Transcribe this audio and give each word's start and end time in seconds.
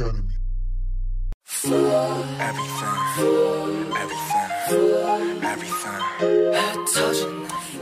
Academy. 0.00 0.40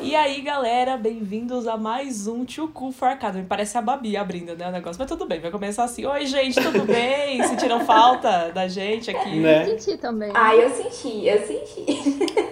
E 0.02 0.16
aí, 0.16 0.40
galera, 0.40 0.96
bem-vindos 0.96 1.68
a 1.68 1.76
mais 1.76 2.26
um 2.26 2.44
Tio 2.44 2.66
Cool 2.68 2.90
for 2.90 3.08
Academy. 3.08 3.46
Parece 3.46 3.79
a 3.79 3.82
Babi 3.82 4.16
abrindo, 4.16 4.57
né, 4.57 4.68
o 4.68 4.72
negócio, 4.72 4.98
mas 4.98 5.08
tudo 5.08 5.26
bem, 5.26 5.39
vai 5.39 5.52
começar 5.52 5.84
assim. 5.84 6.07
Oi, 6.07 6.26
gente, 6.26 6.61
tudo 6.61 6.84
bem? 6.84 7.40
Sentiram 7.46 7.84
falta 7.84 8.50
da 8.50 8.66
gente 8.66 9.11
aqui? 9.11 9.39
Né? 9.39 9.71
Eu 9.71 9.79
senti 9.79 9.98
também. 9.98 10.32
Ah, 10.35 10.57
eu 10.57 10.71
senti, 10.71 11.25
eu 11.25 11.46
senti. 11.46 12.18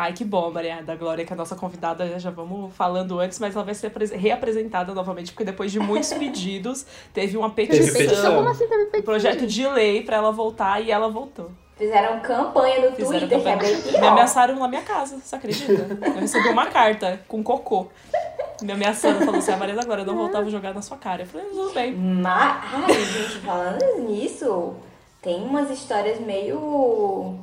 Ai, 0.00 0.12
que 0.12 0.24
bom, 0.24 0.50
Maria 0.52 0.80
da 0.82 0.94
Glória, 0.94 1.24
que 1.24 1.32
é 1.32 1.34
a 1.34 1.36
nossa 1.36 1.56
convidada, 1.56 2.18
já 2.20 2.30
vamos 2.30 2.72
falando 2.76 3.18
antes, 3.18 3.38
mas 3.40 3.54
ela 3.56 3.64
vai 3.64 3.74
ser 3.74 3.88
apres- 3.88 4.12
reapresentada 4.12 4.94
novamente, 4.94 5.32
porque 5.32 5.44
depois 5.44 5.72
de 5.72 5.80
muitos 5.80 6.12
pedidos, 6.14 6.86
teve 7.12 7.36
uma 7.36 7.50
Teve 7.50 7.68
petição, 7.72 7.94
petição. 8.00 8.36
Como 8.36 8.48
assim 8.48 8.68
teve 8.68 8.84
petição? 8.84 9.00
um 9.00 9.04
projeto 9.04 9.46
de 9.46 9.66
lei 9.66 10.02
pra 10.04 10.18
ela 10.18 10.30
voltar 10.30 10.80
e 10.80 10.90
ela 10.92 11.08
voltou. 11.08 11.50
Fizeram 11.76 12.20
campanha 12.20 12.88
no 12.90 12.94
Fizeram 12.96 13.18
Twitter, 13.20 13.28
que 13.28 13.34
é 13.34 13.38
campanha. 13.54 13.56
bem 13.56 13.76
Me 13.76 13.82
pior. 13.98 14.04
ameaçaram 14.12 14.54
na 14.56 14.68
minha 14.68 14.82
casa, 14.82 15.18
você 15.18 15.34
acredita? 15.34 15.72
Eu 16.06 16.12
recebi 16.20 16.48
uma 16.48 16.66
carta 16.66 17.20
com 17.26 17.42
cocô. 17.42 17.88
Me 18.62 18.72
ameaçando, 18.72 19.18
falou 19.24 19.36
assim, 19.38 19.52
a 19.52 19.56
Maria 19.56 19.74
da 19.74 19.82
Glória, 19.84 20.02
eu 20.02 20.06
não 20.06 20.16
voltava 20.16 20.46
a 20.46 20.50
jogar 20.50 20.74
na 20.74 20.82
sua 20.82 20.96
cara. 20.96 21.22
Eu 21.22 21.26
falei, 21.26 21.46
tudo 21.48 21.72
bem. 21.74 21.92
Mas, 21.94 22.62
ai, 22.72 23.04
gente, 23.04 23.38
falando 23.38 23.84
nisso, 24.08 24.74
tem 25.22 25.42
umas 25.42 25.70
histórias 25.70 26.18
meio 26.20 27.36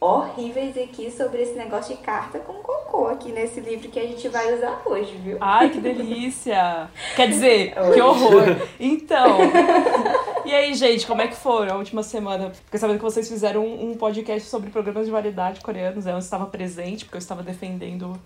horríveis 0.00 0.76
aqui 0.76 1.10
sobre 1.10 1.42
esse 1.42 1.54
negócio 1.54 1.96
de 1.96 2.02
carta 2.02 2.38
com 2.38 2.52
cocô 2.54 3.08
aqui 3.08 3.32
nesse 3.32 3.60
livro 3.60 3.88
que 3.88 3.98
a 3.98 4.06
gente 4.06 4.28
vai 4.28 4.54
usar 4.54 4.80
hoje, 4.84 5.16
viu? 5.16 5.38
Ai, 5.40 5.70
que 5.70 5.80
delícia! 5.80 6.88
Quer 7.16 7.28
dizer, 7.28 7.74
Oi. 7.76 7.90
que 7.94 8.00
horror! 8.00 8.44
Então, 8.78 9.38
e 10.44 10.54
aí, 10.54 10.72
gente, 10.74 11.06
como 11.06 11.20
é 11.20 11.26
que 11.26 11.36
foi 11.36 11.68
a 11.68 11.76
última 11.76 12.02
semana? 12.02 12.50
Fiquei 12.50 12.78
sabendo 12.78 12.98
que 12.98 13.04
vocês 13.04 13.28
fizeram 13.28 13.64
um, 13.64 13.90
um 13.90 13.94
podcast 13.96 14.48
sobre 14.48 14.70
programas 14.70 15.06
de 15.06 15.10
variedade 15.10 15.60
coreanos. 15.60 16.06
Eu 16.06 16.18
estava 16.18 16.46
presente, 16.46 17.04
porque 17.04 17.16
eu 17.16 17.20
estava 17.20 17.42
defendendo 17.42 18.18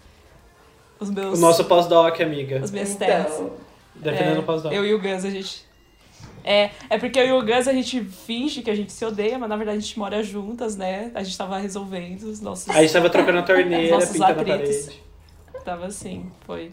os 1.01 1.11
meus... 1.11 1.39
O 1.39 1.41
nosso 1.41 1.65
pós-doc, 1.65 2.21
amiga. 2.21 2.61
As 2.63 2.71
minhas 2.71 2.95
teses. 2.95 3.35
Então, 3.35 3.51
Defendendo 3.95 4.37
É, 4.37 4.41
o 4.41 4.43
pós-doc. 4.43 4.73
Eu 4.73 4.85
e 4.85 4.95
o 4.95 5.01
Gus, 5.01 5.25
a 5.25 5.31
gente. 5.31 5.65
É, 6.45 6.71
é 6.91 6.99
porque 6.99 7.19
eu 7.19 7.27
e 7.27 7.33
o 7.33 7.43
Gus 7.43 7.69
a 7.69 7.73
gente 7.73 8.03
finge 8.05 8.63
que 8.63 8.71
a 8.71 8.75
gente 8.75 8.93
se 8.93 9.05
odeia, 9.05 9.39
mas 9.39 9.49
na 9.49 9.57
verdade 9.57 9.79
a 9.79 9.81
gente 9.81 9.99
mora 9.99 10.23
juntas, 10.23 10.77
né? 10.77 11.11
A 11.15 11.23
gente 11.23 11.37
tava 11.37 11.59
resolvendo 11.59 12.23
os 12.25 12.41
nossos. 12.41 12.69
A 12.69 12.81
gente 12.83 12.93
tava 12.93 13.11
trocando 13.11 13.39
a 13.39 13.43
torneira, 13.43 13.91
Nossos 13.95 14.13
pintando 14.13 14.41
a 14.41 14.43
atritos. 14.43 14.87
parede. 14.87 15.03
Tava 15.65 15.87
assim, 15.87 16.31
foi. 16.45 16.73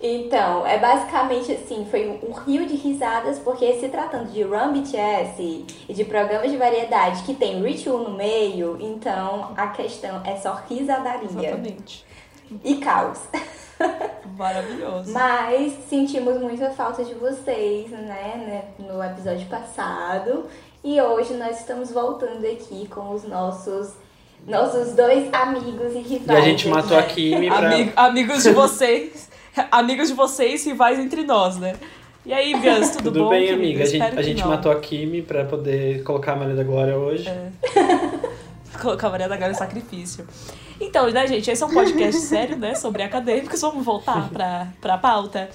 então, 0.00 0.66
é 0.66 0.78
basicamente 0.78 1.52
assim, 1.52 1.86
foi 1.90 2.08
um, 2.08 2.32
rio 2.32 2.66
de 2.66 2.74
risadas, 2.74 3.38
porque 3.38 3.74
se 3.74 3.88
tratando 3.88 4.32
de 4.32 4.42
Run 4.42 4.72
BTS 4.72 5.66
e 5.88 5.92
de 5.92 6.04
programas 6.04 6.50
de 6.50 6.56
variedade 6.56 7.22
que 7.24 7.34
tem 7.34 7.62
ritual 7.62 7.98
no 7.98 8.16
meio, 8.16 8.78
então 8.80 9.52
a 9.56 9.68
questão 9.68 10.22
é 10.24 10.36
só 10.36 10.62
risadaria 10.68 11.28
Exatamente. 11.28 12.04
e 12.64 12.76
caos. 12.76 13.20
Maravilhoso. 14.38 15.12
Mas 15.12 15.72
sentimos 15.90 16.40
muita 16.40 16.70
falta 16.70 17.04
de 17.04 17.12
vocês, 17.14 17.90
né, 17.90 18.06
né, 18.46 18.64
no 18.78 19.02
episódio 19.02 19.46
passado. 19.48 20.46
E 20.84 21.00
hoje 21.00 21.34
nós 21.34 21.58
estamos 21.58 21.90
voltando 21.90 22.44
aqui 22.46 22.86
com 22.88 23.10
os 23.12 23.24
nossos 23.24 23.92
nossos 24.46 24.92
dois 24.94 25.28
amigos 25.34 25.92
e 25.94 25.98
E 25.98 26.02
rivais. 26.02 26.38
a 26.38 26.42
gente 26.42 26.68
matou 26.68 26.96
a 26.96 27.00
aqui. 27.00 27.30
Kimi 27.32 27.48
pra... 27.48 27.58
Ami- 27.58 27.92
amigos 27.96 28.44
de 28.44 28.50
vocês. 28.52 29.28
amigos 29.72 30.06
de 30.08 30.14
vocês, 30.14 30.64
rivais 30.64 30.98
entre 31.00 31.24
nós, 31.24 31.56
né? 31.56 31.74
E 32.24 32.32
aí, 32.32 32.52
Gus, 32.52 32.90
tudo, 32.90 33.04
Tudo 33.04 33.24
bom? 33.24 33.30
bem, 33.30 33.46
querido? 33.46 33.62
amiga? 33.62 33.82
A 33.82 33.86
gente, 33.86 34.18
a 34.18 34.22
gente 34.22 34.46
matou 34.46 34.70
a 34.70 34.78
Kimi 34.78 35.22
pra 35.22 35.44
poder 35.44 36.02
colocar 36.04 36.34
a 36.34 36.36
Maria 36.36 36.54
da 36.54 36.62
Glória 36.62 36.96
hoje. 36.96 37.28
É. 37.28 37.48
Cavaleiro 38.96 39.30
da 39.30 39.36
Galha 39.36 39.54
Sacrifício. 39.54 40.26
Então, 40.80 41.10
né, 41.10 41.26
gente, 41.26 41.50
esse 41.50 41.62
é 41.62 41.66
um 41.66 41.70
podcast 41.70 42.20
sério, 42.22 42.56
né, 42.56 42.74
sobre 42.74 43.02
acadêmicos. 43.02 43.60
Vamos 43.60 43.84
voltar 43.84 44.28
pra, 44.30 44.68
pra 44.80 44.96
pauta. 44.96 45.50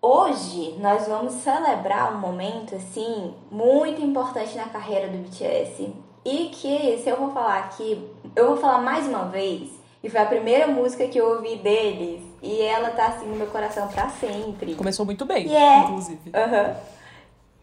Hoje 0.00 0.76
nós 0.80 1.06
vamos 1.06 1.34
celebrar 1.34 2.12
um 2.12 2.18
momento 2.18 2.74
assim 2.74 3.34
muito 3.50 4.02
importante 4.02 4.56
na 4.56 4.64
carreira 4.64 5.08
do 5.08 5.18
BTS 5.18 5.94
e 6.24 6.48
que 6.48 6.98
se 6.98 7.08
eu 7.08 7.16
vou 7.16 7.30
falar 7.30 7.58
aqui, 7.58 8.10
eu 8.34 8.48
vou 8.48 8.56
falar 8.56 8.78
mais 8.78 9.06
uma 9.06 9.26
vez 9.26 9.81
e 10.02 10.10
foi 10.10 10.20
a 10.20 10.26
primeira 10.26 10.66
música 10.66 11.06
que 11.06 11.18
eu 11.18 11.28
ouvi 11.28 11.56
deles, 11.56 12.20
e 12.42 12.60
ela 12.60 12.90
tá 12.90 13.06
assim 13.06 13.26
no 13.26 13.36
meu 13.36 13.46
coração 13.46 13.86
pra 13.88 14.08
sempre. 14.08 14.74
Começou 14.74 15.06
muito 15.06 15.24
bem, 15.24 15.46
Yeah. 15.46 15.88
inclusive. 15.88 16.30
Aham. 16.34 16.76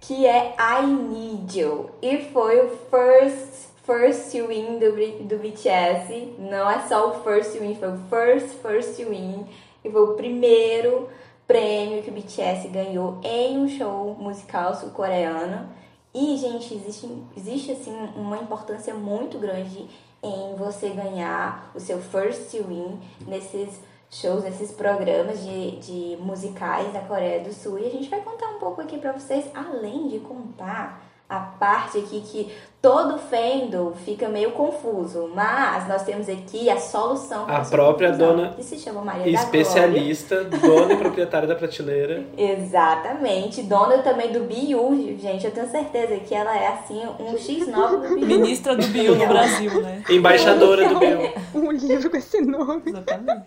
Que 0.01 0.25
é 0.25 0.55
I 0.57 0.85
Need 0.85 1.59
You. 1.59 1.89
E 2.01 2.17
foi 2.31 2.65
o 2.65 2.69
first, 2.89 3.67
first 3.85 4.31
win 4.33 4.79
do, 4.79 4.91
do 5.27 5.37
BTS. 5.37 6.35
Não 6.39 6.69
é 6.71 6.79
só 6.87 7.09
o 7.09 7.23
first 7.23 7.59
win, 7.59 7.75
foi 7.75 7.89
o 7.91 7.97
first, 8.09 8.47
first 8.61 8.97
win. 8.99 9.45
E 9.83 9.89
foi 9.89 10.01
o 10.01 10.13
primeiro 10.15 11.09
prêmio 11.45 12.01
que 12.03 12.09
o 12.09 12.13
BTS 12.13 12.69
ganhou 12.69 13.17
em 13.23 13.57
um 13.57 13.67
show 13.67 14.15
musical 14.17 14.73
sul-coreano. 14.75 15.67
E, 16.13 16.37
gente, 16.37 16.73
existe, 16.73 17.07
existe 17.35 17.71
assim 17.73 17.91
uma 18.15 18.37
importância 18.37 18.93
muito 18.93 19.37
grande 19.37 19.85
em 20.21 20.55
você 20.55 20.89
ganhar 20.89 21.71
o 21.73 21.79
seu 21.79 21.99
first 21.99 22.51
win 22.53 22.99
nesses 23.25 23.79
shows, 24.09 24.43
nesses 24.43 24.71
programas 24.71 25.43
de, 25.43 25.77
de 25.77 26.17
musicais 26.21 26.91
da 26.91 27.01
Coreia 27.01 27.43
do 27.43 27.53
Sul. 27.53 27.79
E 27.79 27.87
a 27.87 27.91
gente 27.91 28.09
vai 28.09 28.21
contar 28.21 28.47
um 28.47 28.59
pouco 28.59 28.81
aqui 28.81 28.97
pra 28.97 29.11
vocês, 29.11 29.45
além 29.53 30.07
de 30.07 30.19
contar 30.19 31.01
a 31.29 31.39
parte 31.39 31.99
aqui 31.99 32.21
que 32.21 32.51
todo 32.81 33.17
fandom 33.17 33.93
fica 33.93 34.29
meio 34.29 34.51
confuso. 34.51 35.29
Mas 35.33 35.87
nós 35.87 36.03
temos 36.03 36.29
aqui 36.29 36.69
a 36.69 36.79
solução 36.79 37.45
A 37.47 37.61
própria 37.61 38.09
confusão, 38.09 38.35
dona 38.35 38.49
que 38.49 38.63
se 38.63 38.77
chama 38.77 39.01
Maria 39.01 39.23
da 39.23 39.29
Glória. 39.29 39.43
Especialista, 39.43 40.43
dona 40.45 40.93
e 40.93 40.97
proprietária 40.97 41.47
da 41.47 41.55
prateleira. 41.55 42.25
Exatamente. 42.37 43.63
Dona 43.63 43.99
também 43.99 44.31
do 44.31 44.41
BU, 44.41 45.17
gente. 45.19 45.45
Eu 45.45 45.51
tenho 45.51 45.69
certeza 45.69 46.17
que 46.17 46.33
ela 46.33 46.55
é 46.55 46.67
assim, 46.67 47.01
um 47.19 47.33
X9 47.33 48.01
do 48.01 48.15
BU. 48.15 48.25
Ministra 48.25 48.75
do 48.75 48.87
Bio 48.87 49.15
no 49.15 49.27
Brasil, 49.27 49.81
né? 49.81 50.03
Embaixadora 50.09 50.87
do 50.87 50.99
Bill. 50.99 51.33
Um 51.53 51.71
livro 51.71 52.09
com 52.09 52.17
esse 52.17 52.41
nome. 52.41 52.83
Exatamente. 52.85 53.45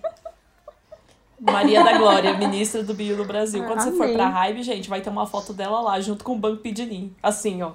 Maria 1.41 1.83
da 1.83 1.99
Glória, 1.99 2.35
ministra 2.35 2.85
do 2.85 2.95
Bio 2.95 3.17
no 3.17 3.25
Brasil. 3.25 3.65
Quando 3.65 3.81
você 3.81 3.91
for 3.93 4.09
pra 4.13 4.29
Hybe, 4.29 4.63
gente, 4.63 4.89
vai 4.89 5.01
ter 5.01 5.11
uma 5.11 5.27
foto 5.27 5.53
dela 5.53 5.81
lá, 5.81 6.01
junto 6.01 6.23
com 6.23 6.35
o 6.35 6.39
Banco 6.39 6.63
Pidinim. 6.63 7.13
Assim, 7.21 7.63
ó. 7.63 7.73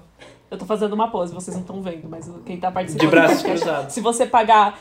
Eu 0.49 0.57
tô 0.57 0.65
fazendo 0.65 0.93
uma 0.93 1.11
pose, 1.11 1.33
vocês 1.33 1.53
não 1.55 1.61
estão 1.61 1.81
vendo, 1.81 2.07
mas 2.07 2.31
quem 2.45 2.57
tá 2.57 2.71
participando 2.71 3.05
De 3.05 3.11
braços 3.13 3.43
cruzados. 3.43 3.93
Se 3.93 3.99
você 3.99 4.25
pagar, 4.25 4.79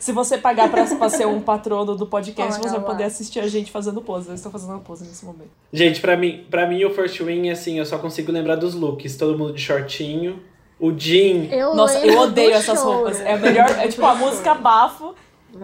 se 0.00 0.12
você 0.12 0.38
pagar 0.38 0.70
pra, 0.70 0.84
pra 0.86 1.08
ser 1.10 1.26
um 1.26 1.42
patrono 1.42 1.94
do 1.94 2.06
podcast, 2.06 2.54
Olha 2.54 2.62
você 2.62 2.76
vai 2.76 2.86
poder 2.86 3.04
assistir 3.04 3.40
a 3.40 3.46
gente 3.46 3.70
fazendo 3.70 4.00
pose. 4.00 4.28
Eu 4.28 4.34
estou 4.34 4.50
fazendo 4.50 4.70
uma 4.70 4.80
pose 4.80 5.04
nesse 5.04 5.26
momento. 5.26 5.50
Gente, 5.70 6.00
pra 6.00 6.16
mim, 6.16 6.46
pra 6.50 6.66
mim 6.66 6.82
o 6.84 6.90
First 6.90 7.20
Win, 7.20 7.50
assim, 7.50 7.78
eu 7.78 7.84
só 7.84 7.98
consigo 7.98 8.32
lembrar 8.32 8.56
dos 8.56 8.74
looks. 8.74 9.16
Todo 9.16 9.36
mundo 9.36 9.52
de 9.52 9.60
shortinho. 9.60 10.40
O 10.80 10.90
Jean. 10.96 11.44
Eu 11.50 11.74
Nossa, 11.74 11.98
eu 11.98 12.18
odeio 12.20 12.52
essas 12.52 12.78
choro. 12.78 12.92
roupas. 12.92 13.20
É 13.20 13.34
a 13.34 13.36
melhor, 13.36 13.70
é 13.78 13.88
tipo 13.88 14.04
a 14.06 14.14
música 14.14 14.54
bafo 14.54 15.14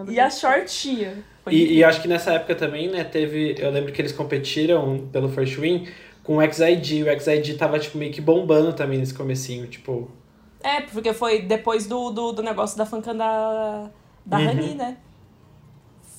e 0.07 0.19
a 0.19 0.29
shortinha. 0.29 1.23
E, 1.49 1.77
e 1.77 1.83
acho 1.83 2.01
que 2.01 2.07
nessa 2.07 2.33
época 2.33 2.53
também, 2.53 2.89
né, 2.89 3.03
teve. 3.03 3.55
Eu 3.57 3.71
lembro 3.71 3.91
que 3.91 3.99
eles 3.99 4.11
competiram 4.11 5.07
pelo 5.11 5.27
First 5.29 5.57
Win 5.57 5.87
com 6.23 6.37
o 6.37 6.41
XID. 6.41 7.03
O 7.03 7.19
XID 7.19 7.55
tava, 7.55 7.79
tipo, 7.79 7.97
meio 7.97 8.11
que 8.11 8.21
bombando 8.21 8.73
também 8.73 8.97
nesse 8.99 9.13
comecinho, 9.13 9.67
tipo. 9.67 10.09
É, 10.63 10.81
porque 10.81 11.13
foi 11.13 11.41
depois 11.41 11.87
do, 11.87 12.11
do, 12.11 12.31
do 12.31 12.43
negócio 12.43 12.77
da 12.77 12.85
fancam 12.85 13.15
da, 13.15 13.89
da 14.25 14.37
Uhum. 14.37 14.45
Rani, 14.45 14.75
né? 14.75 14.97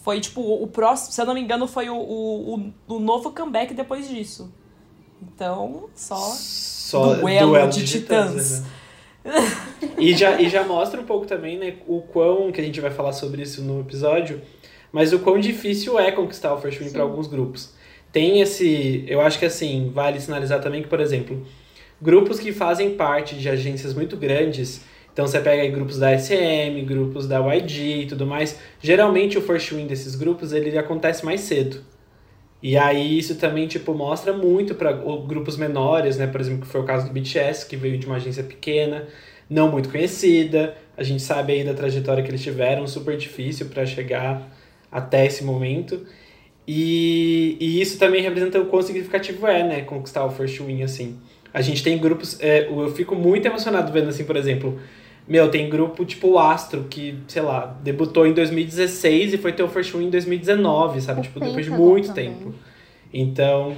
Foi 0.03 0.21
tipo 0.21 0.41
o, 0.41 0.65
o 0.65 0.67
próximo, 0.67 1.13
se 1.13 1.21
eu 1.21 1.27
não 1.27 1.35
me 1.35 1.41
engano, 1.41 1.69
foi 1.69 1.89
o, 1.89 1.97
o, 1.97 2.73
o, 2.89 2.99
novo 2.99 3.31
comeback 3.31 3.73
depois 3.73 4.09
disso. 4.09 4.53
Então, 5.23 5.89
só. 5.95 6.17
Só 6.17 7.15
Duelo 7.15 7.69
de 7.69 7.85
titãs. 7.85 8.63
né? 8.63 8.67
e, 9.99 10.13
já, 10.17 10.41
e 10.41 10.49
já 10.49 10.65
mostra 10.65 11.01
um 11.01 11.05
pouco 11.05 11.27
também, 11.27 11.57
né, 11.57 11.77
o 11.87 12.03
quão, 12.03 12.51
que 12.51 12.61
a 12.61 12.65
gente 12.65 12.81
vai 12.81 12.91
falar 12.91 13.13
sobre 13.13 13.43
isso 13.43 13.63
no 13.63 13.81
episódio, 13.81 14.43
mas 14.91 15.13
o 15.13 15.21
quão 15.21 15.39
difícil 15.39 15.99
é 15.99 16.11
conquistar 16.11 16.53
o 16.53 16.61
First 16.61 16.81
Win 16.81 16.91
para 16.91 17.03
alguns 17.03 17.29
grupos. 17.29 17.73
Tem 18.13 18.41
esse. 18.41 19.05
Eu 19.09 19.21
acho 19.21 19.39
que 19.39 19.47
assim, 19.47 19.91
vale 19.93 20.21
sinalizar 20.21 20.61
também 20.61 20.83
que, 20.83 20.89
por 20.89 21.01
exemplo, 21.01 21.45
grupos 22.01 22.39
que 22.39 22.53
fazem 22.53 22.95
parte 22.95 23.35
de 23.35 23.49
agências 23.49 23.95
muito 23.95 24.17
grandes. 24.17 24.83
Então 25.13 25.27
você 25.27 25.41
pega 25.41 25.63
aí 25.63 25.71
grupos 25.71 25.99
da 25.99 26.17
SM, 26.17 26.83
grupos 26.85 27.27
da 27.27 27.39
YG 27.39 28.03
e 28.03 28.07
tudo 28.07 28.27
mais. 28.27 28.59
Geralmente 28.81 29.37
o 29.39 29.43
first 29.43 29.73
win 29.73 29.87
desses 29.87 30.15
grupos 30.15 30.53
ele 30.53 30.77
acontece 30.77 31.25
mais 31.25 31.41
cedo. 31.43 31.83
E 32.63 32.77
aí 32.79 33.19
isso 33.19 33.35
também 33.37 33.67
tipo 33.67 33.93
mostra 33.95 34.33
muito 34.33 34.75
para 34.75 34.93
grupos 34.93 35.57
menores, 35.57 36.17
né? 36.17 36.27
Por 36.27 36.41
exemplo, 36.41 36.63
que 36.63 36.67
foi 36.67 36.81
o 36.81 36.85
caso 36.85 37.07
do 37.07 37.13
BTS, 37.13 37.67
que 37.67 37.77
veio 37.77 37.99
de 37.99 38.07
uma 38.07 38.17
agência 38.17 38.43
pequena, 38.43 39.07
não 39.51 39.71
muito 39.71 39.91
conhecida. 39.91 40.75
A 40.97 41.03
gente 41.03 41.23
sabe 41.23 41.55
aí 41.55 41.65
da 41.65 41.75
trajetória 41.75 42.23
que 42.23 42.31
eles 42.31 42.43
tiveram, 42.43 42.87
super 42.87 43.17
difícil 43.17 43.67
para 43.67 43.85
chegar 43.85 44.49
até 44.91 45.27
esse 45.27 45.45
momento. 45.45 46.07
E, 46.67 47.57
e 47.59 47.81
isso 47.81 47.99
também 47.99 48.23
representa 48.23 48.61
o 48.61 48.67
quão 48.67 48.83
significativo 48.83 49.47
é, 49.47 49.63
né, 49.63 49.81
conquistar 49.83 50.25
o 50.25 50.31
First 50.31 50.61
Win, 50.61 50.83
assim. 50.83 51.19
A 51.53 51.61
gente 51.61 51.83
tem 51.83 51.99
grupos, 51.99 52.39
é, 52.41 52.69
eu 52.69 52.91
fico 52.95 53.15
muito 53.15 53.47
emocionado 53.47 53.93
vendo, 53.93 54.09
assim, 54.09 54.25
por 54.25 54.37
exemplo, 54.37 54.79
meu, 55.27 55.51
tem 55.51 55.69
grupo 55.69 56.05
tipo 56.05 56.29
o 56.29 56.39
Astro, 56.39 56.87
que, 56.89 57.19
sei 57.29 57.43
lá, 57.43 57.77
debutou 57.83 58.27
em 58.27 58.33
2016 58.33 59.35
e 59.35 59.39
foi 59.39 59.53
ter 59.53 59.63
o 59.63 59.69
First 59.69 59.93
Win 59.93 60.07
em 60.07 60.11
2019, 60.11 61.01
sabe? 61.01 61.21
O 61.21 61.23
tipo, 61.23 61.39
depois 61.39 61.65
de 61.65 61.71
muito 61.71 62.09
também. 62.09 62.31
tempo. 62.33 62.55
Então, 63.13 63.77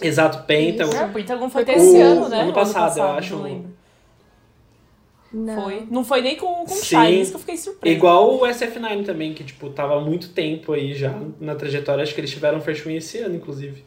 exato, 0.00 0.44
Pentagon. 0.44 0.92
É, 0.96 1.04
o 1.04 1.12
Pentagon 1.12 1.50
foi 1.50 1.64
ter 1.64 1.76
esse 1.76 2.00
ano, 2.00 2.28
né? 2.28 2.42
ano 2.42 2.50
O 2.50 2.54
passado, 2.54 2.98
eu 2.98 3.04
acho. 3.04 3.36
Não. 5.32 5.62
Foi. 5.62 5.86
Não 5.90 6.04
foi 6.04 6.22
nem 6.22 6.36
com, 6.36 6.46
com 6.46 6.68
Sim. 6.68 6.84
Shine, 6.84 7.20
isso 7.20 7.30
que 7.32 7.36
eu 7.36 7.40
fiquei 7.40 7.56
surpresa. 7.56 7.96
Igual 7.96 8.36
o 8.36 8.40
SF9 8.40 9.04
também, 9.04 9.34
que, 9.34 9.44
tipo, 9.44 9.70
tava 9.70 9.96
há 9.96 10.00
muito 10.00 10.30
tempo 10.30 10.72
aí 10.72 10.94
já 10.94 11.12
na 11.40 11.54
trajetória. 11.54 12.02
Acho 12.02 12.14
que 12.14 12.20
eles 12.20 12.30
tiveram 12.30 12.60
First 12.60 12.84
Win 12.84 12.96
esse 12.96 13.18
ano, 13.18 13.34
inclusive. 13.34 13.84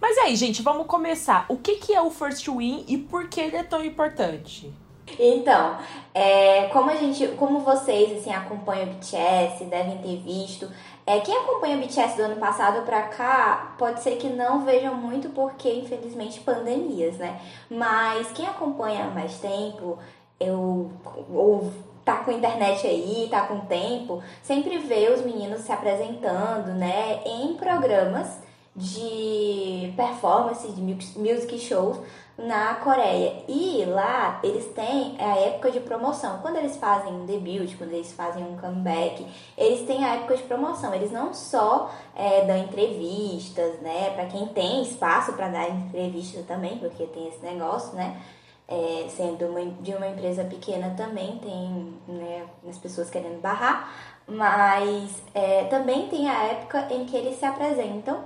Mas 0.00 0.18
aí, 0.18 0.34
gente, 0.34 0.62
vamos 0.62 0.86
começar. 0.86 1.46
O 1.48 1.56
que, 1.56 1.76
que 1.76 1.92
é 1.92 2.00
o 2.02 2.10
First 2.10 2.46
Win 2.48 2.84
e 2.88 2.98
por 2.98 3.28
que 3.28 3.40
ele 3.40 3.56
é 3.56 3.62
tão 3.62 3.84
importante? 3.84 4.72
Então, 5.18 5.78
é, 6.14 6.66
como 6.66 6.90
a 6.90 6.96
gente, 6.96 7.28
como 7.36 7.60
vocês 7.60 8.18
assim 8.18 8.32
acompanham 8.32 8.84
o 8.84 8.94
BTS, 8.94 9.64
devem 9.64 9.98
ter 9.98 10.16
visto, 10.18 10.70
é, 11.06 11.18
quem 11.20 11.36
acompanha 11.36 11.76
o 11.76 11.80
BTS 11.80 12.16
do 12.16 12.22
ano 12.22 12.36
passado 12.36 12.84
pra 12.84 13.02
cá, 13.02 13.74
pode 13.78 14.00
ser 14.02 14.16
que 14.16 14.28
não 14.28 14.64
vejam 14.64 14.94
muito 14.94 15.28
porque 15.30 15.72
infelizmente 15.72 16.40
pandemias, 16.40 17.16
né? 17.16 17.40
Mas 17.70 18.30
quem 18.32 18.46
acompanha 18.46 19.04
há 19.06 19.10
mais 19.10 19.38
tempo, 19.38 19.98
eu 20.38 20.90
ou 21.32 21.72
tá 22.04 22.16
com 22.18 22.32
internet 22.32 22.86
aí, 22.86 23.28
tá 23.30 23.42
com 23.46 23.60
tempo, 23.60 24.22
sempre 24.42 24.78
vê 24.78 25.08
os 25.12 25.22
meninos 25.24 25.60
se 25.60 25.70
apresentando, 25.72 26.68
né, 26.74 27.20
em 27.24 27.54
programas 27.54 28.38
de 28.74 29.92
performance, 29.96 30.66
de 30.72 30.80
mu- 30.80 30.98
music 31.16 31.58
shows 31.60 31.98
na 32.42 32.74
Coreia. 32.74 33.44
E 33.48 33.84
lá 33.84 34.40
eles 34.42 34.66
têm 34.74 35.16
a 35.18 35.36
época 35.38 35.70
de 35.70 35.80
promoção. 35.80 36.38
Quando 36.38 36.56
eles 36.56 36.76
fazem 36.76 37.12
um 37.12 37.24
debut, 37.24 37.76
quando 37.76 37.92
eles 37.92 38.12
fazem 38.12 38.44
um 38.44 38.56
comeback, 38.56 39.26
eles 39.56 39.86
têm 39.86 40.04
a 40.04 40.16
época 40.16 40.36
de 40.36 40.42
promoção. 40.42 40.94
Eles 40.94 41.10
não 41.10 41.32
só 41.32 41.90
é, 42.14 42.44
dão 42.44 42.58
entrevistas, 42.58 43.80
né? 43.80 44.10
Pra 44.10 44.26
quem 44.26 44.46
tem 44.48 44.82
espaço 44.82 45.32
para 45.32 45.48
dar 45.48 45.70
entrevista 45.70 46.42
também, 46.42 46.78
porque 46.78 47.06
tem 47.06 47.28
esse 47.28 47.42
negócio, 47.44 47.94
né? 47.94 48.20
É, 48.68 49.06
sendo 49.08 49.46
uma, 49.46 49.60
de 49.82 49.92
uma 49.92 50.06
empresa 50.08 50.44
pequena 50.44 50.94
também 50.96 51.36
tem 51.38 51.94
né, 52.08 52.46
as 52.66 52.78
pessoas 52.78 53.10
querendo 53.10 53.40
barrar, 53.40 53.92
mas 54.26 55.22
é, 55.34 55.64
também 55.64 56.08
tem 56.08 56.30
a 56.30 56.44
época 56.44 56.86
em 56.90 57.04
que 57.04 57.14
eles 57.14 57.38
se 57.38 57.44
apresentam 57.44 58.24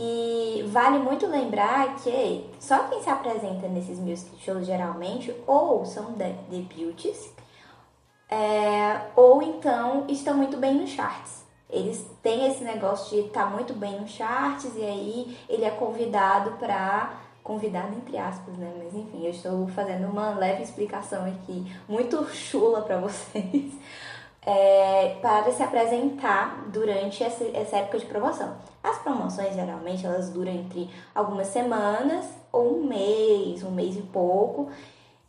e 0.00 0.62
vale 0.68 1.00
muito 1.00 1.26
lembrar 1.26 1.96
que 1.96 2.48
só 2.60 2.84
quem 2.84 3.02
se 3.02 3.10
apresenta 3.10 3.66
nesses 3.66 3.98
music 3.98 4.30
shows 4.40 4.64
geralmente 4.64 5.34
ou 5.44 5.84
são 5.84 6.12
de 6.12 6.68
é, 8.30 9.00
ou 9.16 9.42
então 9.42 10.04
estão 10.08 10.36
muito 10.36 10.56
bem 10.56 10.74
nos 10.74 10.90
charts. 10.90 11.44
Eles 11.68 12.08
têm 12.22 12.46
esse 12.46 12.62
negócio 12.62 13.20
de 13.20 13.26
estar 13.26 13.50
muito 13.50 13.74
bem 13.74 14.00
nos 14.00 14.12
charts 14.12 14.70
e 14.76 14.82
aí 14.82 15.38
ele 15.48 15.64
é 15.64 15.70
convidado 15.70 16.52
para 16.52 17.18
convidado 17.42 17.96
entre 17.96 18.16
aspas, 18.18 18.54
né? 18.56 18.72
Mas 18.78 18.94
enfim, 18.94 19.24
eu 19.24 19.30
estou 19.30 19.66
fazendo 19.68 20.06
uma 20.06 20.30
leve 20.30 20.62
explicação 20.62 21.24
aqui, 21.24 21.66
muito 21.88 22.24
chula 22.32 22.82
para 22.82 22.98
vocês, 23.00 23.72
é, 24.48 25.18
para 25.20 25.52
se 25.52 25.62
apresentar 25.62 26.64
durante 26.68 27.22
essa, 27.22 27.44
essa 27.52 27.76
época 27.76 27.98
de 27.98 28.06
promoção. 28.06 28.56
As 28.82 28.96
promoções 28.96 29.54
geralmente 29.54 30.06
elas 30.06 30.30
duram 30.30 30.50
entre 30.50 30.88
algumas 31.14 31.48
semanas 31.48 32.24
ou 32.50 32.78
um 32.78 32.86
mês, 32.86 33.62
um 33.62 33.70
mês 33.70 33.94
e 33.94 34.00
pouco. 34.00 34.70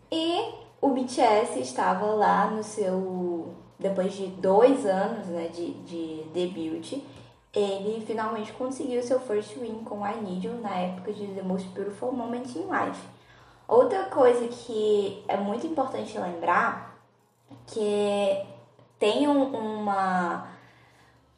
E 0.10 0.54
o 0.82 0.92
BTS 0.92 1.60
estava 1.60 2.06
lá 2.06 2.50
no 2.50 2.64
seu. 2.64 3.54
Depois 3.78 4.14
de 4.14 4.28
dois 4.28 4.86
anos 4.86 5.28
né, 5.28 5.50
de, 5.54 5.72
de 5.84 6.24
debut, 6.34 7.02
ele 7.54 8.04
finalmente 8.06 8.54
conseguiu 8.54 9.02
seu 9.04 9.20
first 9.20 9.58
win 9.58 9.84
com 9.84 10.06
I 10.06 10.16
Need 10.22 10.48
You 10.48 10.62
na 10.62 10.76
época 10.76 11.12
de 11.12 11.28
The 11.28 11.42
Most 11.42 11.68
Beautiful 11.70 12.14
Moment 12.14 12.48
in 12.56 12.68
Life. 12.68 13.02
Outra 13.68 14.04
coisa 14.06 14.48
que 14.48 15.24
é 15.28 15.38
muito 15.38 15.68
importante 15.68 16.18
lembrar 16.18 16.98
que 17.68 18.59
tem 19.00 19.28
um- 19.28 19.56
uma 19.56 20.48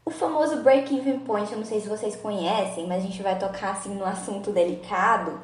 o 0.03 0.09
famoso 0.09 0.57
break-even 0.63 1.19
point, 1.19 1.51
eu 1.51 1.59
não 1.59 1.65
sei 1.65 1.79
se 1.79 1.87
vocês 1.87 2.15
conhecem, 2.15 2.87
mas 2.87 3.03
a 3.03 3.07
gente 3.07 3.21
vai 3.21 3.37
tocar 3.37 3.73
assim 3.73 3.93
no 3.93 4.03
assunto 4.03 4.51
delicado, 4.51 5.39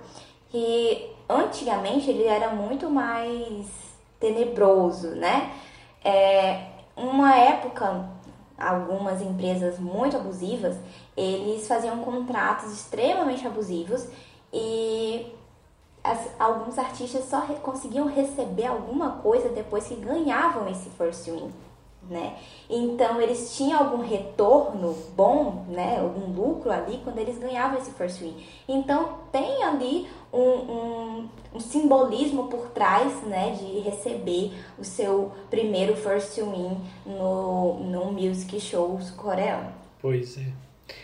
que 0.49 1.13
antigamente 1.29 2.09
ele 2.09 2.23
era 2.25 2.49
muito 2.49 2.89
mais 2.89 3.67
tenebroso, 4.19 5.09
né? 5.09 5.51
É, 6.03 6.69
uma 6.95 7.35
época, 7.35 8.09
algumas 8.57 9.21
empresas 9.21 9.77
muito 9.77 10.17
abusivas, 10.17 10.75
eles 11.15 11.67
faziam 11.67 11.99
contratos 11.99 12.71
extremamente 12.73 13.45
abusivos 13.45 14.07
e 14.51 15.33
as- 16.03 16.31
alguns 16.39 16.79
artistas 16.79 17.25
só 17.25 17.41
re- 17.41 17.55
conseguiam 17.61 18.07
receber 18.07 18.65
alguma 18.65 19.11
coisa 19.17 19.49
depois 19.49 19.87
que 19.87 19.95
ganhavam 19.95 20.67
esse 20.67 20.89
first 20.91 21.25
win, 21.27 21.51
né? 22.09 22.35
Então 22.69 23.21
eles 23.21 23.55
tinham 23.55 23.79
algum 23.79 24.01
retorno 24.01 24.95
bom, 25.15 25.65
né? 25.69 25.99
Algum 25.99 26.31
lucro 26.33 26.71
ali 26.71 26.99
quando 27.03 27.19
eles 27.19 27.37
ganhavam 27.37 27.77
esse 27.77 27.91
first 27.91 28.19
win. 28.19 28.35
Então 28.67 29.19
tem 29.31 29.63
ali 29.63 30.07
um, 30.31 30.39
um, 30.39 31.29
um 31.55 31.59
simbolismo 31.59 32.47
por 32.47 32.69
trás, 32.69 33.21
né? 33.23 33.51
De 33.51 33.79
receber 33.79 34.53
o 34.77 34.83
seu 34.83 35.31
primeiro 35.49 35.95
first 35.95 36.37
win 36.37 36.77
no, 37.05 37.75
no 37.79 38.11
music 38.11 38.59
shows 38.59 39.11
coreano. 39.11 39.71
Pois 40.01 40.37
é. 40.37 40.45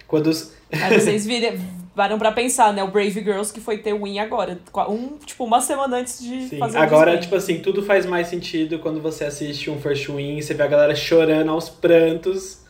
Quando 0.07 0.27
os... 0.27 0.53
Aí 0.71 0.99
vocês 0.99 1.25
viram, 1.25 1.57
param 1.95 2.17
pra 2.17 2.31
pensar, 2.31 2.73
né? 2.73 2.83
O 2.83 2.87
Brave 2.87 3.21
Girls 3.23 3.51
que 3.53 3.59
foi 3.61 3.77
ter 3.77 3.93
win 3.93 4.19
agora. 4.19 4.59
Um, 4.89 5.17
tipo, 5.17 5.43
uma 5.43 5.61
semana 5.61 5.97
antes 5.97 6.19
de 6.21 6.47
Sim, 6.49 6.57
fazer 6.59 6.77
o 6.77 6.81
agora, 6.81 7.17
tipo 7.17 7.35
assim, 7.35 7.59
tudo 7.59 7.83
faz 7.83 8.05
mais 8.05 8.27
sentido 8.27 8.79
quando 8.79 9.01
você 9.01 9.25
assiste 9.25 9.69
um 9.69 9.79
First 9.79 10.07
Win 10.09 10.37
e 10.37 10.43
você 10.43 10.53
vê 10.53 10.63
a 10.63 10.67
galera 10.67 10.95
chorando 10.95 11.49
aos 11.51 11.69
prantos. 11.69 12.61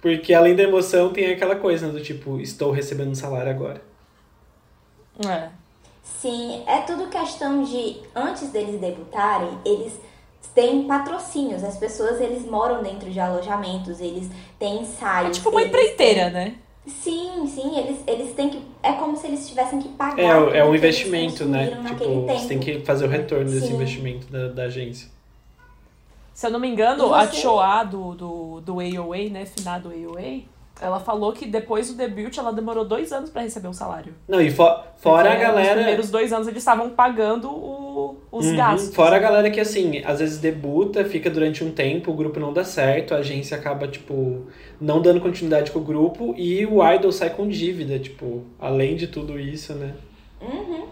Porque 0.00 0.32
além 0.34 0.54
da 0.54 0.62
emoção, 0.62 1.12
tem 1.12 1.32
aquela 1.32 1.56
coisa 1.56 1.86
né, 1.86 1.92
do 1.92 2.00
tipo, 2.00 2.40
estou 2.40 2.70
recebendo 2.70 3.10
um 3.10 3.14
salário 3.14 3.50
agora. 3.50 3.82
É. 5.26 5.48
Sim, 6.20 6.62
é 6.66 6.80
tudo 6.82 7.08
questão 7.08 7.62
de 7.64 7.96
antes 8.14 8.50
deles 8.50 8.80
debutarem, 8.80 9.58
eles 9.64 9.92
têm 10.54 10.86
patrocínios. 10.86 11.64
As 11.64 11.76
pessoas 11.76 12.20
eles 12.20 12.44
moram 12.46 12.82
dentro 12.82 13.10
de 13.10 13.18
alojamentos, 13.20 14.00
eles 14.00 14.28
têm 14.58 14.78
É 14.78 14.82
ensaios. 14.82 15.36
tipo 15.36 15.50
uma 15.50 15.62
empreiteira, 15.62 16.24
têm- 16.24 16.32
né? 16.32 16.54
Sim, 16.86 17.46
sim, 17.48 17.76
eles, 17.78 17.98
eles 18.06 18.32
têm 18.34 18.48
que. 18.48 18.62
É 18.82 18.92
como 18.92 19.16
se 19.16 19.26
eles 19.26 19.48
tivessem 19.48 19.80
que 19.80 19.88
pagar. 19.88 20.18
É, 20.18 20.58
é 20.58 20.64
um 20.64 20.74
investimento, 20.74 21.44
né? 21.44 21.82
Tipo, 21.88 22.26
você 22.26 22.46
tem 22.46 22.60
que 22.60 22.80
fazer 22.80 23.06
o 23.06 23.08
retorno 23.08 23.50
desse 23.50 23.66
Sim. 23.66 23.74
investimento 23.74 24.26
da, 24.32 24.48
da 24.48 24.62
agência. 24.64 25.08
Se 26.32 26.46
eu 26.46 26.50
não 26.50 26.60
me 26.60 26.68
engano, 26.68 27.12
a? 27.14 27.26
Choa 27.32 27.82
do, 27.82 28.14
do, 28.14 28.60
do 28.60 28.74
AOA, 28.80 29.30
né? 29.30 29.46
Finado 29.46 29.88
AOA, 29.88 30.42
ela 30.80 31.00
falou 31.00 31.32
que 31.32 31.46
depois 31.46 31.88
do 31.88 31.94
debut 31.96 32.36
ela 32.38 32.52
demorou 32.52 32.84
dois 32.84 33.10
anos 33.12 33.30
pra 33.30 33.42
receber 33.42 33.68
o 33.68 33.72
salário. 33.72 34.14
Não, 34.28 34.40
e 34.40 34.50
fo- 34.50 34.78
fora 34.98 35.30
a 35.30 35.32
Porque 35.32 35.44
Nos 35.46 35.54
galera. 35.56 35.74
primeiros 35.76 36.10
dois 36.10 36.32
anos 36.32 36.46
eles 36.46 36.58
estavam 36.58 36.90
pagando 36.90 37.50
o- 37.50 37.85
os 38.30 38.46
Uhum, 38.46 38.56
gastos. 38.56 38.94
Fora 38.94 39.16
a 39.16 39.18
galera 39.18 39.50
que, 39.50 39.60
assim, 39.60 40.02
às 40.04 40.18
vezes 40.20 40.38
debuta, 40.38 41.04
fica 41.04 41.30
durante 41.30 41.62
um 41.64 41.70
tempo, 41.70 42.10
o 42.10 42.14
grupo 42.14 42.38
não 42.40 42.52
dá 42.52 42.64
certo, 42.64 43.14
a 43.14 43.18
agência 43.18 43.56
acaba, 43.56 43.88
tipo, 43.88 44.46
não 44.80 45.00
dando 45.00 45.20
continuidade 45.20 45.70
com 45.70 45.78
o 45.78 45.82
grupo 45.84 46.34
e 46.36 46.64
o 46.66 46.86
idol 46.92 47.12
sai 47.12 47.30
com 47.30 47.48
dívida, 47.48 47.98
tipo, 47.98 48.42
além 48.58 48.96
de 48.96 49.06
tudo 49.06 49.38
isso, 49.38 49.74
né? 49.74 49.94
Uhum. 50.40 50.86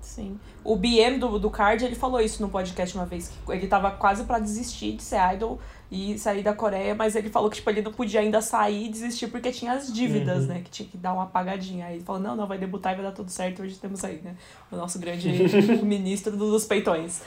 Sim. 0.00 0.38
O 0.62 0.76
BM 0.76 1.18
do, 1.18 1.38
do 1.38 1.50
Card, 1.50 1.84
ele 1.84 1.94
falou 1.94 2.20
isso 2.20 2.40
no 2.40 2.48
podcast 2.48 2.94
uma 2.94 3.04
vez, 3.04 3.28
que 3.28 3.52
ele 3.52 3.66
tava 3.66 3.90
quase 3.90 4.24
pra 4.24 4.38
desistir 4.38 4.92
de 4.92 5.02
ser 5.02 5.18
idol 5.34 5.58
e 5.94 6.18
sair 6.18 6.42
da 6.42 6.52
Coreia, 6.52 6.94
mas 6.94 7.14
ele 7.14 7.30
falou 7.30 7.48
que, 7.48 7.56
tipo, 7.56 7.70
ele 7.70 7.82
não 7.82 7.92
podia 7.92 8.20
ainda 8.20 8.40
sair 8.42 8.86
e 8.86 8.88
desistir 8.88 9.28
porque 9.28 9.52
tinha 9.52 9.72
as 9.72 9.92
dívidas, 9.92 10.42
Uhum. 10.42 10.48
né? 10.48 10.60
Que 10.64 10.70
tinha 10.70 10.88
que 10.88 10.96
dar 10.96 11.12
uma 11.12 11.22
apagadinha. 11.24 11.86
Aí 11.86 11.96
ele 11.96 12.04
falou, 12.04 12.20
não, 12.20 12.34
não, 12.34 12.46
vai 12.46 12.58
debutar 12.58 12.92
e 12.92 12.96
vai 12.96 13.04
dar 13.04 13.12
tudo 13.12 13.30
certo, 13.30 13.62
hoje 13.62 13.76
temos 13.76 14.02
aí, 14.04 14.20
né? 14.24 14.34
O 14.72 14.76
nosso 14.76 14.98
grande 14.98 15.28
ministro 15.84 16.36
dos 16.36 16.64
peitões. 16.64 17.22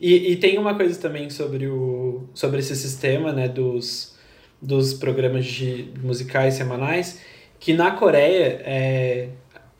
E, 0.00 0.32
e 0.32 0.36
tem 0.36 0.58
uma 0.58 0.74
coisa 0.74 1.00
também 1.00 1.30
sobre, 1.30 1.66
o, 1.68 2.24
sobre 2.34 2.58
esse 2.60 2.74
sistema, 2.76 3.32
né, 3.32 3.48
dos, 3.48 4.16
dos 4.60 4.92
programas 4.92 5.44
de 5.46 5.88
musicais 6.02 6.54
semanais, 6.54 7.20
que 7.60 7.72
na 7.72 7.92
Coreia 7.92 8.60
é, 8.64 9.28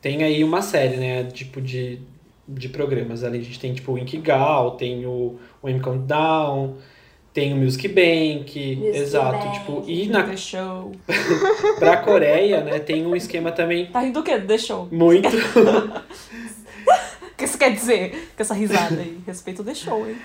tem 0.01 0.23
aí 0.23 0.43
uma 0.43 0.61
série, 0.61 0.95
né, 0.95 1.25
tipo 1.25 1.61
de, 1.61 1.99
de 2.47 2.69
programas. 2.69 3.23
Ali 3.23 3.39
a 3.39 3.43
gente 3.43 3.59
tem 3.59 3.73
tipo 3.73 3.91
o 3.91 3.97
Inkigal, 3.97 4.71
tem 4.77 5.05
o, 5.05 5.37
o 5.61 5.67
M 5.69 5.81
Countdown, 5.81 6.77
tem 7.33 7.51
o 7.53 7.55
Music 7.57 7.87
Bank, 7.87 8.75
Music 8.75 8.97
exato, 8.97 9.37
Bank. 9.45 9.59
tipo, 9.59 9.83
e 9.87 10.07
na, 10.07 10.23
The 10.23 10.37
Show. 10.37 10.91
pra 11.79 11.97
Coreia, 11.97 12.61
né, 12.61 12.79
tem 12.79 13.05
um 13.05 13.15
esquema 13.15 13.51
também 13.51 13.87
Tá 13.87 14.01
rindo 14.01 14.19
do 14.19 14.23
quê? 14.23 14.39
The 14.39 14.57
Show. 14.57 14.87
muito 14.91 15.29
O 17.33 17.35
que 17.35 17.45
isso 17.45 17.57
quer 17.57 17.73
dizer 17.73 18.31
com 18.35 18.43
essa 18.43 18.53
risada 18.53 19.01
aí? 19.01 19.17
Respeito 19.25 19.61
o 19.61 19.65
The 19.65 19.73
Show, 19.73 20.07
hein? 20.07 20.15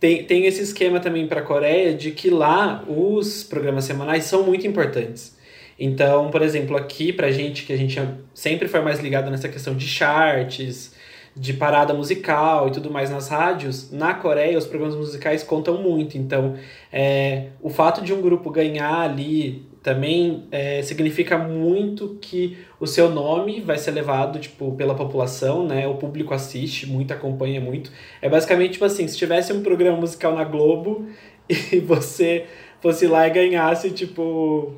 Tem, 0.00 0.24
tem 0.24 0.44
esse 0.44 0.60
esquema 0.60 1.00
também 1.00 1.26
para 1.26 1.40
a 1.40 1.44
Coreia 1.44 1.94
de 1.94 2.10
que 2.10 2.28
lá 2.28 2.84
os 2.86 3.44
programas 3.44 3.84
semanais 3.84 4.24
são 4.24 4.42
muito 4.42 4.66
importantes. 4.66 5.34
Então, 5.78 6.30
por 6.30 6.42
exemplo, 6.42 6.76
aqui 6.76 7.12
pra 7.12 7.30
gente, 7.30 7.64
que 7.64 7.72
a 7.72 7.76
gente 7.76 7.98
sempre 8.34 8.66
foi 8.68 8.80
mais 8.80 8.98
ligado 9.00 9.30
nessa 9.30 9.48
questão 9.48 9.74
de 9.74 9.86
charts, 9.86 10.92
de 11.36 11.52
parada 11.52 11.92
musical 11.92 12.68
e 12.68 12.70
tudo 12.70 12.90
mais 12.90 13.10
nas 13.10 13.28
rádios, 13.28 13.92
na 13.92 14.14
Coreia 14.14 14.56
os 14.56 14.66
programas 14.66 14.96
musicais 14.96 15.42
contam 15.42 15.82
muito. 15.82 16.16
Então, 16.16 16.54
é, 16.90 17.48
o 17.60 17.68
fato 17.68 18.00
de 18.00 18.14
um 18.14 18.22
grupo 18.22 18.50
ganhar 18.50 19.00
ali 19.00 19.66
também 19.82 20.44
é, 20.50 20.82
significa 20.82 21.36
muito 21.36 22.16
que 22.20 22.56
o 22.80 22.86
seu 22.86 23.10
nome 23.10 23.60
vai 23.60 23.76
ser 23.76 23.90
levado 23.90 24.38
tipo, 24.38 24.72
pela 24.72 24.94
população, 24.94 25.64
né? 25.66 25.86
O 25.86 25.94
público 25.94 26.32
assiste 26.32 26.88
muito, 26.88 27.12
acompanha 27.12 27.60
muito. 27.60 27.92
É 28.20 28.28
basicamente 28.28 28.72
tipo 28.72 28.84
assim, 28.86 29.06
se 29.06 29.16
tivesse 29.16 29.52
um 29.52 29.62
programa 29.62 29.98
musical 29.98 30.34
na 30.34 30.42
Globo 30.42 31.06
e 31.48 31.78
você 31.80 32.46
fosse 32.80 33.06
lá 33.06 33.28
e 33.28 33.30
ganhasse, 33.30 33.90
tipo, 33.90 34.74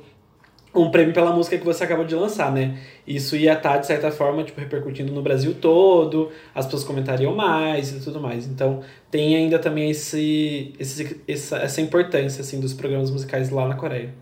um 0.82 0.90
prêmio 0.90 1.12
pela 1.14 1.32
música 1.32 1.56
que 1.58 1.64
você 1.64 1.85
acabou 1.85 2.04
de 2.04 2.14
lançar, 2.14 2.52
né? 2.52 2.78
Isso 3.06 3.37
ia 3.37 3.54
estar, 3.54 3.78
de 3.78 3.87
certa 3.87 4.11
forma, 4.11 4.42
tipo, 4.44 4.61
repercutindo 4.61 5.12
no 5.12 5.23
Brasil 5.23 5.54
todo, 5.54 6.30
as 6.54 6.64
pessoas 6.66 6.85
comentariam 6.85 7.35
mais 7.35 7.90
e 7.92 8.00
tudo 8.00 8.20
mais. 8.20 8.47
Então, 8.47 8.82
tem 9.11 9.37
ainda 9.37 9.58
também 9.58 9.90
esse, 9.90 10.75
esse, 10.78 11.20
essa, 11.26 11.56
essa 11.58 11.80
importância, 11.80 12.40
assim, 12.42 12.61
dos 12.61 12.73
programas 12.75 13.11
musicais 13.11 13.50
lá 13.50 13.66
na 13.68 13.75
Coreia. 13.75 14.14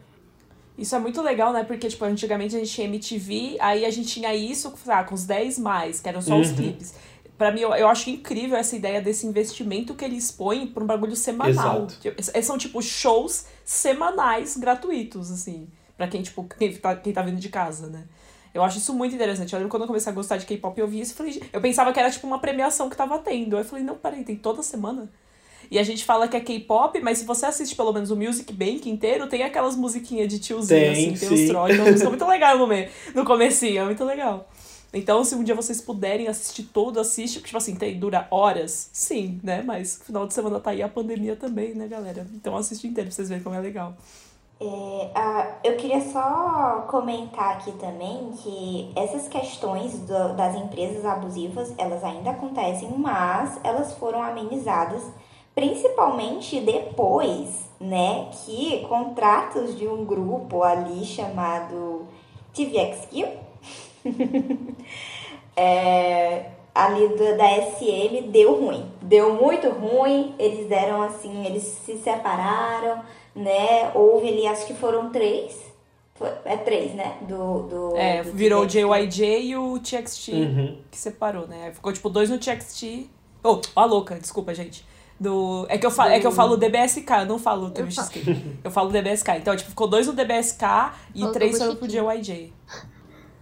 Isso 0.78 0.94
é 0.94 0.98
muito 0.98 1.22
legal, 1.22 1.52
né? 1.52 1.64
Porque, 1.64 1.88
tipo, 1.88 2.04
antigamente 2.04 2.54
a 2.54 2.58
gente 2.58 2.70
tinha 2.70 2.86
MTV, 2.86 3.56
aí 3.60 3.84
a 3.86 3.90
gente 3.90 4.08
tinha 4.08 4.34
isso 4.34 4.72
ah, 4.88 5.02
com 5.04 5.14
os 5.14 5.24
10 5.24 5.58
mais, 5.58 6.00
que 6.00 6.08
eram 6.08 6.20
só 6.20 6.38
os 6.38 6.50
Uhum. 6.50 6.56
clipes. 6.56 6.94
Pra 7.38 7.50
mim, 7.52 7.60
eu, 7.60 7.74
eu 7.74 7.88
acho 7.88 8.08
incrível 8.10 8.56
essa 8.56 8.76
ideia 8.76 9.00
desse 9.00 9.26
investimento 9.26 9.94
que 9.94 10.04
eles 10.04 10.30
põem 10.30 10.66
pra 10.66 10.82
um 10.82 10.86
bagulho 10.86 11.14
semanal. 11.16 11.86
Exato. 11.86 12.42
São, 12.42 12.56
tipo, 12.58 12.80
shows 12.82 13.46
semanais 13.64 14.56
gratuitos, 14.56 15.30
assim. 15.30 15.68
Pra 15.96 16.06
quem, 16.08 16.22
tipo, 16.22 16.44
quem 16.58 16.72
tá, 16.74 16.94
quem 16.96 17.12
tá 17.12 17.22
vindo 17.22 17.40
de 17.40 17.48
casa, 17.48 17.86
né? 17.88 18.04
Eu 18.52 18.62
acho 18.62 18.78
isso 18.78 18.94
muito 18.94 19.14
interessante. 19.14 19.52
Eu 19.52 19.58
lembro 19.58 19.70
quando 19.70 19.82
eu 19.82 19.86
comecei 19.86 20.10
a 20.10 20.14
gostar 20.14 20.36
de 20.38 20.46
K-pop, 20.46 20.78
eu 20.80 20.88
vi 20.88 21.00
isso 21.00 21.12
e 21.12 21.16
falei... 21.16 21.42
Eu 21.52 21.60
pensava 21.60 21.92
que 21.92 22.00
era, 22.00 22.10
tipo, 22.10 22.26
uma 22.26 22.38
premiação 22.38 22.88
que 22.88 22.96
tava 22.96 23.18
tendo. 23.18 23.56
Aí 23.56 23.62
eu 23.62 23.66
falei, 23.66 23.84
não, 23.84 23.96
peraí, 23.96 24.24
tem 24.24 24.36
toda 24.36 24.62
semana? 24.62 25.10
E 25.70 25.78
a 25.78 25.82
gente 25.82 26.04
fala 26.04 26.28
que 26.28 26.36
é 26.36 26.40
K-pop, 26.40 27.00
mas 27.00 27.18
se 27.18 27.24
você 27.24 27.44
assiste 27.46 27.74
pelo 27.74 27.92
menos 27.92 28.10
o 28.10 28.16
Music 28.16 28.50
Bank 28.52 28.88
inteiro, 28.88 29.26
tem 29.26 29.42
aquelas 29.42 29.74
musiquinhas 29.76 30.28
de 30.28 30.38
tiozinho, 30.38 30.80
Tem, 30.80 30.90
assim, 30.92 31.18
tem 31.18 31.32
os 31.32 31.40
sim. 31.40 31.48
trolls. 31.48 31.74
Então, 31.74 31.88
isso 31.92 32.04
é 32.04 32.08
muito 32.08 32.26
legal 32.26 32.56
no, 32.58 32.66
me- 32.66 32.88
no 33.14 33.24
comecinho, 33.24 33.82
é 33.82 33.84
muito 33.84 34.04
legal. 34.04 34.48
Então, 34.92 35.24
se 35.24 35.34
um 35.34 35.42
dia 35.42 35.54
vocês 35.54 35.80
puderem 35.80 36.28
assistir 36.28 36.62
todo, 36.62 37.00
assiste. 37.00 37.40
Tipo 37.42 37.58
assim, 37.58 37.74
tem, 37.74 37.98
dura 37.98 38.26
horas, 38.30 38.88
sim, 38.92 39.40
né? 39.42 39.62
Mas 39.62 40.00
final 40.04 40.26
de 40.26 40.32
semana 40.32 40.60
tá 40.60 40.70
aí 40.70 40.82
a 40.82 40.88
pandemia 40.88 41.36
também, 41.36 41.74
né, 41.74 41.88
galera? 41.88 42.26
Então 42.32 42.56
assiste 42.56 42.86
inteiro 42.86 43.08
pra 43.08 43.14
vocês 43.16 43.28
verem 43.28 43.42
como 43.42 43.56
é 43.56 43.60
legal. 43.60 43.96
É, 44.58 45.10
ah, 45.14 45.56
eu 45.62 45.76
queria 45.76 46.00
só 46.00 46.86
comentar 46.88 47.56
aqui 47.56 47.72
também 47.72 48.32
que 48.42 48.90
essas 48.96 49.28
questões 49.28 49.98
do- 50.00 50.34
das 50.34 50.54
empresas 50.56 51.04
abusivas, 51.04 51.74
elas 51.76 52.02
ainda 52.02 52.30
acontecem, 52.30 52.88
mas 52.96 53.60
elas 53.62 53.92
foram 53.94 54.22
amenizadas 54.22 55.02
principalmente 55.54 56.60
depois, 56.60 57.70
né, 57.80 58.28
que 58.44 58.80
contratos 58.88 59.76
de 59.76 59.86
um 59.88 60.04
grupo 60.04 60.62
ali 60.62 61.04
chamado 61.04 62.06
TVXQ, 62.54 63.26
é, 65.56 66.50
ali 66.74 67.08
do- 67.08 67.36
da 67.36 67.46
SM 67.62 68.22
deu 68.30 68.54
ruim. 68.60 68.90
Deu 69.02 69.34
muito 69.34 69.68
ruim, 69.70 70.34
eles 70.38 70.68
deram 70.68 71.02
assim, 71.02 71.44
eles 71.46 71.62
se 71.62 71.96
separaram, 71.98 73.02
né? 73.36 73.90
Houve 73.94 74.28
ali, 74.28 74.46
acho 74.46 74.66
que 74.66 74.74
foram 74.74 75.10
três. 75.10 75.64
Foi- 76.14 76.32
é 76.46 76.56
três, 76.56 76.94
né? 76.94 77.18
Do, 77.28 77.62
do, 77.64 77.96
É, 77.96 78.22
do 78.22 78.32
virou 78.32 78.62
o. 78.64 78.66
JYJ 78.66 79.40
e 79.42 79.56
o 79.56 79.78
TXT 79.78 80.32
Uhum. 80.32 80.78
que 80.90 80.98
separou, 80.98 81.46
né? 81.46 81.70
Ficou 81.74 81.92
tipo 81.92 82.08
dois 82.08 82.30
no 82.30 82.38
TXT. 82.38 83.08
Oh, 83.44 83.60
a 83.76 83.84
louca, 83.84 84.18
desculpa, 84.18 84.54
gente. 84.54 84.84
Do... 85.20 85.66
É, 85.68 85.78
que 85.78 85.86
eu 85.86 85.90
falo, 85.90 86.10
é 86.10 86.20
que 86.20 86.26
eu 86.26 86.32
falo 86.32 86.56
DBSK, 86.56 87.10
eu 87.20 87.26
não 87.26 87.38
falo 87.38 87.70
TVXQ. 87.70 88.20
Eu 88.64 88.70
falo 88.70 88.90
DBSK. 88.90 89.28
Então, 89.38 89.56
tipo, 89.56 89.70
ficou 89.70 89.86
dois 89.88 90.06
no 90.06 90.12
DBSK 90.12 90.64
e 91.14 91.26
três 91.32 91.56
foram 91.56 91.76
pro. 91.76 91.86
JYJ. 91.88 92.52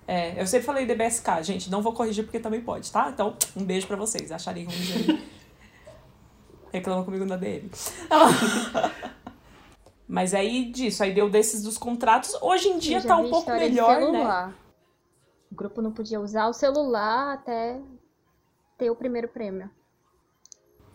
É, 0.07 0.41
eu 0.41 0.47
sempre 0.47 0.67
falei 0.67 0.85
DBSK, 0.85 1.43
gente, 1.43 1.71
não 1.71 1.81
vou 1.81 1.93
corrigir 1.95 2.25
porque 2.25 2.39
também 2.39 2.61
pode, 2.61 2.93
tá? 2.93 3.09
Então, 3.13 3.35
um 3.57 3.65
beijo 3.65 3.87
pra 3.87 3.97
vocês. 3.97 4.31
Acharem 4.31 4.65
ruim 4.67 4.75
aí. 4.75 5.25
Reclama 6.73 7.03
comigo 7.05 7.25
na 7.25 7.37
DM. 7.37 7.71
Mas 10.07 10.35
aí 10.35 10.67
disso, 10.71 11.03
aí 11.03 11.13
deu 11.15 11.31
desses 11.31 11.63
dos 11.63 11.79
contratos. 11.79 12.35
Hoje 12.43 12.69
em 12.69 12.79
dia 12.79 13.03
tá 13.03 13.17
um 13.17 13.31
pouco 13.31 13.51
melhor, 13.51 14.13
né? 14.13 14.53
O 15.51 15.55
grupo 15.55 15.81
não 15.81 15.93
podia 15.93 16.21
usar 16.21 16.49
o 16.49 16.53
celular 16.53 17.33
até 17.35 17.81
ter 18.77 18.91
o 18.91 18.97
primeiro 18.97 19.29
prêmio. 19.29 19.71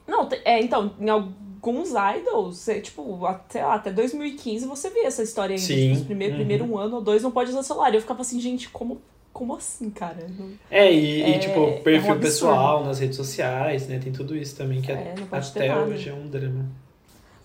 Não, 0.07 0.27
é, 0.43 0.59
então, 0.59 0.95
em 0.99 1.09
alguns 1.09 1.89
idols, 1.91 2.57
você, 2.57 2.81
tipo, 2.81 3.25
até, 3.25 3.63
lá, 3.65 3.75
até 3.75 3.91
2015 3.91 4.65
você 4.65 4.89
via 4.89 5.07
essa 5.07 5.21
história 5.23 5.55
ainda. 5.55 5.65
Sim, 5.65 5.89
Tipo, 5.89 5.99
os 6.01 6.05
primeiro, 6.05 6.33
uhum. 6.33 6.39
primeiro 6.39 6.65
um 6.65 6.77
ano 6.77 6.95
ou 6.95 7.01
dois 7.01 7.21
não 7.23 7.31
pode 7.31 7.51
usar 7.51 7.63
celular. 7.63 7.91
E 7.93 7.97
eu 7.97 8.01
ficava 8.01 8.21
assim, 8.21 8.39
gente, 8.39 8.69
como, 8.69 9.01
como 9.31 9.55
assim, 9.55 9.89
cara? 9.89 10.27
Não- 10.37 10.51
É, 10.69 10.91
e, 10.91 11.19
e, 11.19 11.21
É- 11.21 11.39
tipo, 11.39 11.59
é 11.59 11.79
um 11.79 11.81
perfil 11.83 12.19
pessoal 12.19 12.83
nas 12.83 12.99
redes 12.99 13.17
sociais, 13.17 13.87
né? 13.87 13.99
Tem 13.99 14.11
tudo 14.11 14.35
isso 14.35 14.55
também, 14.57 14.81
que 14.81 14.91
É, 14.91 15.15
não 15.17 15.27
pode 15.27 15.51
ter 15.53 15.69
até 15.69 15.79
hoje 15.79 16.09
é 16.09 16.13
um 16.13 16.27
drama. 16.27 16.65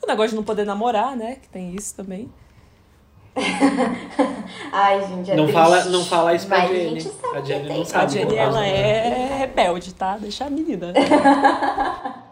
O 0.04 0.06
negócio 0.06 0.30
de 0.30 0.36
não 0.36 0.44
poder 0.44 0.66
namorar, 0.66 1.16
né? 1.16 1.36
Que 1.36 1.48
tem 1.48 1.74
isso 1.74 1.94
também. 1.94 2.30
Ai, 4.70 5.00
gente, 5.08 5.30
é 5.30 5.34
não, 5.34 5.44
triste. 5.44 5.58
fala, 5.58 5.84
não 5.86 6.04
fala 6.04 6.34
isso 6.34 6.46
pra 6.46 6.58
Mas 6.58 6.68
Jenny. 6.68 6.84
A, 6.84 6.88
gente 6.90 7.08
sabe 7.14 7.38
A 7.38 7.40
Jenny 7.42 7.68
não 7.70 7.84
sabe. 7.86 8.04
a 8.04 8.08
Jenny, 8.08 8.36
ela 8.36 8.66
é 8.66 9.38
rebelde, 9.38 9.94
tá? 9.94 10.18
Deixa 10.18 10.44
a 10.44 10.50
menina. 10.50 10.92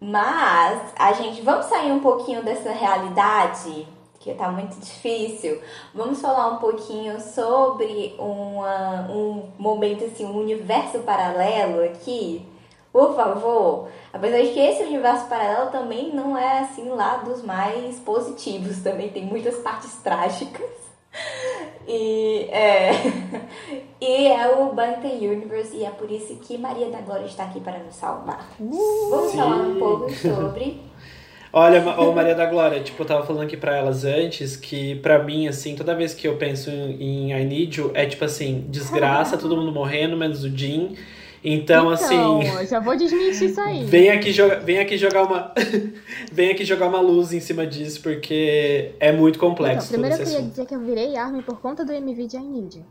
Mas 0.00 0.92
a 0.98 1.12
gente 1.12 1.40
vamos 1.42 1.66
sair 1.66 1.92
um 1.92 2.00
pouquinho 2.00 2.42
dessa 2.42 2.72
realidade 2.72 3.86
que 4.18 4.34
tá 4.34 4.50
muito 4.50 4.76
difícil. 4.80 5.60
Vamos 5.94 6.20
falar 6.20 6.48
um 6.48 6.56
pouquinho 6.56 7.20
sobre 7.20 8.16
uma, 8.18 9.08
um 9.08 9.50
momento 9.56 10.04
assim, 10.04 10.24
um 10.24 10.36
universo 10.36 10.98
paralelo 11.00 11.84
aqui. 11.84 12.44
Por 12.98 13.14
favor. 13.14 13.88
Apesar 14.12 14.38
de 14.38 14.48
que 14.48 14.58
esse 14.58 14.82
universo 14.82 15.28
paralelo 15.28 15.70
também 15.70 16.12
não 16.12 16.36
é 16.36 16.58
assim 16.58 16.88
lá 16.88 17.18
dos 17.18 17.44
mais 17.44 18.00
positivos, 18.00 18.78
também 18.78 19.08
tem 19.10 19.24
muitas 19.24 19.54
partes 19.58 19.94
trágicas. 20.02 20.66
E 21.86 22.48
é, 22.50 22.90
e 24.02 24.26
é 24.26 24.48
o 24.48 24.72
Bantay 24.72 25.28
Universe 25.28 25.76
e 25.76 25.84
é 25.84 25.90
por 25.90 26.10
isso 26.10 26.40
que 26.42 26.58
Maria 26.58 26.90
da 26.90 27.00
Glória 27.00 27.26
está 27.26 27.44
aqui 27.44 27.60
para 27.60 27.78
nos 27.78 27.94
salvar. 27.94 28.50
Vamos 28.58 29.30
Sim. 29.30 29.36
falar 29.36 29.56
um 29.58 29.78
pouco 29.78 30.10
sobre. 30.10 30.80
Olha, 31.52 32.00
ô 32.00 32.10
Maria 32.10 32.34
da 32.34 32.46
Glória, 32.46 32.80
tipo, 32.80 33.00
eu 33.00 33.06
tava 33.06 33.24
falando 33.24 33.44
aqui 33.44 33.56
pra 33.56 33.76
elas 33.76 34.04
antes 34.04 34.56
que, 34.56 34.96
pra 34.96 35.22
mim, 35.22 35.46
assim, 35.46 35.76
toda 35.76 35.94
vez 35.94 36.14
que 36.14 36.26
eu 36.26 36.36
penso 36.36 36.68
em, 36.68 37.30
em 37.30 37.32
I 37.32 37.44
Need 37.44 37.78
You, 37.78 37.92
é 37.94 38.06
tipo 38.06 38.24
assim, 38.24 38.66
desgraça, 38.68 39.38
todo 39.38 39.56
mundo 39.56 39.70
morrendo, 39.70 40.16
menos 40.16 40.42
o 40.42 40.48
Jim. 40.48 40.96
Então, 41.42 41.88
assim, 41.90 42.42
eu 42.58 42.66
já 42.66 42.80
vou 42.80 42.96
desmentir 42.96 43.50
isso 43.50 43.60
aí. 43.60 43.84
vem 43.86 44.10
aqui, 44.10 44.32
joga, 44.32 44.58
vem 44.60 44.78
aqui 44.78 44.96
jogar 44.98 45.22
uma. 45.24 45.54
vem 46.32 46.50
aqui 46.50 46.64
jogar 46.64 46.88
uma 46.88 47.00
luz 47.00 47.32
em 47.32 47.40
cima 47.40 47.66
disso, 47.66 48.02
porque 48.02 48.92
é 48.98 49.12
muito 49.12 49.36
Então, 49.36 49.48
complexo 49.50 49.88
todo 49.88 49.92
primeiro 50.00 50.16
eu 50.16 50.18
queria 50.24 50.38
assunto. 50.38 50.50
dizer 50.50 50.66
que 50.66 50.74
eu 50.74 50.80
virei 50.80 51.16
ARMY 51.16 51.42
por 51.42 51.60
conta 51.60 51.84
do 51.84 51.92
MV 51.92 52.26
de 52.26 52.38
Need. 52.38 52.84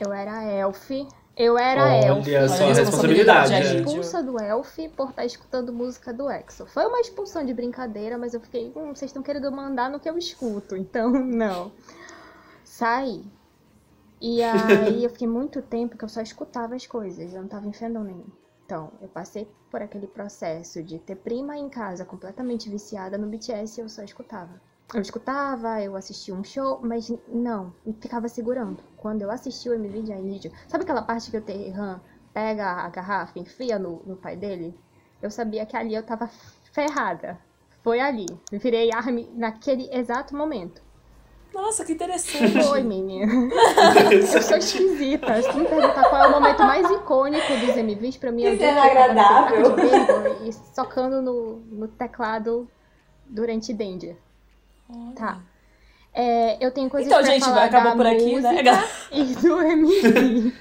Eu 0.00 0.12
era 0.12 0.44
Elf. 0.44 0.90
Eu 1.36 1.56
era 1.56 1.84
Olha 1.84 2.06
Elf. 2.06 2.26
só 2.48 2.64
a 2.64 2.66
Olha 2.66 2.74
responsabilidade. 2.74 3.48
gente. 3.48 3.76
expulsa 3.88 4.22
do 4.22 4.38
Elf 4.38 4.78
por 4.96 5.10
estar 5.10 5.24
escutando 5.24 5.72
música 5.72 6.12
do 6.12 6.30
EXO. 6.30 6.66
Foi 6.66 6.84
uma 6.86 7.00
expulsão 7.00 7.44
de 7.44 7.54
brincadeira, 7.54 8.18
mas 8.18 8.34
eu 8.34 8.40
fiquei, 8.40 8.70
hum, 8.76 8.94
vocês 8.94 9.10
estão 9.10 9.22
querendo 9.22 9.50
mandar 9.50 9.88
no 9.90 9.98
que 9.98 10.08
eu 10.08 10.18
escuto, 10.18 10.76
então 10.78 11.10
não. 11.10 11.72
Saí. 12.64 13.22
E 14.20 14.42
aí 14.44 15.04
eu 15.04 15.10
fiquei 15.10 15.26
muito 15.26 15.62
tempo 15.62 15.96
que 15.96 16.04
eu 16.04 16.08
só 16.08 16.20
escutava 16.20 16.74
as 16.74 16.86
coisas, 16.86 17.32
eu 17.32 17.40
não 17.40 17.48
tava 17.48 17.72
fandom 17.72 18.04
nenhum. 18.04 18.26
Então, 18.66 18.92
eu 19.00 19.08
passei 19.08 19.48
por 19.70 19.82
aquele 19.82 20.06
processo 20.06 20.82
de 20.82 20.98
ter 21.00 21.16
prima 21.16 21.56
em 21.56 21.68
casa 21.68 22.04
completamente 22.04 22.68
viciada 22.68 23.18
no 23.18 23.26
BTS 23.26 23.80
e 23.80 23.82
eu 23.82 23.88
só 23.88 24.02
escutava. 24.02 24.60
Eu 24.94 25.00
escutava, 25.00 25.80
eu 25.80 25.96
assistia 25.96 26.34
um 26.34 26.44
show, 26.44 26.80
mas 26.82 27.12
não, 27.28 27.72
ficava 28.00 28.28
segurando. 28.28 28.82
Quando 28.96 29.22
eu 29.22 29.30
assisti 29.30 29.68
o 29.68 29.74
MV 29.74 30.02
de 30.02 30.12
You, 30.12 30.52
sabe 30.68 30.84
aquela 30.84 31.02
parte 31.02 31.30
que 31.30 31.36
o 31.36 31.42
Terran 31.42 32.00
pega 32.34 32.66
a 32.66 32.88
garrafa, 32.88 33.38
enfia 33.38 33.78
no, 33.78 34.02
no 34.04 34.16
pai 34.16 34.36
dele? 34.36 34.78
Eu 35.22 35.30
sabia 35.30 35.66
que 35.66 35.76
ali 35.76 35.94
eu 35.94 36.04
tava 36.04 36.28
ferrada. 36.72 37.38
Foi 37.82 38.00
ali. 38.00 38.26
Eu 38.52 38.58
virei 38.58 38.92
ARMY 38.92 39.30
naquele 39.34 39.88
exato 39.92 40.36
momento. 40.36 40.82
Nossa, 41.52 41.84
que 41.84 41.92
interessante. 41.92 42.62
Foi, 42.62 42.82
menina. 42.84 43.32
Eu 44.12 44.26
sou 44.42 44.56
esquisita. 44.56 45.42
Se 45.42 45.48
tu 45.50 45.58
me 45.58 45.66
perguntar 45.66 46.08
qual 46.08 46.22
é 46.24 46.28
o 46.28 46.30
momento 46.30 46.58
mais 46.62 46.88
icônico 46.90 47.46
dos 47.56 47.76
MVs, 47.76 48.16
pra 48.16 48.30
mim 48.32 48.44
é 48.44 48.52
Que 48.52 48.58
cena 48.58 48.80
que 48.82 48.88
agradável. 48.88 49.76
de 49.76 50.48
e 50.48 50.52
socando 50.74 51.20
no, 51.20 51.56
no 51.70 51.88
teclado 51.88 52.68
durante 53.26 53.72
Danger. 53.74 54.16
Tá. 55.16 55.40
É, 56.12 56.64
eu 56.64 56.72
tenho 56.72 56.90
coisas 56.90 57.06
Então, 57.10 57.22
pra 57.22 57.32
gente, 57.32 57.44
falar 57.44 57.54
vai 57.56 57.68
acabar 57.68 57.90
da 57.90 57.96
por 57.96 58.06
aqui, 58.06 58.40
né? 58.40 58.62
E 59.12 59.24
do 59.36 59.60
MV. 59.62 60.52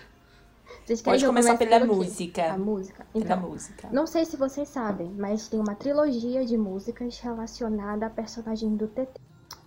Vocês 0.86 1.01
querem 1.01 1.19
Pode 1.19 1.19
que 1.24 1.25
começar 1.27 1.58
pela 1.58 1.86
música. 1.86 2.51
A 2.53 2.58
música? 2.58 3.05
Pela 3.13 3.25
Então, 3.25 3.39
música. 3.41 3.88
não 3.91 4.08
sei 4.08 4.25
se 4.25 4.36
vocês 4.38 4.67
sabem, 4.69 5.12
mas 5.17 5.48
tem 5.48 5.60
uma 5.60 5.75
trilogia 5.75 6.43
de 6.46 6.58
músicas 6.58 7.19
relacionada 7.19 8.08
a 8.08 8.10
personagem 8.10 8.75
do 8.75 8.88
TT. 8.88 9.19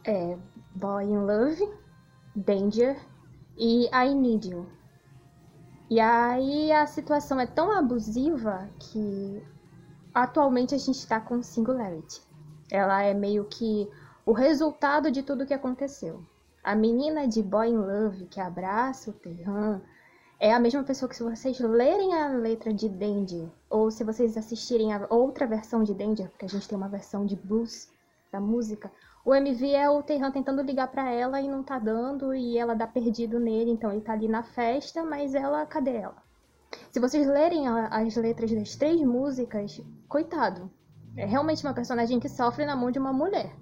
É 0.05 0.37
Boy 0.75 1.05
in 1.05 1.27
Love, 1.27 1.71
Danger 2.35 2.99
e 3.57 3.89
I 3.93 4.15
Need 4.15 4.51
You. 4.51 4.67
E 5.91 6.01
aí 6.01 6.73
a 6.73 6.87
situação 6.87 7.39
é 7.39 7.47
tão 7.47 7.71
abusiva 7.71 8.69
que 8.79 9.43
atualmente 10.15 10.75
a 10.75 10.79
gente 10.79 11.07
tá 11.07 11.21
com 11.21 11.43
Singularity. 11.43 12.23
Ela 12.71 13.03
é 13.03 13.13
meio 13.13 13.45
que 13.45 13.89
o 14.25 14.33
resultado 14.33 15.11
de 15.11 15.23
tudo 15.23 15.45
que 15.45 15.53
aconteceu. 15.53 16.25
A 16.65 16.75
menina 16.75 17.27
de 17.27 17.43
Boy 17.43 17.69
in 17.69 17.77
Love 17.77 18.27
que 18.27 18.41
abraça 18.41 19.11
o 19.11 19.13
Terran 19.13 19.81
é 20.43 20.53
a 20.53 20.59
mesma 20.59 20.83
pessoa 20.83 21.09
que 21.09 21.17
se 21.17 21.23
vocês 21.23 21.61
lerem 21.61 22.15
a 22.15 22.29
letra 22.29 22.75
de 22.75 22.89
Danger, 22.89 23.49
ou 23.71 23.91
se 23.93 24.03
vocês 24.03 24.37
assistirem 24.37 24.93
a 24.93 25.07
outra 25.09 25.47
versão 25.47 25.85
de 25.85 25.95
Danger, 25.95 26.29
porque 26.31 26.47
a 26.47 26.49
gente 26.49 26.69
tem 26.69 26.77
uma 26.77 26.89
versão 26.89 27.25
de 27.25 27.37
blues 27.37 27.89
da 28.33 28.41
música, 28.41 28.91
o 29.25 29.35
MV 29.35 29.71
é 29.73 29.89
o 29.89 30.03
Terran 30.03 30.31
tentando 30.31 30.63
ligar 30.63 30.89
pra 30.89 31.11
ela 31.11 31.41
e 31.41 31.49
não 31.49 31.63
tá 31.63 31.79
dando, 31.79 32.35
e 32.35 32.59
ela 32.59 32.75
dá 32.75 32.87
perdido 32.87 33.39
nele, 33.39 33.71
então 33.71 33.93
ele 33.93 34.01
tá 34.01 34.13
ali 34.13 34.27
na 34.27 34.43
festa, 34.43 35.05
mas 35.05 35.35
ela, 35.35 35.65
cadê 35.67 35.97
ela? 35.97 36.17
Se 36.91 36.99
vocês 36.99 37.27
lerem 37.27 37.69
a- 37.69 37.89
as 37.89 38.17
letras 38.17 38.51
das 38.51 38.75
três 38.75 39.01
músicas, 39.03 39.81
coitado. 40.09 40.71
É 41.17 41.25
realmente 41.27 41.65
uma 41.65 41.75
personagem 41.75 42.19
que 42.19 42.29
sofre 42.29 42.65
na 42.65 42.75
mão 42.75 42.91
de 42.91 42.99
uma 42.99 43.13
mulher. 43.13 43.55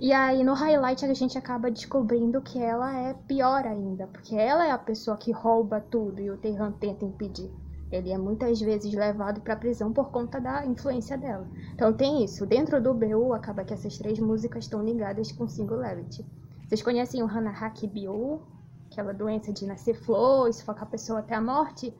E 0.00 0.12
aí 0.12 0.44
no 0.44 0.54
highlight 0.54 1.04
a 1.04 1.12
gente 1.12 1.36
acaba 1.36 1.70
descobrindo 1.70 2.40
que 2.40 2.58
ela 2.58 2.96
é 2.96 3.14
pior 3.14 3.66
ainda, 3.66 4.06
porque 4.06 4.36
ela 4.36 4.64
é 4.64 4.70
a 4.70 4.78
pessoa 4.78 5.16
que 5.16 5.32
rouba 5.32 5.80
tudo 5.80 6.20
e 6.20 6.30
o 6.30 6.36
Terran 6.38 6.70
tenta 6.72 7.04
impedir. 7.04 7.50
Ele 7.90 8.12
é 8.12 8.18
muitas 8.18 8.60
vezes 8.60 8.92
levado 8.92 9.40
pra 9.40 9.56
prisão 9.56 9.92
por 9.92 10.10
conta 10.10 10.40
da 10.40 10.64
influência 10.66 11.16
dela. 11.16 11.48
Então 11.74 11.92
tem 11.92 12.22
isso. 12.22 12.44
Dentro 12.44 12.82
do 12.82 12.92
BU 12.92 13.32
acaba 13.32 13.64
que 13.64 13.72
essas 13.72 13.96
três 13.96 14.18
músicas 14.18 14.64
estão 14.64 14.84
ligadas 14.84 15.32
com 15.32 15.48
Singularity. 15.48 16.24
Vocês 16.66 16.82
conhecem 16.82 17.22
o 17.22 17.26
Hanahaki 17.26 17.86
BU? 17.86 18.42
Aquela 18.90 19.14
doença 19.14 19.52
de 19.52 19.66
nascer 19.66 19.94
flor, 19.94 20.52
sufocar 20.52 20.84
a 20.84 20.86
pessoa 20.86 21.20
até 21.20 21.34
a 21.34 21.40
morte? 21.40 21.94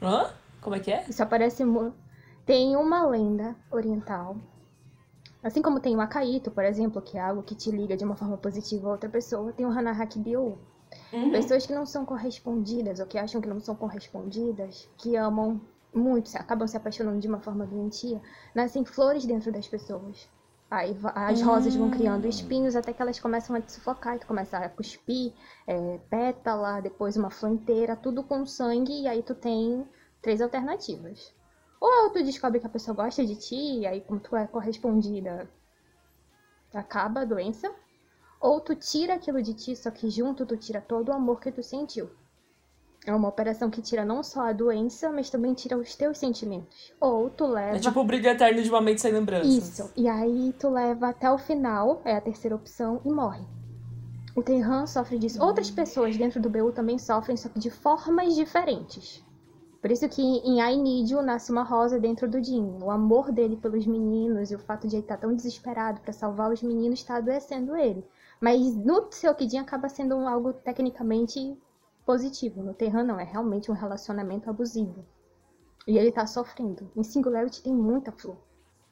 Hã? 0.00 0.30
Como 0.60 0.74
é 0.76 0.80
que 0.80 0.90
é? 0.90 1.04
Isso 1.08 1.22
aparece. 1.22 1.62
Tem 2.46 2.76
uma 2.76 3.06
lenda 3.06 3.54
oriental. 3.70 4.36
Assim 5.42 5.60
como 5.60 5.80
tem 5.80 5.94
o 5.94 6.00
Akaito, 6.00 6.50
por 6.50 6.64
exemplo, 6.64 7.02
que 7.02 7.18
é 7.18 7.20
algo 7.20 7.42
que 7.42 7.54
te 7.54 7.70
liga 7.70 7.94
de 7.94 8.04
uma 8.04 8.16
forma 8.16 8.38
positiva 8.38 8.88
a 8.88 8.92
outra 8.92 9.10
pessoa, 9.10 9.52
tem 9.52 9.66
o 9.66 9.70
Hanahaki 9.70 10.18
Byo. 10.18 10.58
Uhum. 11.12 11.30
Pessoas 11.30 11.66
que 11.66 11.74
não 11.74 11.86
são 11.86 12.04
correspondidas 12.04 13.00
ou 13.00 13.06
que 13.06 13.18
acham 13.18 13.40
que 13.40 13.48
não 13.48 13.60
são 13.60 13.74
correspondidas, 13.74 14.88
que 14.98 15.16
amam 15.16 15.60
muito, 15.92 16.34
acabam 16.36 16.66
se 16.66 16.76
apaixonando 16.76 17.20
de 17.20 17.28
uma 17.28 17.40
forma 17.40 17.66
doentia, 17.66 18.20
nascem 18.54 18.84
flores 18.84 19.24
dentro 19.24 19.52
das 19.52 19.68
pessoas. 19.68 20.28
Aí 20.70 20.96
as 21.14 21.40
rosas 21.40 21.76
vão 21.76 21.88
criando 21.88 22.26
espinhos 22.26 22.74
até 22.74 22.92
que 22.92 23.00
elas 23.00 23.20
começam 23.20 23.54
a 23.54 23.60
te 23.60 23.70
sufocar, 23.70 24.16
e 24.16 24.18
tu 24.18 24.26
começa 24.26 24.58
a 24.58 24.68
cuspir, 24.68 25.32
é, 25.66 25.98
pétala, 26.10 26.80
depois 26.80 27.16
uma 27.16 27.30
flor 27.30 27.52
inteira, 27.52 27.94
tudo 27.94 28.24
com 28.24 28.44
sangue, 28.44 29.02
e 29.02 29.06
aí 29.06 29.22
tu 29.22 29.36
tem 29.36 29.86
três 30.20 30.40
alternativas. 30.40 31.32
Ou 31.80 32.10
tu 32.10 32.24
descobre 32.24 32.58
que 32.58 32.66
a 32.66 32.70
pessoa 32.70 32.94
gosta 32.94 33.24
de 33.24 33.36
ti, 33.36 33.80
e 33.80 33.86
aí 33.86 34.00
como 34.00 34.18
tu 34.18 34.34
é 34.34 34.46
correspondida, 34.48 35.48
acaba 36.72 37.20
a 37.20 37.24
doença. 37.24 37.70
Ou 38.44 38.60
tu 38.60 38.74
tira 38.74 39.14
aquilo 39.14 39.40
de 39.40 39.54
ti, 39.54 39.74
só 39.74 39.90
que 39.90 40.10
junto 40.10 40.44
tu 40.44 40.54
tira 40.54 40.78
todo 40.78 41.08
o 41.08 41.12
amor 41.14 41.40
que 41.40 41.50
tu 41.50 41.62
sentiu. 41.62 42.10
É 43.06 43.14
uma 43.14 43.26
operação 43.26 43.70
que 43.70 43.80
tira 43.80 44.04
não 44.04 44.22
só 44.22 44.42
a 44.42 44.52
doença, 44.52 45.10
mas 45.10 45.30
também 45.30 45.54
tira 45.54 45.78
os 45.78 45.96
teus 45.96 46.18
sentimentos. 46.18 46.92
Ou 47.00 47.30
tu 47.30 47.46
leva. 47.46 47.78
É 47.78 47.80
tipo 47.80 47.98
o 47.98 48.04
brilho 48.04 48.28
eterno 48.28 48.62
de 48.62 48.68
uma 48.68 48.82
mente 48.82 49.00
sem 49.00 49.12
lembranças. 49.12 49.50
Isso. 49.50 49.90
E 49.96 50.06
aí 50.06 50.54
tu 50.58 50.68
leva 50.68 51.08
até 51.08 51.30
o 51.30 51.38
final, 51.38 52.02
é 52.04 52.14
a 52.14 52.20
terceira 52.20 52.54
opção, 52.54 53.00
e 53.02 53.10
morre. 53.10 53.46
O 54.36 54.42
Terran 54.42 54.86
sofre 54.86 55.18
disso. 55.18 55.42
Outras 55.42 55.70
pessoas 55.70 56.14
dentro 56.14 56.38
do 56.38 56.50
BU 56.50 56.70
também 56.72 56.98
sofrem, 56.98 57.38
só 57.38 57.48
que 57.48 57.58
de 57.58 57.70
formas 57.70 58.34
diferentes. 58.34 59.24
Por 59.80 59.90
isso 59.90 60.06
que 60.06 60.20
em 60.20 61.08
You 61.08 61.22
nasce 61.22 61.50
uma 61.50 61.62
rosa 61.62 61.98
dentro 61.98 62.28
do 62.28 62.44
Jin. 62.44 62.78
O 62.82 62.90
amor 62.90 63.32
dele 63.32 63.56
pelos 63.56 63.86
meninos 63.86 64.50
e 64.50 64.54
o 64.54 64.58
fato 64.58 64.86
de 64.86 64.96
ele 64.96 65.02
estar 65.02 65.16
tão 65.16 65.34
desesperado 65.34 66.00
para 66.00 66.12
salvar 66.12 66.52
os 66.52 66.62
meninos 66.62 67.00
está 67.00 67.16
adoecendo 67.16 67.74
ele. 67.74 68.04
Mas 68.40 68.74
no 68.76 69.10
seu 69.10 69.34
Kidin 69.34 69.58
acaba 69.58 69.88
sendo 69.88 70.14
algo 70.26 70.52
tecnicamente 70.52 71.56
positivo. 72.04 72.62
No 72.62 72.74
Terran 72.74 73.04
não, 73.04 73.18
é 73.18 73.24
realmente 73.24 73.70
um 73.70 73.74
relacionamento 73.74 74.48
abusivo. 74.50 75.04
E 75.86 75.98
ele 75.98 76.12
tá 76.12 76.26
sofrendo. 76.26 76.90
Em 76.96 77.02
Singularity 77.02 77.62
tem 77.62 77.74
muita 77.74 78.12
flor. 78.12 78.36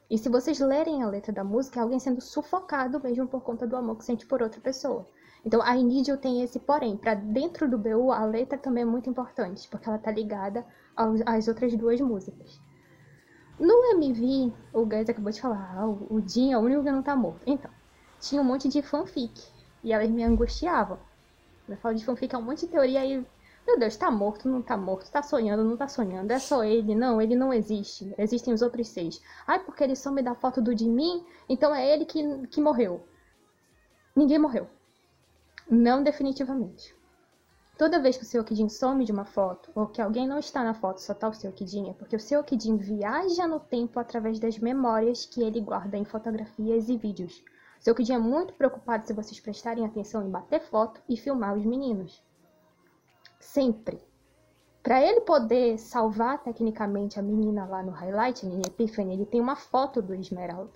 E 0.09 0.17
se 0.17 0.29
vocês 0.29 0.59
lerem 0.59 1.01
a 1.01 1.07
letra 1.09 1.31
da 1.31 1.43
música, 1.43 1.79
é 1.79 1.83
alguém 1.83 1.99
sendo 1.99 2.21
sufocado 2.21 2.99
mesmo 3.01 3.27
por 3.27 3.41
conta 3.41 3.65
do 3.65 3.75
amor 3.75 3.97
que 3.97 4.05
sente 4.05 4.25
por 4.27 4.41
outra 4.41 4.61
pessoa. 4.61 5.07
Então 5.45 5.61
a 5.61 5.75
I 5.75 5.83
Need 5.83 6.09
You 6.09 6.17
tem 6.17 6.41
esse 6.41 6.59
porém. 6.59 6.95
Para 6.97 7.15
dentro 7.15 7.69
do 7.69 7.77
BU, 7.77 8.11
a 8.11 8.23
letra 8.25 8.57
também 8.57 8.83
é 8.83 8.85
muito 8.85 9.09
importante, 9.09 9.67
porque 9.69 9.89
ela 9.89 9.97
tá 9.97 10.11
ligada 10.11 10.65
aos- 10.95 11.21
às 11.25 11.47
outras 11.47 11.75
duas 11.75 11.99
músicas. 11.99 12.59
No 13.59 13.73
MV, 13.95 14.53
o 14.73 14.85
Guys 14.85 15.09
acabou 15.09 15.31
de 15.31 15.41
falar, 15.41 15.75
ah, 15.77 15.87
o 15.87 16.21
Jin 16.27 16.53
é 16.53 16.57
o 16.57 16.61
único 16.61 16.83
que 16.83 16.91
não 16.91 17.03
tá 17.03 17.15
morto. 17.15 17.41
Então, 17.45 17.69
tinha 18.23 18.41
um 18.41 18.45
monte 18.45 18.67
de 18.69 18.81
fanfic. 18.81 19.41
E 19.83 19.91
elas 19.91 20.09
me 20.09 20.23
angustiavam. 20.23 20.97
Eu 21.67 21.77
falo 21.77 21.95
de 21.95 22.05
fanfic, 22.05 22.33
é 22.33 22.37
um 22.37 22.41
monte 22.41 22.61
de 22.61 22.67
teoria 22.67 23.01
aí. 23.01 23.25
Meu 23.65 23.79
Deus, 23.79 23.95
tá 23.95 24.11
morto, 24.11 24.47
não 24.49 24.61
tá 24.61 24.75
morto, 24.75 25.09
tá 25.09 25.23
sonhando, 25.23 25.63
não 25.63 25.77
tá 25.77 25.87
sonhando, 25.87 26.29
é 26.31 26.39
só 26.39 26.65
ele, 26.65 26.93
não, 26.93 27.21
ele 27.21 27.33
não 27.33 27.53
existe, 27.53 28.13
existem 28.17 28.53
os 28.53 28.61
outros 28.61 28.89
seis. 28.89 29.21
Ai, 29.47 29.59
porque 29.59 29.81
ele 29.81 29.95
some 29.95 30.21
da 30.21 30.35
foto 30.35 30.61
do 30.61 30.75
de 30.75 30.85
mim, 30.85 31.25
então 31.47 31.73
é 31.73 31.87
ele 31.87 32.03
que, 32.03 32.47
que 32.47 32.59
morreu. 32.59 33.07
Ninguém 34.13 34.37
morreu. 34.37 34.67
Não 35.69 36.03
definitivamente. 36.03 36.93
Toda 37.77 38.01
vez 38.01 38.17
que 38.17 38.23
o 38.23 38.25
seu 38.25 38.41
Okidin 38.41 38.67
some 38.67 39.05
de 39.05 39.13
uma 39.13 39.25
foto, 39.25 39.71
ou 39.73 39.87
que 39.87 40.01
alguém 40.01 40.27
não 40.27 40.37
está 40.37 40.61
na 40.61 40.73
foto, 40.73 40.99
só 40.99 41.13
tá 41.13 41.29
o 41.29 41.33
seu 41.33 41.49
Okidin, 41.49 41.89
é 41.89 41.93
porque 41.93 42.17
o 42.17 42.19
seu 42.19 42.41
Okidin 42.41 42.75
viaja 42.75 43.47
no 43.47 43.61
tempo 43.61 43.97
através 43.97 44.39
das 44.39 44.59
memórias 44.59 45.25
que 45.25 45.41
ele 45.41 45.61
guarda 45.61 45.97
em 45.97 46.03
fotografias 46.03 46.89
e 46.89 46.97
vídeos. 46.97 47.41
Seu 47.83 47.91
Okidin 47.91 48.13
é 48.13 48.17
muito 48.17 48.53
preocupado 48.53 49.05
se 49.05 49.11
vocês 49.11 49.41
prestarem 49.41 49.85
atenção 49.85 50.25
em 50.25 50.31
bater 50.31 50.61
foto 50.61 51.01
e 51.09 51.17
filmar 51.17 51.53
os 51.53 51.65
meninos. 51.65 52.23
Sempre. 53.41 54.01
Para 54.81 55.01
ele 55.01 55.19
poder 55.19 55.77
salvar 55.77 56.41
tecnicamente 56.41 57.19
a 57.19 57.21
menina 57.21 57.65
lá 57.65 57.83
no 57.83 57.91
highlight, 57.91 58.45
em 58.45 58.61
Epiphany, 58.65 59.11
ele 59.11 59.25
tem 59.25 59.41
uma 59.41 59.57
foto 59.57 60.01
do 60.01 60.15
Esmeralda. 60.15 60.71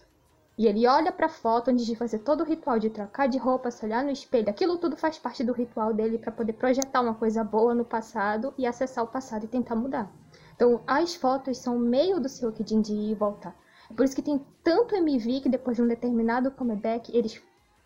E 0.57 0.67
ele 0.67 0.85
olha 0.85 1.09
pra 1.09 1.29
foto 1.29 1.71
antes 1.71 1.85
de 1.85 1.95
fazer 1.95 2.19
todo 2.19 2.41
o 2.41 2.45
ritual 2.45 2.77
de 2.77 2.89
trocar 2.89 3.29
de 3.29 3.37
roupa, 3.37 3.71
se 3.71 3.85
olhar 3.85 4.03
no 4.03 4.11
espelho. 4.11 4.49
Aquilo 4.49 4.77
tudo 4.77 4.97
faz 4.97 5.17
parte 5.17 5.45
do 5.45 5.53
ritual 5.53 5.93
dele 5.93 6.17
para 6.17 6.33
poder 6.33 6.53
projetar 6.53 6.99
uma 6.99 7.15
coisa 7.15 7.41
boa 7.41 7.73
no 7.73 7.85
passado 7.85 8.53
e 8.57 8.67
acessar 8.67 9.05
o 9.05 9.07
passado 9.07 9.45
e 9.45 9.47
tentar 9.47 9.77
mudar. 9.77 10.11
Então, 10.53 10.81
as 10.85 11.15
fotos 11.15 11.57
são 11.57 11.77
o 11.77 11.79
meio 11.79 12.19
do 12.19 12.27
seu 12.27 12.51
Kidin 12.51 12.81
de 12.81 12.91
ir 12.91 13.11
e 13.11 13.15
voltar. 13.15 13.55
Por 13.95 14.03
isso 14.03 14.15
que 14.15 14.21
tem 14.21 14.45
tanto 14.63 14.95
MV 14.95 15.41
que 15.41 15.49
depois 15.49 15.77
de 15.77 15.83
um 15.83 15.87
determinado 15.87 16.51
comeback 16.51 17.15
eles 17.15 17.41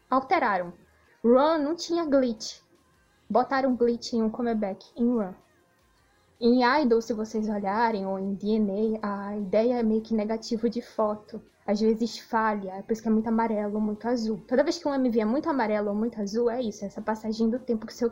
alteraram. 0.10 0.74
Run 1.24 1.60
não 1.60 1.76
tinha 1.76 2.06
glitch. 2.06 2.60
Botaram 3.30 3.76
glitch 3.76 4.14
em 4.14 4.24
um 4.24 4.30
comeback 4.30 4.86
em 4.96 5.08
Run. 5.08 5.34
Em 6.40 6.64
Idol, 6.82 7.02
se 7.02 7.14
vocês 7.14 7.48
olharem, 7.48 8.08
ou 8.08 8.18
em 8.18 8.34
DNA, 8.34 9.00
a 9.04 9.38
ideia 9.38 9.76
é 9.76 9.84
meio 9.84 10.02
que 10.02 10.12
negativo 10.12 10.68
de 10.68 10.82
foto. 10.82 11.40
Às 11.68 11.80
vezes 11.80 12.18
falha, 12.18 12.72
é 12.72 12.82
por 12.82 12.94
isso 12.94 13.02
que 13.04 13.08
é 13.08 13.12
muito 13.12 13.28
amarelo 13.28 13.76
ou 13.76 13.82
muito 13.82 14.08
azul. 14.08 14.42
Toda 14.48 14.64
vez 14.64 14.80
que 14.80 14.88
um 14.88 14.94
MV 14.96 15.20
é 15.20 15.26
muito 15.26 15.48
amarelo 15.48 15.90
ou 15.90 15.96
muito 15.96 16.20
azul, 16.20 16.50
é 16.50 16.60
isso, 16.60 16.84
é 16.84 16.88
essa 16.88 17.02
passagem 17.02 17.48
do 17.48 17.60
tempo 17.60 17.86
que 17.86 17.94
o 17.94 17.96
seu 17.96 18.12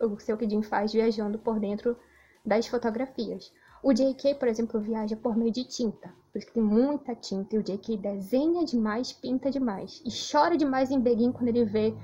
o 0.00 0.18
seu 0.18 0.36
Kidin 0.36 0.62
faz 0.62 0.92
viajando 0.92 1.38
por 1.38 1.60
dentro 1.60 1.96
das 2.44 2.66
fotografias. 2.66 3.52
O 3.82 3.92
JK, 3.92 4.34
por 4.34 4.48
exemplo, 4.48 4.80
viaja 4.80 5.16
por 5.16 5.36
meio 5.36 5.52
de 5.52 5.64
tinta. 5.64 6.12
Por 6.32 6.38
isso 6.38 6.46
que 6.46 6.54
tem 6.54 6.62
muita 6.62 7.14
tinta. 7.14 7.56
E 7.56 7.58
o 7.58 7.62
JK 7.62 7.96
desenha 7.96 8.64
demais, 8.64 9.12
pinta 9.12 9.50
demais. 9.50 10.02
E 10.04 10.10
chora 10.10 10.56
demais 10.56 10.90
em 10.90 11.00
Begin 11.00 11.32
quando 11.32 11.48
ele 11.48 11.64
vê 11.64 11.94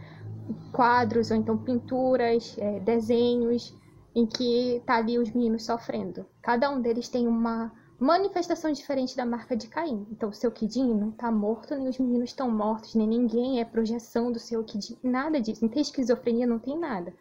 quadros 0.72 1.30
ou 1.30 1.36
então 1.36 1.56
pinturas, 1.58 2.56
é, 2.58 2.80
desenhos 2.80 3.74
em 4.14 4.26
que 4.26 4.82
tá 4.86 4.96
ali 4.96 5.18
os 5.18 5.30
meninos 5.30 5.64
sofrendo. 5.64 6.24
Cada 6.40 6.70
um 6.70 6.80
deles 6.80 7.08
tem 7.08 7.26
uma, 7.26 7.72
manifestação 7.98 8.72
diferente 8.72 9.16
da 9.16 9.24
marca 9.24 9.56
de 9.56 9.68
Caim. 9.68 10.06
Então, 10.10 10.28
o 10.28 10.32
seu 10.32 10.50
Kidin 10.50 10.94
não 10.94 11.10
tá 11.10 11.30
morto, 11.30 11.74
nem 11.74 11.88
os 11.88 11.98
meninos 11.98 12.30
estão 12.30 12.50
mortos, 12.50 12.94
nem 12.94 13.06
ninguém 13.06 13.60
é 13.60 13.64
projeção 13.64 14.32
do 14.32 14.38
seu 14.38 14.62
Kidin. 14.64 14.98
Nada 15.02 15.40
disso. 15.40 15.62
Não 15.62 15.70
tem 15.70 15.82
esquizofrenia, 15.82 16.46
não 16.46 16.58
tem 16.58 16.78
nada. 16.78 17.14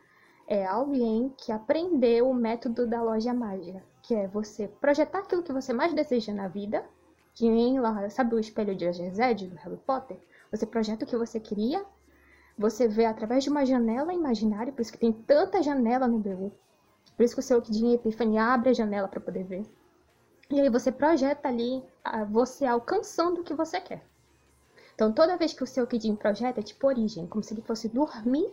É 0.48 0.66
alguém 0.66 1.34
que 1.38 1.52
aprendeu 1.52 2.30
o 2.30 2.34
método 2.34 2.86
da 2.86 3.02
loja 3.02 3.34
mágica, 3.34 3.84
que 4.04 4.14
é 4.14 4.28
você 4.28 4.68
projetar 4.68 5.20
aquilo 5.20 5.42
que 5.42 5.54
você 5.54 5.72
mais 5.72 5.94
deseja 5.94 6.34
na 6.34 6.50
vida, 6.50 6.86
que 7.34 7.50
nem 7.50 7.80
lá, 7.80 8.08
sabe 8.10 8.36
o 8.36 8.40
espelho 8.40 8.76
de 8.76 8.86
Azezed 8.86 9.48
do 9.48 9.56
Harry 9.56 9.78
Potter? 9.78 10.20
Você 10.52 10.66
projeta 10.66 11.06
o 11.06 11.08
que 11.08 11.18
você 11.18 11.40
queria, 11.40 11.84
você 12.58 12.86
vê 12.88 13.06
através 13.06 13.46
de 13.46 13.50
uma 13.50 13.66
janela 13.66 14.14
imaginária, 14.14 14.74
por 14.74 14.82
isso 14.82 14.92
que 14.92 15.00
tem 15.00 15.14
tanta 15.14 15.64
janela 15.64 16.06
no 16.06 16.20
BU. 16.20 16.52
Por 17.16 17.24
isso 17.24 17.34
que 17.34 17.40
o 17.40 17.44
seu 17.44 17.62
Kidin 17.62 17.94
Epifania 17.94 18.44
abre 18.54 18.70
a 18.70 18.74
janela 18.74 19.08
para 19.08 19.22
poder 19.22 19.46
ver. 19.46 19.66
E 20.52 20.60
aí 20.60 20.70
você 20.70 20.92
projeta 20.92 21.48
ali 21.48 21.82
você 22.30 22.66
alcançando 22.66 23.40
o 23.40 23.44
que 23.44 23.54
você 23.54 23.80
quer. 23.80 24.04
Então 24.94 25.14
toda 25.14 25.38
vez 25.38 25.54
que 25.54 25.64
o 25.64 25.68
seu 25.68 25.88
Kidin 25.88 26.16
projeta 26.16 26.60
é 26.60 26.64
tipo 26.64 26.86
origem, 26.86 27.26
como 27.26 27.42
se 27.42 27.54
ele 27.54 27.62
fosse 27.62 27.88
dormir 27.88 28.52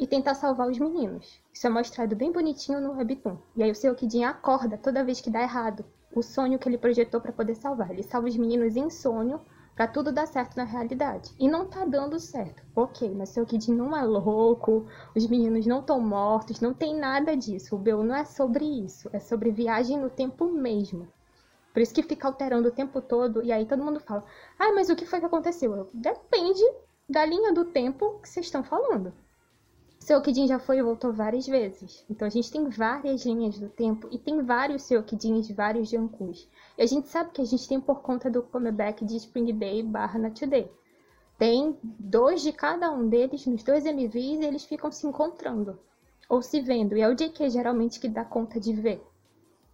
e 0.00 0.06
tentar 0.06 0.34
salvar 0.34 0.66
os 0.66 0.78
meninos. 0.78 1.40
Isso 1.52 1.66
é 1.66 1.70
mostrado 1.70 2.16
bem 2.16 2.32
bonitinho 2.32 2.80
no 2.80 2.92
Webtoon. 2.92 3.36
E 3.54 3.62
aí 3.62 3.70
o 3.70 3.74
seu 3.74 3.94
Kidin 3.94 4.24
acorda 4.24 4.78
toda 4.78 5.04
vez 5.04 5.20
que 5.20 5.30
dá 5.30 5.42
errado 5.42 5.84
o 6.14 6.22
sonho 6.22 6.58
que 6.58 6.66
ele 6.66 6.78
projetou 6.78 7.20
para 7.20 7.32
poder 7.32 7.54
salvar. 7.54 7.90
Ele 7.90 8.02
salva 8.02 8.26
os 8.26 8.36
meninos 8.36 8.76
em 8.76 8.88
sonho 8.88 9.42
para 9.76 9.86
tudo 9.86 10.10
dar 10.10 10.26
certo 10.26 10.56
na 10.56 10.64
realidade. 10.64 11.30
E 11.38 11.46
não 11.46 11.66
tá 11.66 11.84
dando 11.84 12.18
certo. 12.18 12.62
Ok, 12.74 13.14
mas 13.14 13.28
seu 13.28 13.44
Kid 13.44 13.70
não 13.70 13.94
é 13.94 14.02
louco, 14.02 14.86
os 15.14 15.26
meninos 15.26 15.66
não 15.66 15.80
estão 15.80 16.00
mortos, 16.00 16.60
não 16.60 16.72
tem 16.72 16.96
nada 16.96 17.36
disso. 17.36 17.76
O 17.76 17.78
Beu 17.78 18.02
não 18.02 18.14
é 18.14 18.24
sobre 18.24 18.64
isso, 18.64 19.10
é 19.12 19.20
sobre 19.20 19.50
viagem 19.50 19.98
no 19.98 20.08
tempo 20.08 20.46
mesmo. 20.46 21.06
Por 21.74 21.80
isso 21.80 21.94
que 21.94 22.02
fica 22.02 22.26
alterando 22.26 22.68
o 22.68 22.72
tempo 22.72 23.02
todo, 23.02 23.42
e 23.42 23.52
aí 23.52 23.66
todo 23.66 23.84
mundo 23.84 24.00
fala: 24.00 24.24
Ah, 24.58 24.72
mas 24.72 24.88
o 24.88 24.96
que 24.96 25.06
foi 25.06 25.20
que 25.20 25.26
aconteceu? 25.26 25.76
Eu, 25.76 25.88
Depende 25.92 26.62
da 27.08 27.24
linha 27.24 27.52
do 27.52 27.66
tempo 27.66 28.18
que 28.20 28.28
vocês 28.28 28.46
estão 28.46 28.64
falando. 28.64 29.12
Seokidin 30.00 30.48
já 30.48 30.58
foi 30.58 30.78
e 30.78 30.82
voltou 30.82 31.12
várias 31.12 31.46
vezes. 31.46 32.04
Então 32.08 32.26
a 32.26 32.30
gente 32.30 32.50
tem 32.50 32.68
várias 32.68 33.24
linhas 33.24 33.58
do 33.58 33.68
tempo 33.68 34.08
e 34.10 34.18
tem 34.18 34.42
vários 34.42 34.82
Seokidins 34.82 35.46
de 35.46 35.52
vários 35.52 35.90
Jankus. 35.90 36.48
E 36.76 36.82
a 36.82 36.86
gente 36.86 37.08
sabe 37.08 37.30
que 37.30 37.42
a 37.42 37.44
gente 37.44 37.68
tem 37.68 37.78
por 37.78 38.00
conta 38.00 38.30
do 38.30 38.42
comeback 38.42 39.04
de 39.04 39.16
Spring 39.16 39.52
Day 39.52 39.82
barra 39.82 40.18
Night 40.18 40.44
Day. 40.46 40.70
Tem 41.38 41.78
dois 41.82 42.42
de 42.42 42.50
cada 42.52 42.90
um 42.90 43.08
deles 43.08 43.46
nos 43.46 43.62
dois 43.62 43.84
MVs 43.84 44.40
e 44.40 44.44
eles 44.44 44.64
ficam 44.64 44.90
se 44.90 45.06
encontrando. 45.06 45.78
Ou 46.28 46.42
se 46.42 46.60
vendo. 46.60 46.96
E 46.96 47.02
é 47.02 47.08
o 47.08 47.14
JK 47.14 47.50
geralmente 47.50 48.00
que 48.00 48.08
dá 48.08 48.24
conta 48.24 48.58
de 48.58 48.72
ver. 48.72 49.06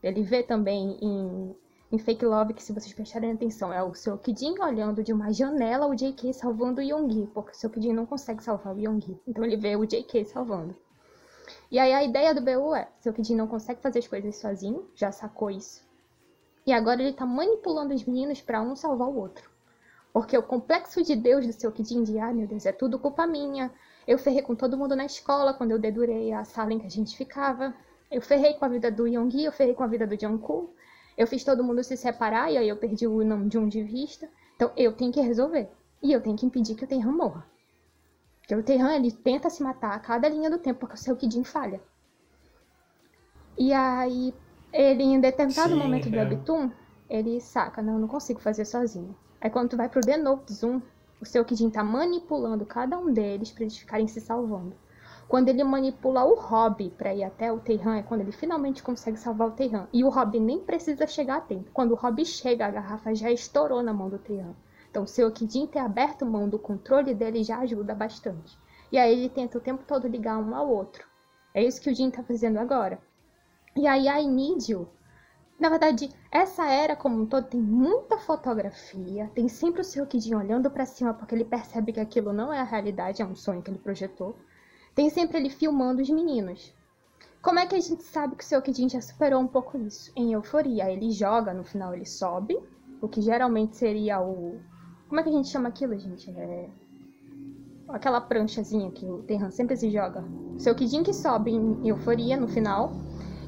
Ele 0.03 0.23
vê 0.23 0.43
também 0.43 0.99
em 1.01 1.57
em 1.91 1.99
Fake 1.99 2.25
Love, 2.25 2.55
que 2.55 2.63
se 2.63 2.73
vocês 2.73 2.93
prestarem 2.93 3.33
atenção, 3.33 3.73
é 3.73 3.83
o 3.83 3.95
seu 3.95 4.19
Kidin 4.19 4.59
olhando 4.59 5.05
de 5.05 5.13
uma 5.13 5.33
janela 5.33 5.87
o 5.87 5.95
JK 5.95 6.33
salvando 6.35 6.81
o 6.81 6.85
Yonggi, 6.85 7.29
porque 7.33 7.53
o 7.53 7.55
seu 7.55 7.71
Kidin 7.71 7.93
não 7.93 8.05
consegue 8.05 8.43
salvar 8.43 8.75
o 8.75 8.79
Yonggi. 8.79 9.21
Então 9.27 9.45
ele 9.45 9.57
vê 9.57 9.77
o 9.77 9.87
JK 9.87 10.25
salvando. 10.25 10.75
E 11.71 11.79
aí 11.79 11.93
a 11.93 12.03
ideia 12.03 12.35
do 12.35 12.41
BU 12.41 12.75
é, 12.75 12.89
seu 13.01 13.13
Kidin 13.13 13.37
não 13.37 13.47
consegue 13.47 13.81
fazer 13.81 14.01
as 14.01 14.09
coisas 14.09 14.37
sozinho, 14.37 14.89
já 14.95 15.13
sacou 15.13 15.51
isso. 15.51 15.85
E 16.67 16.73
agora 16.73 17.01
ele 17.01 17.13
tá 17.13 17.25
manipulando 17.25 17.95
os 17.95 18.05
meninos 18.05 18.41
para 18.41 18.61
um 18.61 18.75
salvar 18.75 19.09
o 19.09 19.17
outro. 19.17 19.49
Porque 20.13 20.37
o 20.37 20.43
complexo 20.43 21.05
de 21.05 21.15
Deus 21.15 21.47
do 21.47 21.53
seu 21.53 21.71
Kidin 21.71 22.03
de, 22.03 22.19
ah, 22.19 22.33
meu 22.33 22.49
Deus, 22.49 22.67
é 22.67 22.73
tudo 22.73 22.99
culpa 22.99 23.27
minha. 23.27 23.71
Eu 24.09 24.19
ferrei 24.19 24.43
com 24.43 24.57
todo 24.57 24.77
mundo 24.77 24.97
na 24.97 25.05
escola 25.05 25.55
quando 25.55 25.71
eu 25.71 25.79
dedurei 25.79 26.33
a 26.33 26.45
sala 26.45 26.73
em 26.73 26.81
que 26.81 26.87
a 26.87 26.91
gente 26.91 27.17
ficava. 27.17 27.73
Eu 28.11 28.21
ferrei 28.21 28.55
com 28.55 28.65
a 28.65 28.69
vida 28.69 28.91
do 28.91 29.07
Yonggi, 29.07 29.45
eu 29.45 29.53
ferrei 29.53 29.75
com 29.75 29.85
a 29.85 29.87
vida 29.87 30.07
do 30.07 30.19
Jungkook. 30.19 30.75
Eu 31.17 31.27
fiz 31.27 31.43
todo 31.43 31.65
mundo 31.65 31.83
se 31.83 31.97
separar 31.97 32.53
e 32.53 32.59
aí 32.59 32.69
eu 32.69 32.77
perdi 32.77 33.07
o 33.07 33.25
nome 33.25 33.49
de 33.49 33.59
um 33.59 33.69
de 33.69 33.83
vista. 33.83 34.29
Então 34.55 34.71
eu 34.77 34.93
tenho 34.93 35.13
que 35.13 35.21
resolver. 35.21 35.69
E 36.03 36.13
eu 36.13 36.21
tenho 36.21 36.37
que 36.37 36.45
impedir 36.45 36.75
que 36.75 36.85
o 36.85 36.87
Terran 36.87 37.13
morra. 37.13 37.47
Porque 38.41 38.55
o 38.55 38.63
Terran, 38.63 38.95
ele 38.95 39.11
tenta 39.11 39.51
se 39.51 39.63
matar 39.63 39.93
a 39.93 39.99
cada 39.99 40.29
linha 40.29 40.49
do 40.49 40.59
tempo, 40.59 40.81
porque 40.81 40.95
o 40.95 40.99
seu 40.99 41.17
Kidin 41.17 41.43
falha. 41.43 41.81
E 43.59 43.73
aí, 43.73 44.33
ele 44.73 45.03
em 45.03 45.21
determinado 45.21 45.71
Sim, 45.71 45.79
momento 45.79 46.09
do 46.09 46.17
é. 46.17 46.23
Webtoon, 46.23 46.71
ele 47.09 47.41
saca, 47.41 47.83
não, 47.83 47.95
eu 47.95 47.99
não 47.99 48.09
consigo 48.09 48.39
fazer 48.39 48.65
sozinho. 48.65 49.17
Aí 49.41 49.51
quando 49.51 49.71
tu 49.71 49.77
vai 49.77 49.89
pro 49.89 50.01
The 50.01 50.17
Note 50.17 50.53
Zoom, 50.53 50.81
o 51.21 51.25
seu 51.25 51.45
Kidin 51.45 51.71
tá 51.71 51.83
manipulando 51.83 52.65
cada 52.67 52.99
um 52.99 53.13
deles 53.13 53.51
pra 53.51 53.63
eles 53.63 53.77
ficarem 53.77 54.07
se 54.07 54.21
salvando. 54.21 54.77
Quando 55.29 55.49
ele 55.49 55.65
manipula 55.65 56.25
o 56.25 56.35
Rob 56.35 56.91
para 56.91 57.15
ir 57.15 57.25
até 57.25 57.53
o 57.53 57.59
Terran, 57.59 57.97
é 57.97 58.03
quando 58.03 58.21
ele 58.21 58.33
finalmente 58.33 58.83
consegue 58.83 59.17
salvar 59.17 59.49
o 59.49 59.53
Terran. 59.53 59.89
E 59.93 60.05
o 60.05 60.09
Rob 60.09 60.39
nem 60.39 60.61
precisa 60.61 61.07
chegar 61.07 61.39
a 61.39 61.41
tempo. 61.41 61.71
Quando 61.73 61.93
o 61.93 61.97
Rob 61.97 62.25
chega, 62.25 62.67
a 62.67 62.71
garrafa 62.71 63.15
já 63.15 63.31
estourou 63.31 63.83
na 63.83 63.93
mão 63.93 64.09
do 64.09 64.19
Terran. 64.19 64.55
Então, 64.89 65.07
seu 65.07 65.31
Kidin 65.31 65.67
ter 65.67 65.81
aberto 65.81 66.25
mão 66.25 66.49
do 66.49 66.59
controle 66.59 67.13
dele 67.13 67.43
já 67.43 67.59
ajuda 67.59 67.95
bastante. 67.95 68.57
E 68.91 68.97
aí 68.97 69.13
ele 69.13 69.29
tenta 69.29 69.59
o 69.59 69.61
tempo 69.61 69.85
todo 69.87 70.07
ligar 70.07 70.39
um 70.39 70.55
ao 70.55 70.69
outro. 70.69 71.05
É 71.53 71.63
isso 71.63 71.81
que 71.81 71.91
o 71.91 71.95
Jin 71.95 72.11
tá 72.11 72.23
fazendo 72.23 72.59
agora. 72.59 73.01
E 73.75 73.87
aí 73.87 74.09
a 74.09 74.19
You, 74.19 74.89
na 75.59 75.71
verdade, 75.71 76.11
essa 76.31 76.67
era 76.67 76.95
como 76.95 77.21
um 77.21 77.27
todo 77.27 77.47
tem 77.47 77.61
muita 77.61 78.19
fotografia, 78.19 79.31
tem 79.35 79.49
sempre 79.49 79.81
o 79.81 79.85
seu 79.85 80.07
Kidin 80.07 80.35
olhando 80.35 80.71
para 80.71 80.87
cima 80.87 81.15
porque 81.15 81.35
ele 81.35 81.45
percebe 81.45 81.93
que 81.93 82.01
aquilo 82.01 82.33
não 82.33 82.53
é 82.53 82.61
a 82.61 82.65
realidade, 82.65 83.23
é 83.23 83.27
um 83.27 83.35
sonho 83.35 83.63
que 83.63 83.71
ele 83.71 83.79
projetou. 83.79 84.37
Tem 84.97 85.11
sempre 85.11 85.37
ele 85.39 85.51
filmando 85.51 86.01
os 86.01 86.09
meninos. 86.09 86.75
Como 87.43 87.59
é 87.61 87.67
que 87.67 87.77
a 87.77 87.81
gente 87.81 88.03
sabe 88.03 88.35
que 88.35 88.43
o 88.43 88.47
seu 88.47 88.61
Kidin 88.63 88.89
já 88.89 89.01
superou 89.01 89.41
um 89.41 89.47
pouco 89.47 89.77
isso? 89.79 90.11
Em 90.17 90.33
euforia, 90.33 90.91
ele 90.91 91.11
joga, 91.11 91.53
no 91.53 91.63
final 91.63 91.95
ele 91.95 92.07
sobe, 92.07 92.59
o 93.01 93.07
que 93.07 93.21
geralmente 93.21 93.77
seria 93.77 94.21
o. 94.21 94.59
Como 95.07 95.21
é 95.21 95.23
que 95.23 95.29
a 95.29 95.33
gente 95.33 95.49
chama 95.49 95.69
aquilo, 95.69 95.97
gente? 95.99 96.31
É. 96.31 96.69
Aquela 97.89 98.21
pranchazinha 98.23 98.91
que 98.91 99.05
o 99.07 99.23
Terran 99.23 99.51
sempre 99.51 99.77
se 99.77 99.91
joga. 99.91 100.25
O 100.57 100.59
seu 100.59 100.75
Kidin 100.75 101.05
que 101.05 101.13
sobe 101.13 101.53
em 101.53 101.87
euforia 101.87 102.37
no 102.37 102.49
final. 102.49 102.91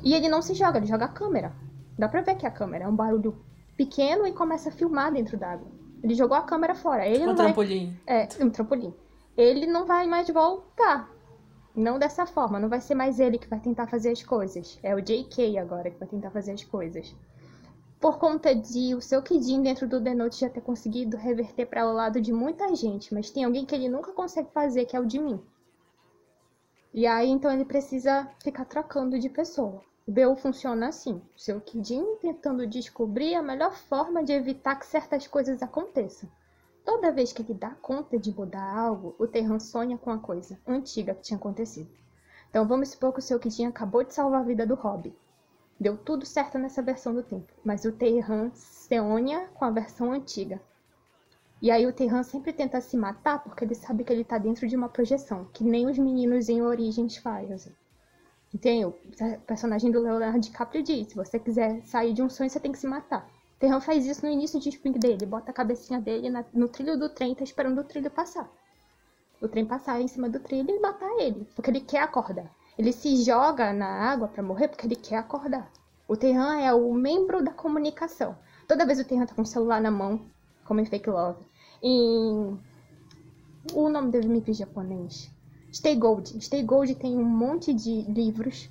E 0.05 0.15
ele 0.15 0.29
não 0.29 0.43
se 0.43 0.55
joga, 0.55 0.79
ele 0.79 0.87
joga 0.87 1.07
a 1.07 1.09
câmera. 1.09 1.53
Dá 1.99 2.09
pra 2.09 2.21
ver 2.21 2.37
que 2.37 2.47
a 2.47 2.51
câmera 2.51 2.85
é 2.85 2.89
um 2.89 2.95
barulho 2.95 3.37
pequeno 3.77 4.27
e 4.27 4.33
começa 4.33 4.69
a 4.69 4.73
filmar 4.73 5.13
dentro 5.13 5.37
d'água. 5.37 5.67
Ele 6.05 6.15
jogou 6.15 6.37
a 6.37 6.43
câmera 6.43 6.75
fora. 6.75 7.05
Ele 7.05 7.25
Um 7.25 7.29
não 7.29 7.35
vai... 7.35 7.47
trampolim. 7.47 7.97
É, 8.07 8.29
um 8.41 8.51
trampolim. 8.51 8.95
Ele 9.37 9.67
não 9.67 9.87
vai 9.87 10.07
mais 10.07 10.29
voltar. 10.29 11.11
Não 11.79 11.97
dessa 11.97 12.27
forma, 12.27 12.59
não 12.59 12.69
vai 12.69 12.81
ser 12.81 12.97
mais 12.97 13.21
ele 13.21 13.39
que 13.39 13.47
vai 13.47 13.61
tentar 13.61 13.87
fazer 13.87 14.11
as 14.11 14.21
coisas. 14.21 14.81
É 14.83 14.97
o 14.97 15.01
JK 15.01 15.59
agora 15.59 15.89
que 15.89 15.97
vai 15.97 16.09
tentar 16.09 16.33
fazer 16.33 16.51
as 16.51 16.65
coisas. 16.65 17.15
Por 18.01 18.19
conta 18.19 18.53
de 18.53 18.97
o 18.97 19.01
seu 19.01 19.23
Kidin 19.23 19.63
dentro 19.63 19.87
do 19.87 20.03
The 20.03 20.13
Note 20.13 20.41
já 20.41 20.51
ter 20.51 20.61
conseguido 20.61 21.17
reverter 21.17 21.67
para 21.67 21.89
o 21.89 21.93
lado 21.93 22.21
de 22.21 22.33
muita 22.33 22.75
gente, 22.75 23.15
mas 23.15 23.31
tem 23.31 23.45
alguém 23.45 23.65
que 23.65 23.77
ele 23.77 23.89
nunca 23.89 24.11
consegue 24.11 24.51
fazer, 24.51 24.87
que 24.87 24.97
é 24.97 25.01
o 25.01 25.07
de 25.07 25.21
mim. 25.21 25.41
E 26.93 27.07
aí 27.07 27.29
então 27.29 27.53
ele 27.53 27.65
precisa 27.65 28.29
ficar 28.43 28.65
trocando 28.65 29.17
de 29.17 29.29
pessoa. 29.29 29.81
O 30.05 30.11
BU 30.11 30.35
funciona 30.35 30.89
assim: 30.89 31.23
o 31.37 31.39
seu 31.39 31.61
Kidin 31.61 32.17
tentando 32.17 32.67
descobrir 32.67 33.37
a 33.37 33.43
melhor 33.43 33.77
forma 33.77 34.25
de 34.25 34.33
evitar 34.33 34.75
que 34.75 34.87
certas 34.87 35.29
coisas 35.29 35.63
aconteçam. 35.63 36.29
Toda 36.89 37.13
vez 37.13 37.35
que 37.35 37.43
ele 37.43 37.53
dá 37.53 37.73
conta 37.83 38.19
de 38.19 38.35
mudar 38.35 38.75
algo, 38.75 39.15
o 39.19 39.27
Terran 39.27 39.61
sonha 39.61 39.99
com 39.99 40.11
a 40.11 40.17
coisa 40.19 40.59
antiga 40.67 41.15
que 41.15 41.21
tinha 41.21 41.37
acontecido. 41.37 41.91
Então 42.49 42.67
vamos 42.67 42.89
supor 42.89 43.13
que 43.13 43.19
o 43.19 43.23
seu 43.23 43.39
Kidin 43.39 43.67
acabou 43.67 44.03
de 44.03 44.15
salvar 44.15 44.41
a 44.41 44.45
vida 44.45 44.67
do 44.67 44.75
Hobby. 44.75 45.15
Deu 45.79 45.99
tudo 45.99 46.25
certo 46.25 46.59
nessa 46.59 46.81
versão 46.81 47.15
do 47.15 47.23
tempo, 47.23 47.53
mas 47.63 47.85
o 47.85 47.93
Terran 47.93 48.51
sonha 48.55 49.49
com 49.49 49.67
a 49.67 49.71
versão 49.71 50.13
antiga. 50.13 50.63
E 51.61 51.71
aí 51.71 51.87
o 51.87 51.93
Terran 51.93 52.23
sempre 52.23 52.55
tenta 52.55 52.81
se 52.81 52.97
matar 52.97 53.43
porque 53.43 53.65
ele 53.67 53.75
sabe 53.75 54.03
que 54.03 54.11
ele 54.11 54.25
tá 54.25 54.39
dentro 54.39 54.67
de 54.67 54.75
uma 54.75 54.89
projeção, 54.89 55.45
que 55.53 55.63
nem 55.63 55.91
os 55.91 55.99
meninos 55.99 56.49
em 56.49 56.63
Origens 56.63 57.19
fazem. 57.19 57.77
Entende? 58.55 58.87
O 58.87 58.95
personagem 59.47 59.91
do 59.91 60.01
Leonardo 60.01 60.41
DiCaprio 60.41 60.83
diz, 60.83 61.09
se 61.09 61.15
você 61.15 61.39
quiser 61.39 61.83
sair 61.83 62.15
de 62.15 62.23
um 62.23 62.31
sonho, 62.31 62.49
você 62.49 62.59
tem 62.59 62.73
que 62.73 62.79
se 62.79 62.87
matar. 62.87 63.29
Terran 63.59 63.81
faz 63.81 64.07
isso 64.07 64.25
no 64.25 64.31
início 64.33 64.61
de 64.61 64.69
Spring 64.69 64.93
dele, 64.93 65.27
bota 65.27 65.51
a 65.51 65.55
cabecinha 65.55 66.01
dele 66.01 66.31
na- 66.31 66.45
no 66.53 66.69
trilho 66.69 66.99
do 66.99 67.09
trem, 67.09 67.35
tá 67.35 67.43
esperando 67.43 67.81
o 67.81 67.85
trilho 67.85 68.11
passar. 68.11 68.49
O 69.41 69.49
trem 69.49 69.65
passar 69.67 70.01
em 70.01 70.09
cima 70.09 70.29
do 70.29 70.39
trilho 70.41 70.71
e 70.71 70.81
matar 70.81 71.11
ele, 71.19 71.47
porque 71.55 71.71
ele 71.71 71.81
quer 71.81 72.03
acordar. 72.03 72.51
Ele 72.79 72.93
se 72.93 73.17
joga 73.25 73.73
na 73.73 73.87
água 73.87 74.29
pra 74.29 74.43
morrer 74.43 74.69
porque 74.69 74.87
ele 74.87 74.97
quer 74.97 75.17
acordar. 75.17 75.71
O 76.07 76.17
Terran 76.17 76.61
é 76.61 76.73
o 76.73 76.93
membro 76.95 77.43
da 77.43 77.53
comunicação. 77.53 78.37
Toda 78.67 78.87
vez 78.87 79.01
o 79.01 79.05
Terran 79.05 79.27
tá 79.27 79.35
com 79.35 79.43
o 79.43 79.47
celular 79.47 79.81
na 79.81 79.91
mão, 79.91 80.21
como 80.65 80.81
em 80.81 80.85
Fake 80.87 81.11
Love. 81.11 81.45
Em. 81.83 82.59
O 83.75 83.89
nome 83.89 84.11
do 84.13 84.19
MV 84.19 84.53
japonês. 84.55 85.31
Stay 85.73 85.97
Gold. 85.97 86.41
Stay 86.43 86.63
Gold 86.63 86.95
tem 86.95 87.17
um 87.17 87.25
monte 87.25 87.75
de 87.75 88.03
livros. 88.03 88.71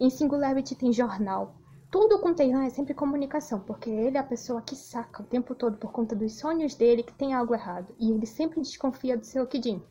Em 0.00 0.10
Singularity 0.10 0.74
tem 0.74 0.92
jornal. 0.92 1.54
Tudo 1.92 2.18
com 2.20 2.32
Terran 2.32 2.64
é 2.64 2.70
sempre 2.70 2.94
comunicação, 2.94 3.60
porque 3.60 3.90
ele 3.90 4.16
é 4.16 4.20
a 4.20 4.24
pessoa 4.24 4.62
que 4.62 4.74
saca 4.74 5.22
o 5.22 5.26
tempo 5.26 5.54
todo 5.54 5.76
por 5.76 5.92
conta 5.92 6.16
dos 6.16 6.38
sonhos 6.38 6.74
dele 6.74 7.02
que 7.02 7.12
tem 7.12 7.34
algo 7.34 7.54
errado. 7.54 7.94
E 7.98 8.10
ele 8.10 8.24
sempre 8.24 8.62
desconfia 8.62 9.14
do 9.14 9.26
seu 9.26 9.46
Kidin. 9.46 9.82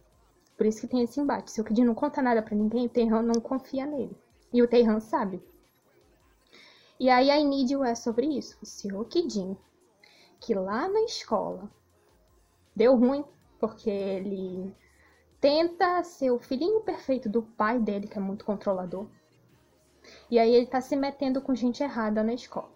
Por 0.57 0.65
isso 0.65 0.81
que 0.81 0.87
tem 0.87 1.03
esse 1.03 1.19
embate. 1.21 1.51
Se 1.51 1.61
o 1.61 1.63
Kidin 1.63 1.83
não 1.83 1.93
conta 1.93 2.19
nada 2.19 2.41
pra 2.41 2.55
ninguém, 2.55 2.87
o 2.87 2.89
Terran 2.89 3.21
não 3.21 3.39
confia 3.39 3.85
nele. 3.85 4.17
E 4.51 4.63
o 4.63 4.67
Terran 4.67 4.99
sabe. 4.99 5.43
E 6.99 7.07
aí 7.07 7.29
a 7.29 7.39
I 7.39 7.43
Need 7.43 7.71
You 7.71 7.83
é 7.83 7.93
sobre 7.93 8.25
isso. 8.25 8.57
O 8.63 8.65
seu 8.65 9.05
Kidin, 9.05 9.55
que 10.39 10.55
lá 10.55 10.89
na 10.89 11.01
escola 11.01 11.69
deu 12.75 12.95
ruim, 12.95 13.23
porque 13.59 13.91
ele 13.91 14.75
tenta 15.39 16.03
ser 16.03 16.31
o 16.31 16.39
filhinho 16.39 16.81
perfeito 16.81 17.29
do 17.29 17.43
pai 17.43 17.77
dele, 17.77 18.07
que 18.07 18.17
é 18.17 18.21
muito 18.21 18.43
controlador. 18.43 19.05
E 20.29 20.39
aí 20.39 20.53
ele 20.53 20.67
tá 20.67 20.81
se 20.81 20.95
metendo 20.95 21.41
com 21.41 21.53
gente 21.55 21.83
errada 21.83 22.23
na 22.23 22.33
escola. 22.33 22.71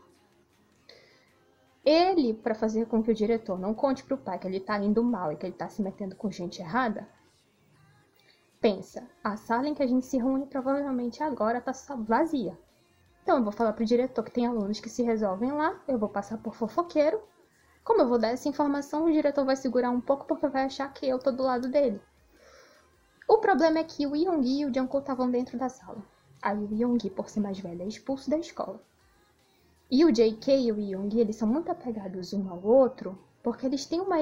Ele, 1.86 2.34
para 2.34 2.56
fazer 2.56 2.88
com 2.88 3.04
que 3.04 3.12
o 3.12 3.16
diretor 3.16 3.60
não 3.60 3.74
conte 3.74 4.04
pro 4.04 4.18
pai 4.18 4.40
que 4.40 4.48
ele 4.48 4.60
tá 4.60 4.78
indo 4.80 5.04
mal 5.04 5.32
e 5.32 5.36
que 5.36 5.46
ele 5.46 5.56
tá 5.56 5.70
se 5.70 5.84
metendo 5.84 6.16
com 6.16 6.32
gente 6.32 6.60
errada, 6.60 7.08
pensa, 8.60 9.08
a 9.24 9.38
sala 9.38 9.68
em 9.68 9.76
que 9.76 9.84
a 9.84 9.88
gente 9.88 10.08
se 10.08 10.18
reúne 10.18 10.48
provavelmente 10.48 11.22
agora 11.22 11.62
tá 11.62 11.74
só 11.74 11.96
vazia. 11.96 12.58
Então 13.22 13.38
eu 13.38 13.44
vou 13.44 13.52
falar 13.52 13.74
pro 13.74 13.86
diretor 13.86 14.24
que 14.24 14.32
tem 14.32 14.48
alunos 14.48 14.80
que 14.80 14.90
se 14.90 15.04
resolvem 15.04 15.52
lá, 15.52 15.80
eu 15.88 16.00
vou 16.00 16.10
passar 16.10 16.40
por 16.40 16.56
fofoqueiro. 16.56 17.22
Como 17.84 18.02
eu 18.02 18.10
vou 18.10 18.18
dar 18.18 18.30
essa 18.30 18.50
informação, 18.50 19.06
o 19.06 19.12
diretor 19.12 19.46
vai 19.46 19.56
segurar 19.56 19.92
um 19.92 20.02
pouco 20.02 20.26
porque 20.26 20.48
vai 20.48 20.66
achar 20.66 20.92
que 20.92 21.08
eu 21.08 21.20
tô 21.20 21.32
do 21.32 21.44
lado 21.44 21.70
dele. 21.70 22.02
O 23.28 23.38
problema 23.38 23.78
é 23.78 23.84
que 23.84 24.08
o 24.08 24.16
Yoongi 24.16 24.62
e 24.62 24.66
o 24.66 24.74
Jungkook 24.74 25.04
estavam 25.04 25.30
dentro 25.30 25.58
da 25.58 25.70
sala. 25.70 26.04
Aí 26.46 26.64
o 26.64 26.72
Yoongi, 26.72 27.10
por 27.10 27.28
ser 27.28 27.40
mais 27.40 27.60
velho, 27.60 27.82
é 27.82 27.88
expulso 27.88 28.30
da 28.30 28.38
escola. 28.38 28.80
E 29.90 30.06
o 30.06 30.12
JK 30.12 30.68
e 30.68 30.72
o 30.72 30.80
Yoongi, 30.80 31.20
eles 31.20 31.38
são 31.38 31.48
muito 31.48 31.72
apegados 31.72 32.34
um 32.34 32.48
ao 32.48 32.64
outro, 32.64 33.18
porque 33.42 33.66
eles 33.66 33.88
têm 33.88 34.00
uma, 34.00 34.18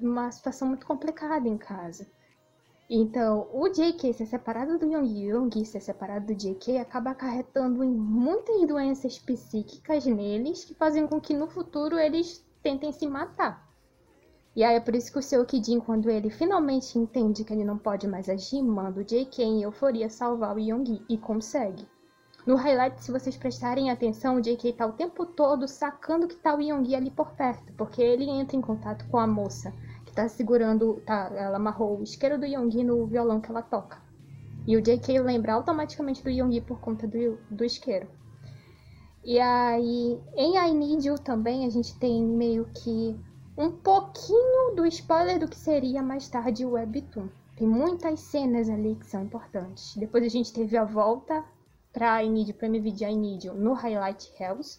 uma 0.00 0.32
situação 0.32 0.68
muito 0.68 0.86
complicada 0.86 1.46
em 1.46 1.58
casa. 1.58 2.06
Então, 2.88 3.46
o 3.52 3.68
JK 3.68 4.14
ser 4.14 4.24
separado 4.24 4.78
do 4.78 4.86
Yoongi 4.86 5.18
e 5.18 5.34
o 5.34 5.36
Yoongi 5.36 5.66
ser 5.66 5.82
separado 5.82 6.28
do 6.28 6.34
JK 6.34 6.78
acaba 6.78 7.10
acarretando 7.10 7.84
em 7.84 7.90
muitas 7.90 8.66
doenças 8.66 9.18
psíquicas 9.18 10.06
neles 10.06 10.64
que 10.64 10.72
fazem 10.72 11.06
com 11.06 11.20
que 11.20 11.34
no 11.34 11.46
futuro 11.46 11.98
eles 11.98 12.42
tentem 12.62 12.90
se 12.90 13.06
matar. 13.06 13.65
E 14.56 14.64
aí 14.64 14.76
é 14.76 14.80
por 14.80 14.96
isso 14.96 15.12
que 15.12 15.18
o 15.18 15.22
seu 15.22 15.44
Kidin, 15.44 15.80
quando 15.80 16.08
ele 16.08 16.30
finalmente 16.30 16.98
entende 16.98 17.44
que 17.44 17.52
ele 17.52 17.62
não 17.62 17.76
pode 17.76 18.08
mais 18.08 18.26
agir, 18.26 18.62
manda 18.62 19.00
o 19.00 19.04
JK 19.04 19.42
em 19.42 19.62
euforia 19.62 20.08
salvar 20.08 20.56
o 20.56 20.58
Yoongi 20.58 21.02
e 21.10 21.18
consegue. 21.18 21.86
No 22.46 22.56
highlight, 22.56 23.04
se 23.04 23.12
vocês 23.12 23.36
prestarem 23.36 23.90
atenção, 23.90 24.36
o 24.36 24.40
JK 24.40 24.72
tá 24.72 24.86
o 24.86 24.92
tempo 24.92 25.26
todo 25.26 25.68
sacando 25.68 26.26
que 26.26 26.36
tá 26.36 26.56
o 26.56 26.62
Yoongi 26.62 26.94
ali 26.94 27.10
por 27.10 27.32
perto, 27.32 27.70
porque 27.74 28.00
ele 28.00 28.30
entra 28.30 28.56
em 28.56 28.62
contato 28.62 29.06
com 29.10 29.18
a 29.18 29.26
moça 29.26 29.74
que 30.06 30.12
tá 30.14 30.26
segurando, 30.26 31.02
tá, 31.04 31.30
ela 31.36 31.56
amarrou 31.58 31.98
o 31.98 32.02
isqueiro 32.02 32.38
do 32.38 32.46
Yoongi 32.46 32.82
no 32.82 33.06
violão 33.06 33.42
que 33.42 33.50
ela 33.50 33.60
toca. 33.60 34.00
E 34.66 34.74
o 34.74 34.80
JK 34.80 35.18
lembra 35.18 35.52
automaticamente 35.52 36.24
do 36.24 36.30
Yoongi 36.30 36.62
por 36.62 36.80
conta 36.80 37.06
do, 37.06 37.38
do 37.50 37.62
isqueiro. 37.62 38.08
E 39.22 39.38
aí, 39.38 40.18
em 40.34 40.56
I 40.56 40.72
Need 40.72 41.06
You 41.06 41.18
também, 41.18 41.66
a 41.66 41.68
gente 41.70 41.98
tem 41.98 42.24
meio 42.24 42.64
que 42.72 43.14
um 43.56 43.70
pouquinho 43.70 44.74
do 44.74 44.84
spoiler 44.86 45.38
do 45.38 45.48
que 45.48 45.56
seria 45.56 46.02
mais 46.02 46.28
tarde 46.28 46.64
o 46.64 46.72
Webtoon. 46.72 47.28
Tem 47.56 47.66
muitas 47.66 48.20
cenas 48.20 48.68
ali 48.68 48.96
que 48.96 49.06
são 49.06 49.22
importantes. 49.22 49.96
Depois 49.96 50.22
a 50.24 50.28
gente 50.28 50.52
teve 50.52 50.76
a 50.76 50.84
volta 50.84 51.42
para 51.90 52.22
I 52.22 52.28
Need 52.28 52.52
Prime 52.52 52.78
Video 52.78 53.08
I 53.08 53.16
Need 53.16 53.46
You 53.46 53.54
no 53.54 53.72
Highlight 53.72 54.30
Hells 54.38 54.78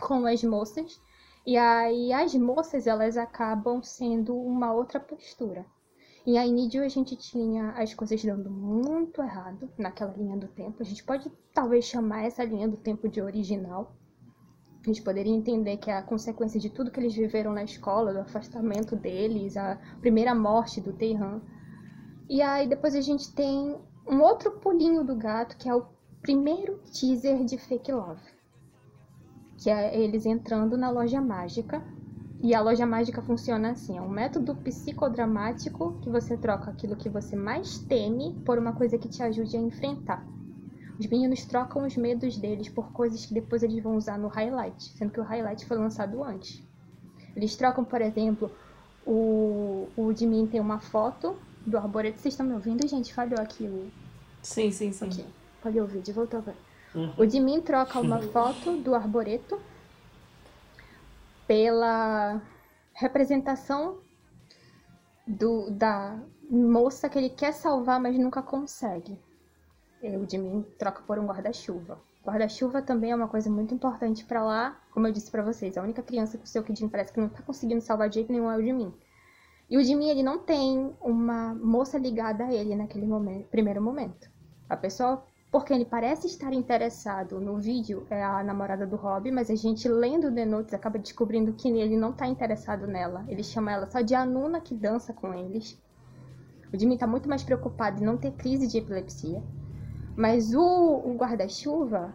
com 0.00 0.24
as 0.24 0.42
moças. 0.42 0.98
E 1.44 1.58
aí 1.58 2.12
as 2.14 2.34
moças 2.34 2.86
elas 2.86 3.18
acabam 3.18 3.82
sendo 3.82 4.34
uma 4.34 4.72
outra 4.72 4.98
postura. 4.98 5.66
Em 6.26 6.38
I 6.38 6.50
Need 6.50 6.74
You 6.74 6.84
a 6.84 6.88
gente 6.88 7.14
tinha 7.14 7.72
as 7.72 7.92
coisas 7.92 8.24
dando 8.24 8.48
muito 8.48 9.20
errado 9.20 9.68
naquela 9.76 10.14
linha 10.14 10.36
do 10.36 10.48
tempo. 10.48 10.80
A 10.80 10.84
gente 10.84 11.04
pode 11.04 11.30
talvez 11.52 11.84
chamar 11.84 12.22
essa 12.22 12.42
linha 12.42 12.68
do 12.68 12.78
tempo 12.78 13.06
de 13.06 13.20
original. 13.20 13.92
A 14.82 14.86
gente 14.86 15.02
poderia 15.02 15.32
entender 15.32 15.76
que 15.76 15.90
a 15.90 16.02
consequência 16.02 16.58
de 16.58 16.68
tudo 16.68 16.90
que 16.90 16.98
eles 16.98 17.14
viveram 17.14 17.52
na 17.52 17.62
escola, 17.62 18.12
do 18.12 18.18
afastamento 18.18 18.96
deles, 18.96 19.56
a 19.56 19.78
primeira 20.00 20.34
morte 20.34 20.80
do 20.80 20.92
Teihan. 20.92 21.40
E 22.28 22.42
aí 22.42 22.68
depois 22.68 22.96
a 22.96 23.00
gente 23.00 23.32
tem 23.32 23.76
um 24.06 24.20
outro 24.20 24.50
pulinho 24.58 25.04
do 25.04 25.14
gato, 25.14 25.56
que 25.56 25.68
é 25.68 25.74
o 25.74 25.86
primeiro 26.20 26.80
teaser 26.92 27.44
de 27.44 27.56
Fake 27.58 27.92
Love, 27.92 28.20
que 29.56 29.70
é 29.70 29.96
eles 29.96 30.26
entrando 30.26 30.76
na 30.76 30.90
loja 30.90 31.20
mágica. 31.20 31.80
E 32.42 32.52
a 32.52 32.60
loja 32.60 32.84
mágica 32.84 33.22
funciona 33.22 33.70
assim: 33.70 33.96
é 33.96 34.02
um 34.02 34.08
método 34.08 34.56
psicodramático 34.56 36.00
que 36.00 36.10
você 36.10 36.36
troca 36.36 36.72
aquilo 36.72 36.96
que 36.96 37.08
você 37.08 37.36
mais 37.36 37.78
teme 37.78 38.34
por 38.44 38.58
uma 38.58 38.72
coisa 38.72 38.98
que 38.98 39.08
te 39.08 39.22
ajude 39.22 39.56
a 39.56 39.60
enfrentar. 39.60 40.26
Os 40.98 41.06
meninos 41.06 41.44
trocam 41.44 41.86
os 41.86 41.96
medos 41.96 42.36
deles 42.36 42.68
por 42.68 42.92
coisas 42.92 43.26
que 43.26 43.34
depois 43.34 43.62
eles 43.62 43.82
vão 43.82 43.96
usar 43.96 44.18
no 44.18 44.28
highlight, 44.28 44.92
sendo 44.96 45.12
que 45.12 45.20
o 45.20 45.24
highlight 45.24 45.64
foi 45.66 45.76
lançado 45.76 46.22
antes. 46.22 46.62
Eles 47.34 47.56
trocam, 47.56 47.84
por 47.84 48.00
exemplo, 48.00 48.50
o, 49.06 49.88
o 49.96 50.12
Jimin 50.14 50.46
tem 50.46 50.60
uma 50.60 50.78
foto 50.78 51.36
do 51.66 51.76
arboreto. 51.76 52.20
Vocês 52.20 52.34
estão 52.34 52.46
me 52.46 52.54
ouvindo, 52.54 52.86
gente? 52.86 53.12
Falhou 53.12 53.40
aqui 53.40 53.64
o. 53.64 53.90
Sim, 54.42 54.70
sim, 54.70 54.92
sim. 54.92 55.06
Ok. 55.06 55.24
Falhou 55.60 55.84
o 55.84 55.88
vídeo, 55.88 56.14
voltou 56.14 56.40
agora. 56.40 56.56
Uhum. 56.94 57.12
O 57.16 57.26
Jimin 57.26 57.60
troca 57.62 57.98
uma 57.98 58.20
foto 58.30 58.76
do 58.76 58.94
arboreto 58.94 59.58
pela 61.46 62.40
representação 62.92 63.98
do, 65.26 65.70
da 65.70 66.20
moça 66.50 67.08
que 67.08 67.18
ele 67.18 67.30
quer 67.30 67.52
salvar, 67.52 68.00
mas 68.00 68.18
nunca 68.18 68.42
consegue. 68.42 69.18
O 70.02 70.28
Jimin 70.28 70.64
troca 70.78 71.02
por 71.06 71.18
um 71.18 71.26
guarda-chuva. 71.26 71.98
Guarda-chuva 72.24 72.82
também 72.82 73.12
é 73.12 73.16
uma 73.16 73.28
coisa 73.28 73.48
muito 73.48 73.72
importante 73.72 74.24
pra 74.24 74.44
lá, 74.44 74.80
como 74.92 75.06
eu 75.06 75.12
disse 75.12 75.30
pra 75.30 75.42
vocês. 75.42 75.78
A 75.78 75.82
única 75.82 76.02
criança 76.02 76.36
que 76.36 76.44
o 76.44 76.48
seu 76.48 76.62
Kidin 76.62 76.88
parece 76.88 77.12
que 77.12 77.20
não 77.20 77.28
tá 77.28 77.42
conseguindo 77.42 77.80
salvar 77.80 78.08
de 78.08 78.16
jeito 78.16 78.32
nenhum 78.32 78.50
é 78.50 78.56
o 78.56 78.62
Jimin. 78.62 78.92
E 79.70 79.78
o 79.78 79.82
Jimin, 79.82 80.08
ele 80.08 80.22
não 80.22 80.38
tem 80.38 80.92
uma 81.00 81.54
moça 81.54 81.98
ligada 81.98 82.44
a 82.44 82.52
ele 82.52 82.74
naquele 82.74 83.06
momento, 83.06 83.48
primeiro 83.48 83.80
momento. 83.80 84.28
A 84.68 84.76
pessoa 84.76 85.24
porque 85.52 85.74
ele 85.74 85.84
parece 85.84 86.26
estar 86.26 86.50
interessado 86.54 87.38
no 87.38 87.58
vídeo, 87.58 88.06
é 88.08 88.24
a 88.24 88.42
namorada 88.42 88.86
do 88.86 88.96
Rob, 88.96 89.30
mas 89.30 89.50
a 89.50 89.54
gente 89.54 89.86
lendo 89.86 90.34
The 90.34 90.46
Notes 90.46 90.72
acaba 90.72 90.98
descobrindo 90.98 91.52
que 91.52 91.68
ele 91.68 91.94
não 91.94 92.08
está 92.08 92.26
interessado 92.26 92.86
nela. 92.86 93.22
Ele 93.28 93.44
chama 93.44 93.70
ela 93.70 93.86
só 93.86 94.00
de 94.00 94.14
Anuna 94.14 94.62
que 94.62 94.74
dança 94.74 95.12
com 95.12 95.34
eles. 95.34 95.78
O 96.72 96.78
Jimmy 96.78 96.94
está 96.94 97.06
muito 97.06 97.28
mais 97.28 97.42
preocupado 97.42 98.02
em 98.02 98.06
não 98.06 98.16
ter 98.16 98.32
crise 98.32 98.66
de 98.66 98.78
epilepsia. 98.78 99.42
Mas 100.16 100.54
o, 100.54 100.62
o 100.62 101.16
guarda-chuva 101.16 102.14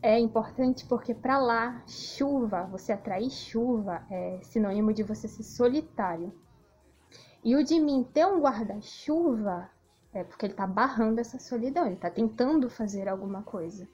é 0.00 0.18
importante 0.18 0.84
porque 0.86 1.14
para 1.14 1.38
lá, 1.38 1.82
chuva, 1.86 2.64
você 2.64 2.92
atrair 2.92 3.30
chuva 3.30 4.06
é 4.10 4.38
sinônimo 4.42 4.92
de 4.92 5.02
você 5.02 5.26
ser 5.26 5.42
solitário. 5.42 6.32
E 7.42 7.56
o 7.56 7.66
Jimin 7.66 8.04
ter 8.04 8.26
um 8.26 8.40
guarda-chuva 8.40 9.68
é 10.12 10.22
porque 10.22 10.46
ele 10.46 10.54
tá 10.54 10.66
barrando 10.66 11.20
essa 11.20 11.38
solidão, 11.38 11.86
ele 11.86 11.96
tá 11.96 12.08
tentando 12.08 12.70
fazer 12.70 13.08
alguma 13.08 13.42
coisa. 13.42 13.88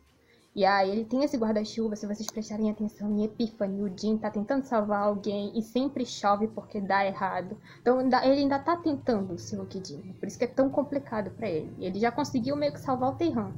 E 0.52 0.64
aí 0.64 0.90
ele 0.90 1.04
tem 1.04 1.22
esse 1.22 1.36
guarda-chuva, 1.36 1.94
se 1.94 2.08
vocês 2.08 2.28
prestarem 2.28 2.68
atenção 2.68 3.08
em 3.08 3.22
Epiphany, 3.22 3.82
o 3.82 3.92
Jin 3.96 4.18
tá 4.18 4.28
tentando 4.28 4.64
salvar 4.64 5.04
alguém 5.04 5.56
e 5.56 5.62
sempre 5.62 6.04
chove 6.04 6.48
porque 6.48 6.80
dá 6.80 7.06
errado. 7.06 7.56
Então 7.80 8.00
ele 8.00 8.40
ainda 8.40 8.58
tá 8.58 8.76
tentando 8.76 9.38
ser 9.38 9.60
o 9.60 9.66
Kidin, 9.66 10.12
por 10.18 10.26
isso 10.26 10.36
que 10.36 10.44
é 10.44 10.48
tão 10.48 10.68
complicado 10.68 11.30
para 11.30 11.48
ele. 11.48 11.72
Ele 11.78 12.00
já 12.00 12.10
conseguiu 12.10 12.56
meio 12.56 12.72
que 12.72 12.80
salvar 12.80 13.10
o 13.10 13.14
Teihan, 13.14 13.52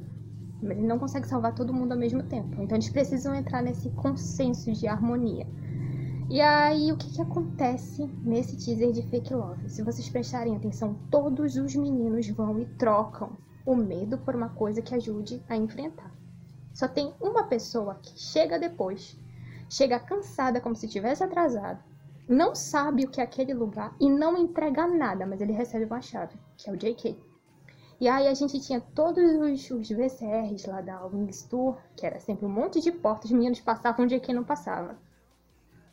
mas 0.61 0.77
ele 0.77 0.85
não 0.85 0.99
consegue 0.99 1.27
salvar 1.27 1.55
todo 1.55 1.73
mundo 1.73 1.93
ao 1.93 1.97
mesmo 1.97 2.21
tempo. 2.21 2.61
Então 2.61 2.77
eles 2.77 2.89
precisam 2.89 3.33
entrar 3.33 3.63
nesse 3.63 3.89
consenso 3.89 4.71
de 4.71 4.87
harmonia. 4.87 5.47
E 6.29 6.39
aí, 6.39 6.91
o 6.91 6.97
que, 6.97 7.11
que 7.11 7.21
acontece 7.21 8.09
nesse 8.23 8.55
teaser 8.55 8.91
de 8.91 9.01
Fake 9.09 9.33
Love? 9.33 9.67
Se 9.67 9.81
vocês 9.81 10.07
prestarem 10.09 10.55
atenção, 10.55 10.95
todos 11.09 11.55
os 11.57 11.75
meninos 11.75 12.29
vão 12.29 12.59
e 12.59 12.65
trocam 12.65 13.31
o 13.65 13.75
medo 13.75 14.17
por 14.19 14.35
uma 14.35 14.49
coisa 14.49 14.81
que 14.81 14.93
ajude 14.93 15.43
a 15.49 15.57
enfrentar. 15.57 16.12
Só 16.73 16.87
tem 16.87 17.13
uma 17.21 17.43
pessoa 17.43 17.99
que 18.01 18.19
chega 18.19 18.57
depois, 18.57 19.15
chega 19.69 19.99
cansada 19.99 20.59
como 20.59 20.75
se 20.75 20.87
tivesse 20.87 21.23
atrasado, 21.23 21.83
não 22.27 22.55
sabe 22.55 23.05
o 23.05 23.09
que 23.09 23.21
é 23.21 23.23
aquele 23.23 23.53
lugar 23.53 23.95
e 23.99 24.09
não 24.09 24.37
entrega 24.37 24.87
nada, 24.87 25.25
mas 25.25 25.41
ele 25.41 25.51
recebe 25.51 25.85
uma 25.85 26.01
chave, 26.01 26.37
que 26.57 26.69
é 26.69 26.73
o 26.73 26.77
JK. 26.77 27.17
E 27.99 28.07
aí 28.07 28.27
a 28.27 28.33
gente 28.33 28.59
tinha 28.59 28.81
todos 28.81 29.23
os, 29.35 29.69
os 29.69 29.89
VCRs 29.89 30.65
lá 30.65 30.81
da 30.81 31.05
Wings 31.05 31.43
Tour, 31.43 31.77
que 31.95 32.05
era 32.05 32.19
sempre 32.19 32.45
um 32.45 32.49
monte 32.49 32.81
de 32.81 32.91
portas, 32.91 33.25
os 33.25 33.31
meninos 33.31 33.61
passavam, 33.61 34.05
o 34.05 34.07
JK 34.07 34.33
não 34.33 34.43
passava. 34.43 34.97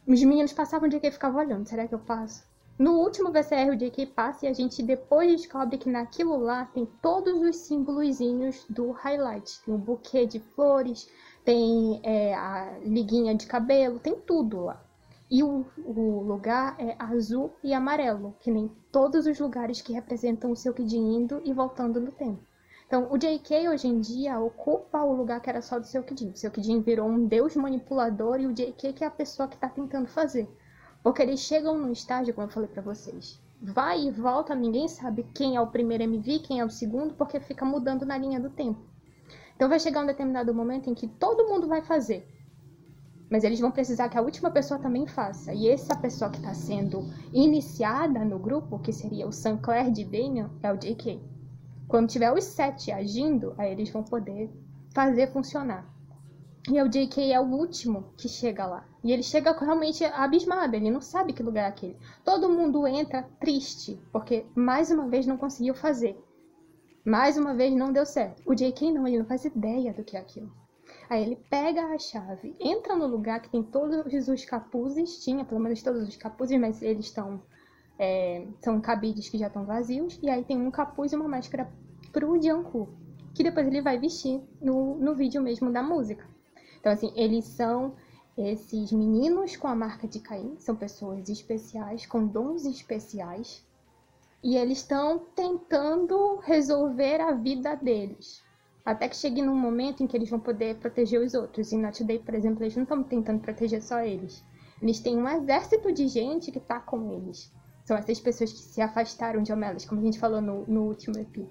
Os 0.07 0.23
meninos 0.23 0.53
passavam 0.53 0.89
o 0.89 0.91
JK 0.91 1.11
ficava 1.11 1.39
olhando, 1.39 1.69
será 1.69 1.87
que 1.87 1.95
eu 1.95 1.99
passo? 1.99 2.50
No 2.79 2.99
último 2.99 3.31
VCR 3.31 3.71
o 3.71 3.77
JK 3.77 4.07
passa 4.07 4.47
e 4.47 4.49
a 4.49 4.53
gente 4.55 4.83
depois 4.83 5.31
descobre 5.31 5.77
que 5.77 5.91
naquilo 5.91 6.39
lá 6.39 6.65
tem 6.65 6.87
todos 7.03 7.35
os 7.43 7.57
símbolozinhos 7.57 8.65
do 8.71 8.91
highlight. 8.93 9.63
Tem 9.65 9.75
um 9.75 9.79
buquê 9.79 10.25
de 10.25 10.41
flores, 10.41 11.09
tem 11.45 12.01
é, 12.03 12.35
a 12.35 12.79
liguinha 12.83 13.35
de 13.35 13.47
cabelo, 13.47 13.99
tem 13.99 14.15
tudo 14.15 14.65
lá. 14.65 14.83
E 15.31 15.43
o, 15.45 15.65
o, 15.85 16.23
lugar 16.23 16.75
é 16.81 16.97
azul 16.99 17.53
e 17.63 17.73
amarelo, 17.73 18.35
que 18.41 18.51
nem 18.51 18.69
todos 18.91 19.27
os 19.27 19.39
lugares 19.39 19.81
que 19.81 19.93
representam 19.93 20.51
o 20.51 20.57
seu 20.57 20.75
Kid 20.75 20.97
indo 20.97 21.41
e 21.45 21.53
voltando 21.53 22.01
no 22.01 22.11
tempo. 22.11 22.43
Então, 22.91 23.07
o 23.13 23.17
JK 23.17 23.69
hoje 23.69 23.87
em 23.87 24.01
dia 24.01 24.41
ocupa 24.41 25.05
o 25.05 25.13
lugar 25.13 25.41
que 25.41 25.49
era 25.49 25.63
só 25.63 25.79
do 25.79 25.87
Seokjin. 25.87 26.31
O 26.31 26.37
Seokjin 26.37 26.81
virou 26.81 27.09
um 27.09 27.25
deus 27.25 27.55
manipulador 27.55 28.41
e 28.41 28.47
o 28.49 28.53
JK 28.53 28.93
que 28.93 29.05
é 29.05 29.07
a 29.07 29.11
pessoa 29.13 29.47
que 29.47 29.55
está 29.55 29.69
tentando 29.69 30.09
fazer. 30.09 30.49
Porque 31.03 31.23
eles 31.23 31.41
chegam 31.41 31.79
num 31.79 31.93
estágio, 31.93 32.35
como 32.35 32.47
eu 32.47 32.53
falei 32.53 32.69
pra 32.69 32.83
vocês, 32.83 33.41
vai 33.61 34.07
e 34.07 34.11
volta, 34.11 34.55
ninguém 34.55 34.89
sabe 34.89 35.27
quem 35.35 35.57
é 35.57 35.61
o 35.61 35.67
primeiro 35.67 36.05
MV, 36.05 36.41
quem 36.41 36.61
é 36.61 36.65
o 36.65 36.71
segundo, 36.71 37.15
porque 37.15 37.41
fica 37.41 37.65
mudando 37.65 38.05
na 38.05 38.19
linha 38.19 38.39
do 38.39 38.51
tempo. 38.51 38.81
Então 39.57 39.69
vai 39.69 39.79
chegar 39.79 40.03
um 40.03 40.07
determinado 40.07 40.55
momento 40.55 40.89
em 40.89 40.95
que 40.95 41.07
todo 41.07 41.49
mundo 41.49 41.69
vai 41.69 41.83
fazer. 41.83 42.27
Mas 43.31 43.45
eles 43.45 43.61
vão 43.61 43.71
precisar 43.71 44.09
que 44.09 44.19
a 44.19 44.23
última 44.23 44.51
pessoa 44.51 44.81
também 44.81 45.07
faça. 45.07 45.53
E 45.55 45.69
essa 45.69 45.95
pessoa 45.97 46.31
que 46.31 46.39
está 46.39 46.53
sendo 46.53 47.09
iniciada 47.33 48.25
no 48.25 48.39
grupo, 48.39 48.79
que 48.79 48.93
seria 48.93 49.27
o 49.29 49.33
Sancler 49.33 49.91
de 49.91 50.05
Damian, 50.05 50.51
é 50.63 50.73
o 50.73 50.77
JK. 50.77 51.21
Quando 51.87 52.09
tiver 52.09 52.33
os 52.33 52.45
sete 52.45 52.91
agindo, 52.91 53.55
aí 53.57 53.71
eles 53.71 53.91
vão 53.91 54.03
poder 54.03 54.51
fazer 54.95 55.31
funcionar. 55.33 55.87
E 56.69 56.81
o 56.81 56.89
JK 56.89 57.33
é 57.33 57.41
o 57.41 57.51
último 57.51 58.13
que 58.17 58.29
chega 58.29 58.67
lá. 58.67 58.87
E 59.03 59.13
ele 59.13 59.23
chega 59.23 59.53
realmente 59.53 60.05
abismado, 60.05 60.77
ele 60.77 60.91
não 60.91 61.01
sabe 61.01 61.33
que 61.33 61.43
lugar 61.43 61.65
é 61.65 61.69
aquele. 61.69 61.97
Todo 62.23 62.51
mundo 62.51 62.87
entra 62.87 63.23
triste, 63.41 63.99
porque 64.13 64.45
mais 64.55 64.91
uma 64.91 65.09
vez 65.09 65.27
não 65.27 65.39
conseguiu 65.39 65.75
fazer. 65.75 66.23
Mais 67.05 67.39
uma 67.39 67.55
vez 67.55 67.75
não 67.75 67.93
deu 67.93 68.05
certo. 68.05 68.43
O 68.45 68.55
JK 68.55 68.93
não, 68.93 69.09
ele 69.09 69.19
não 69.19 69.25
faz 69.25 69.45
ideia 69.45 69.95
do 69.95 70.05
que 70.05 70.17
é 70.17 70.21
aquilo. 70.21 70.53
Aí 71.09 71.23
ele 71.23 71.37
pega 71.49 71.87
a 71.87 71.99
chave, 71.99 72.55
entra 72.61 72.95
no 72.95 73.07
lugar 73.07 73.41
que 73.41 73.51
tem 73.51 73.63
todos 73.63 74.29
os 74.29 74.45
capuzes, 74.45 75.25
tinha 75.25 75.45
pelo 75.45 75.61
menos 75.61 75.83
todos 75.83 76.07
os 76.07 76.17
capuzes, 76.17 76.61
mas 76.61 76.83
eles 76.83 77.07
estão 77.07 77.43
é, 77.99 78.47
são 78.63 78.81
cabides 78.81 79.29
que 79.29 79.37
já 79.37 79.49
estão 79.49 79.65
vazios, 79.65 80.19
e 80.23 80.31
aí 80.31 80.45
tem 80.45 80.57
um 80.57 80.71
capuz 80.71 81.13
e 81.13 81.17
uma 81.17 81.29
máscara 81.29 81.71
pro 82.13 82.41
Jungkook, 82.41 82.93
que 83.35 83.43
depois 83.43 83.67
ele 83.67 83.83
vai 83.83 83.99
vestir 83.99 84.43
no, 84.61 84.97
no 84.97 85.15
vídeo 85.15 85.43
mesmo 85.43 85.73
da 85.73 85.83
música. 85.83 86.25
Então, 86.81 86.93
assim, 86.93 87.13
eles 87.15 87.45
são 87.45 87.95
esses 88.37 88.91
meninos 88.91 89.55
com 89.57 89.69
a 89.69 89.75
marca 89.75 90.09
de 90.09 90.19
Caim, 90.19 90.57
são 90.59 90.75
pessoas 90.75 91.29
especiais, 91.29 92.07
com 92.07 92.27
dons 92.27 92.65
especiais, 92.65 93.65
e 94.43 94.57
eles 94.57 94.79
estão 94.79 95.19
tentando 95.35 96.37
resolver 96.37 97.21
a 97.21 97.33
vida 97.33 97.75
deles. 97.75 98.43
Até 98.85 99.09
que 99.09 99.17
chegue 99.17 99.43
num 99.43 99.55
momento 99.55 100.03
em 100.03 100.07
que 100.07 100.17
eles 100.17 100.31
vão 100.31 100.41
poder 100.41 100.77
proteger 100.77 101.21
os 101.21 101.35
outros. 101.35 101.71
Em 101.71 101.79
Not 101.79 102.03
Day, 102.03 102.19
por 102.19 102.35
exemplo, 102.35 102.65
eles 102.65 102.75
não 102.75 102.85
estão 102.85 103.03
tentando 103.03 103.41
proteger 103.41 103.83
só 103.83 104.01
eles. 104.01 104.43
Eles 104.81 105.01
têm 105.01 105.19
um 105.19 105.29
exército 105.29 105.93
de 105.93 106.09
gente 106.09 106.51
que 106.51 106.59
está 106.59 106.81
com 106.81 107.13
eles. 107.13 107.53
São 107.85 107.97
essas 107.97 108.19
pessoas 108.19 108.53
que 108.53 108.59
se 108.59 108.81
afastaram 108.81 109.43
de 109.43 109.53
Homelas, 109.53 109.85
como 109.85 110.01
a 110.01 110.05
gente 110.05 110.19
falou 110.19 110.41
no, 110.41 110.65
no 110.67 110.85
último 110.85 111.19
EP. 111.19 111.47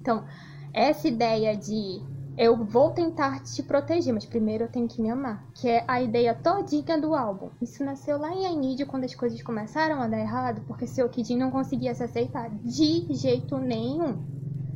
Então, 0.00 0.24
essa 0.72 1.08
ideia 1.08 1.56
de 1.56 2.00
eu 2.38 2.56
vou 2.64 2.90
tentar 2.90 3.42
te 3.42 3.62
proteger, 3.62 4.12
mas 4.12 4.26
primeiro 4.26 4.64
eu 4.64 4.68
tenho 4.68 4.86
que 4.86 5.00
me 5.00 5.10
amar, 5.10 5.46
que 5.54 5.68
é 5.68 5.84
a 5.88 6.02
ideia 6.02 6.34
todinha 6.34 7.00
do 7.00 7.14
álbum. 7.14 7.50
Isso 7.62 7.82
nasceu 7.82 8.18
lá 8.18 8.30
em 8.30 8.74
I 8.74 8.84
quando 8.84 9.04
as 9.04 9.14
coisas 9.14 9.42
começaram 9.42 10.02
a 10.02 10.06
dar 10.06 10.20
errado, 10.20 10.62
porque 10.66 10.86
seu 10.86 11.08
Kidin 11.08 11.38
não 11.38 11.50
conseguia 11.50 11.94
se 11.94 12.04
aceitar 12.04 12.50
de 12.50 13.06
jeito 13.14 13.56
nenhum. 13.58 14.22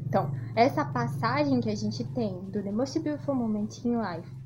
Então, 0.06 0.30
essa 0.56 0.84
passagem 0.84 1.60
que 1.60 1.70
a 1.70 1.76
gente 1.76 2.02
tem 2.02 2.40
do 2.44 2.62
The 2.62 2.72
Most 2.72 2.98
Beautiful 2.98 3.34
Moment 3.34 3.68
in 3.84 3.96
Life 3.96 4.40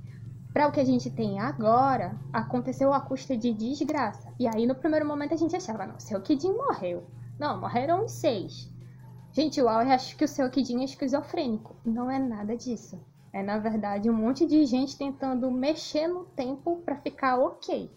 para 0.53 0.69
o 0.69 0.73
que 0.73 0.81
a 0.81 0.85
gente 0.85 1.11
tem 1.11 1.41
agora, 1.41 2.17
aconteceu 2.33 2.93
a 2.93 3.01
custa 3.01 3.37
de 3.37 3.53
desgraça. 3.53 4.33
E 4.39 4.47
aí, 4.47 4.67
no 4.67 4.75
primeiro 4.75 5.07
momento, 5.07 5.35
a 5.35 5.37
gente 5.37 5.57
achava, 5.57 5.87
não, 5.87 5.99
seu 5.99 6.21
Kidin 6.21 6.53
morreu. 6.53 7.05
Não, 7.39 7.61
morreram 7.61 8.07
seis. 8.07 8.73
Gente, 9.35 9.59
eu 9.59 9.69
acho 9.69 10.17
que 10.17 10.25
o 10.25 10.29
seu 10.29 10.49
Kidin 10.49 10.83
é 10.83 10.85
esquizofrênico. 10.85 11.75
Não 11.85 12.09
é 12.09 12.21
nada 12.21 12.57
disso. 12.57 13.05
É, 13.33 13.43
na 13.43 13.59
verdade, 13.59 14.09
um 14.09 14.15
monte 14.15 14.47
de 14.47 14.65
gente 14.65 14.97
tentando 14.97 15.51
mexer 15.51 16.07
no 16.07 16.25
tempo 16.25 16.77
para 16.85 16.95
ficar 16.95 17.41
ok. 17.41 17.91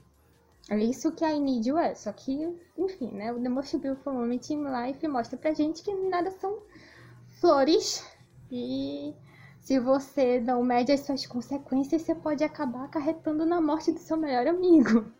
É 0.68 0.76
isso 0.78 1.12
que 1.12 1.24
a 1.24 1.32
Inidio 1.32 1.78
é. 1.78 1.94
Só 1.94 2.12
que, 2.12 2.58
enfim, 2.76 3.12
né? 3.12 3.32
O 3.32 3.40
The 3.40 3.50
Most 3.50 3.78
Beautiful 3.78 4.14
Moment 4.14 4.50
in 4.50 4.64
Life 4.64 5.08
mostra 5.08 5.38
pra 5.38 5.54
gente 5.54 5.84
que 5.84 5.94
nada 5.94 6.32
são 6.32 6.58
flores. 7.40 8.04
E 8.52 9.14
se 9.60 9.80
você 9.80 10.40
não 10.40 10.64
mede 10.64 10.92
as 10.92 11.02
suas 11.02 11.28
consequências, 11.28 12.02
você 12.02 12.16
pode 12.16 12.44
acabar 12.44 12.86
acarretando 12.86 13.46
na 13.46 13.62
morte 13.62 13.92
do 13.92 14.00
seu 14.00 14.18
melhor 14.18 14.48
amigo. 14.48 15.06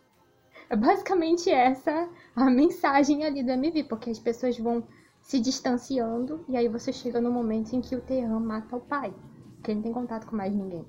É 0.70 0.76
basicamente 0.76 1.48
essa 1.48 2.10
a 2.36 2.50
mensagem 2.50 3.24
ali 3.24 3.42
do 3.42 3.52
MV, 3.52 3.84
porque 3.84 4.10
as 4.10 4.18
pessoas 4.18 4.58
vão 4.58 4.86
se 5.28 5.38
distanciando 5.38 6.42
e 6.48 6.56
aí 6.56 6.68
você 6.68 6.90
chega 6.90 7.20
no 7.20 7.30
momento 7.30 7.76
em 7.76 7.82
que 7.82 7.94
o 7.94 8.00
Tean 8.00 8.40
mata 8.40 8.74
o 8.74 8.80
pai, 8.80 9.12
porque 9.56 9.70
ele 9.70 9.76
não 9.76 9.82
tem 9.82 9.92
contato 9.92 10.26
com 10.26 10.34
mais 10.34 10.54
ninguém. 10.54 10.86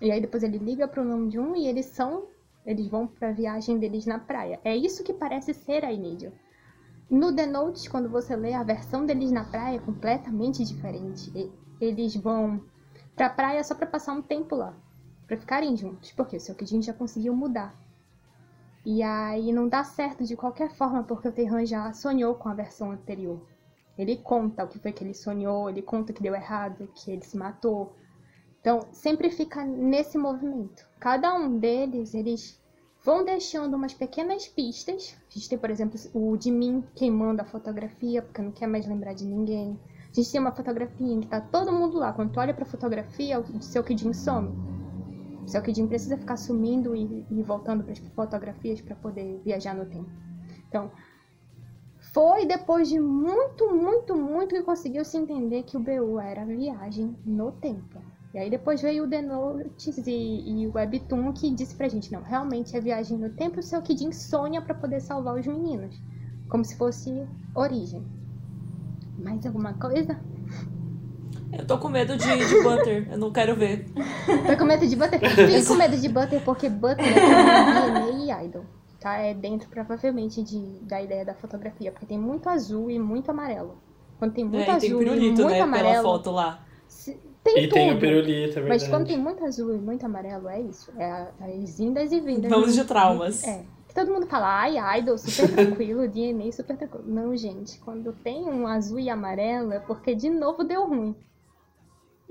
E 0.00 0.10
aí 0.10 0.20
depois 0.20 0.42
ele 0.42 0.58
liga 0.58 0.88
pro 0.88 1.04
nome 1.04 1.28
de 1.28 1.38
um 1.38 1.54
e 1.54 1.68
eles 1.68 1.86
são, 1.86 2.26
eles 2.66 2.88
vão 2.88 3.06
pra 3.06 3.30
viagem 3.30 3.78
deles 3.78 4.06
na 4.06 4.18
praia. 4.18 4.58
É 4.64 4.76
isso 4.76 5.04
que 5.04 5.12
parece 5.12 5.54
ser 5.54 5.84
a 5.84 5.92
Inidio. 5.92 6.32
No 7.08 7.32
The 7.32 7.46
Notes, 7.46 7.86
quando 7.86 8.08
você 8.08 8.34
lê 8.34 8.54
a 8.54 8.64
versão 8.64 9.06
deles 9.06 9.30
na 9.30 9.44
praia, 9.44 9.76
é 9.76 9.78
completamente 9.78 10.64
diferente 10.64 11.30
eles 11.80 12.16
vão 12.16 12.60
pra 13.14 13.30
praia 13.30 13.62
só 13.62 13.76
pra 13.76 13.86
passar 13.86 14.14
um 14.14 14.22
tempo 14.22 14.56
lá. 14.56 14.74
Pra 15.28 15.36
ficarem 15.36 15.76
juntos. 15.76 16.10
Porque 16.10 16.36
o 16.36 16.40
seu 16.40 16.56
Kidin 16.56 16.82
já 16.82 16.92
conseguiu 16.92 17.36
mudar. 17.36 17.72
E 18.84 19.02
aí 19.02 19.52
não 19.52 19.68
dá 19.68 19.84
certo 19.84 20.24
de 20.24 20.36
qualquer 20.36 20.70
forma, 20.70 21.04
porque 21.04 21.28
o 21.28 21.32
Terran 21.32 21.64
já 21.64 21.92
sonhou 21.92 22.34
com 22.34 22.48
a 22.48 22.54
versão 22.54 22.90
anterior. 22.90 23.40
Ele 23.96 24.16
conta 24.16 24.64
o 24.64 24.68
que 24.68 24.78
foi 24.78 24.92
que 24.92 25.04
ele 25.04 25.14
sonhou, 25.14 25.68
ele 25.68 25.82
conta 25.82 26.12
que 26.12 26.22
deu 26.22 26.34
errado, 26.34 26.90
que 26.94 27.10
ele 27.10 27.22
se 27.22 27.36
matou. 27.36 27.94
Então, 28.60 28.88
sempre 28.92 29.30
fica 29.30 29.64
nesse 29.64 30.18
movimento. 30.18 30.86
Cada 30.98 31.34
um 31.34 31.58
deles, 31.58 32.14
eles 32.14 32.60
vão 33.04 33.24
deixando 33.24 33.74
umas 33.74 33.94
pequenas 33.94 34.48
pistas. 34.48 35.16
A 35.28 35.34
gente 35.34 35.48
tem, 35.48 35.58
por 35.58 35.70
exemplo, 35.70 36.00
o 36.14 36.36
de 36.36 36.50
mim 36.50 36.84
queimando 36.94 37.42
a 37.42 37.44
fotografia, 37.44 38.22
porque 38.22 38.42
não 38.42 38.52
quer 38.52 38.66
mais 38.66 38.86
lembrar 38.86 39.12
de 39.14 39.26
ninguém. 39.26 39.78
A 40.10 40.14
gente 40.14 40.30
tem 40.30 40.40
uma 40.40 40.52
fotografia 40.52 41.12
em 41.12 41.20
que 41.20 41.26
tá 41.26 41.40
todo 41.40 41.72
mundo 41.72 41.98
lá. 41.98 42.12
Quando 42.12 42.32
tu 42.32 42.40
olha 42.40 42.54
pra 42.54 42.64
fotografia, 42.64 43.38
o 43.38 43.62
seu 43.62 43.82
Kidin 43.84 44.12
some. 44.12 44.71
O 45.46 45.62
Kidin 45.62 45.86
precisa 45.86 46.16
ficar 46.16 46.36
sumindo 46.36 46.94
e, 46.94 47.26
e 47.30 47.42
voltando 47.42 47.82
para 47.82 47.92
as 47.92 47.98
fotografias 47.98 48.80
para 48.80 48.94
poder 48.96 49.40
viajar 49.44 49.74
no 49.74 49.84
tempo. 49.86 50.10
Então, 50.68 50.90
foi 52.12 52.46
depois 52.46 52.88
de 52.88 52.98
muito, 53.00 53.74
muito, 53.74 54.14
muito 54.16 54.54
que 54.54 54.62
conseguiu 54.62 55.04
se 55.04 55.16
entender 55.16 55.62
que 55.62 55.76
o 55.76 55.80
BU 55.80 56.18
era 56.20 56.44
viagem 56.44 57.16
no 57.24 57.52
tempo. 57.52 58.00
E 58.34 58.38
aí 58.38 58.50
depois 58.50 58.80
veio 58.80 59.04
o 59.04 59.08
The 59.08 59.20
Notes 59.20 59.98
e, 60.06 60.62
e 60.62 60.66
o 60.66 60.72
Webtoon 60.74 61.32
que 61.32 61.50
disse 61.50 61.74
pra 61.74 61.88
gente, 61.88 62.10
não, 62.10 62.22
realmente 62.22 62.76
é 62.76 62.80
viagem 62.80 63.18
no 63.18 63.30
tempo, 63.30 63.60
o 63.60 63.62
seu 63.62 63.82
Kidin 63.82 64.10
sonha 64.10 64.62
para 64.62 64.74
poder 64.74 65.00
salvar 65.00 65.38
os 65.38 65.46
meninos. 65.46 66.00
Como 66.48 66.64
se 66.64 66.76
fosse 66.76 67.26
origem. 67.54 68.02
Mais 69.18 69.44
alguma 69.46 69.74
coisa? 69.74 70.18
Eu 71.58 71.66
tô 71.66 71.78
com 71.78 71.88
medo 71.88 72.16
de, 72.16 72.24
de 72.26 72.62
Butter, 72.62 73.08
eu 73.10 73.18
não 73.18 73.30
quero 73.30 73.54
ver. 73.54 73.86
Tô 74.46 74.56
com 74.56 74.64
medo 74.64 74.86
de 74.86 74.96
Butter? 74.96 75.20
Fiquei 75.20 75.64
com 75.64 75.74
medo 75.74 75.96
de 75.96 76.08
Butter 76.08 76.40
porque 76.44 76.68
Butter 76.68 77.04
é 77.06 77.90
DNA 77.90 78.40
e 78.42 78.46
Idol. 78.46 78.64
Tá? 79.00 79.16
É 79.18 79.34
dentro, 79.34 79.68
provavelmente, 79.68 80.42
de, 80.42 80.60
da 80.82 81.02
ideia 81.02 81.24
da 81.24 81.34
fotografia. 81.34 81.90
Porque 81.90 82.06
tem 82.06 82.18
muito 82.18 82.48
azul 82.48 82.90
e 82.90 82.98
muito 82.98 83.30
amarelo. 83.30 83.76
Quando 84.18 84.32
tem 84.32 84.44
muito 84.44 84.62
É, 84.70 84.72
e 84.74 84.76
azul 84.76 84.80
tem 84.80 84.90
e 84.90 84.98
pirulito, 84.98 85.24
muito 85.24 85.42
né, 85.44 85.52
pela 85.52 85.64
amarelo... 85.64 86.02
foto 86.02 86.30
lá. 86.30 86.64
se- 86.88 87.18
Tem 87.42 87.58
e 87.58 87.62
tudo. 87.68 87.74
tem 87.74 87.92
o 87.92 87.98
pirulito, 87.98 88.58
é 88.58 88.62
Mas 88.62 88.82
verdade. 88.82 88.90
quando 88.90 89.06
tem 89.08 89.18
muito 89.18 89.44
azul 89.44 89.74
e 89.74 89.78
muito 89.78 90.06
amarelo, 90.06 90.48
é 90.48 90.60
isso. 90.60 90.92
É 90.96 91.26
as 91.40 91.80
indas 91.80 92.12
e 92.12 92.20
vindas. 92.20 92.50
Vamos 92.50 92.74
de 92.74 92.84
traumas. 92.84 93.42
É. 93.44 93.64
Que 93.88 93.94
todo 93.94 94.10
mundo 94.12 94.26
fala, 94.26 94.60
ai, 94.60 94.98
idol, 95.00 95.18
super 95.18 95.52
tranquilo, 95.52 96.06
DNA, 96.08 96.50
super 96.52 96.76
tranquilo. 96.78 97.04
Não, 97.06 97.36
gente, 97.36 97.78
quando 97.80 98.12
tem 98.12 98.44
um 98.44 98.66
azul 98.66 98.98
e 99.00 99.10
amarelo 99.10 99.72
é 99.72 99.80
porque 99.80 100.14
de 100.14 100.30
novo 100.30 100.62
deu 100.64 100.86
ruim. 100.86 101.14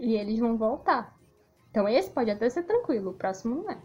E 0.01 0.15
eles 0.15 0.39
vão 0.39 0.57
voltar. 0.57 1.15
Então 1.69 1.87
esse 1.87 2.09
pode 2.09 2.29
até 2.31 2.49
ser 2.49 2.63
tranquilo, 2.63 3.11
o 3.11 3.13
próximo 3.13 3.63
não 3.63 3.69
é. 3.71 3.77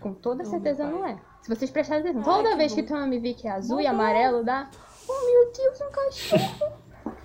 Com 0.00 0.12
toda 0.12 0.42
Oh, 0.42 0.46
certeza 0.46 0.84
não 0.86 1.06
é. 1.06 1.18
Se 1.40 1.48
vocês 1.48 1.70
prestarem 1.70 2.02
atenção, 2.10 2.30
Ai, 2.30 2.36
toda 2.42 2.50
que 2.50 2.56
vez 2.56 2.72
bom. 2.72 2.76
que 2.76 2.82
tu 2.82 2.94
me 2.96 3.18
vi 3.18 3.32
que 3.34 3.48
é 3.48 3.52
azul 3.52 3.76
Bom, 3.76 3.82
e 3.82 3.86
amarelo, 3.86 4.44
dá. 4.44 4.68
Oh 5.08 5.24
meu 5.24 5.52
Deus, 5.52 5.80
um 5.80 5.90
cachorro! 5.90 6.72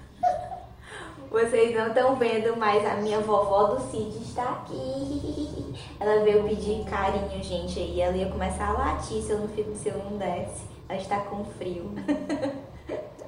Vocês 1.29 1.75
não 1.75 1.87
estão 1.87 2.15
vendo, 2.15 2.55
mas 2.57 2.85
a 2.85 2.95
minha 2.97 3.19
vovó 3.19 3.73
do 3.73 3.81
Cid 3.89 4.15
está 4.23 4.51
aqui. 4.51 5.73
Ela 5.99 6.23
veio 6.23 6.47
pedir 6.47 6.85
carinho, 6.85 7.41
gente, 7.43 7.79
aí 7.79 7.99
ela 8.01 8.15
ia 8.15 8.29
começar 8.29 8.67
a 8.69 8.73
latir 8.73 9.21
se 9.21 9.31
eu 9.31 9.39
não, 9.39 9.47
se 9.47 9.89
eu 9.89 9.97
não 9.97 10.17
desse. 10.17 10.63
Ela 10.87 10.99
está 10.99 11.19
com 11.21 11.43
frio. 11.43 11.91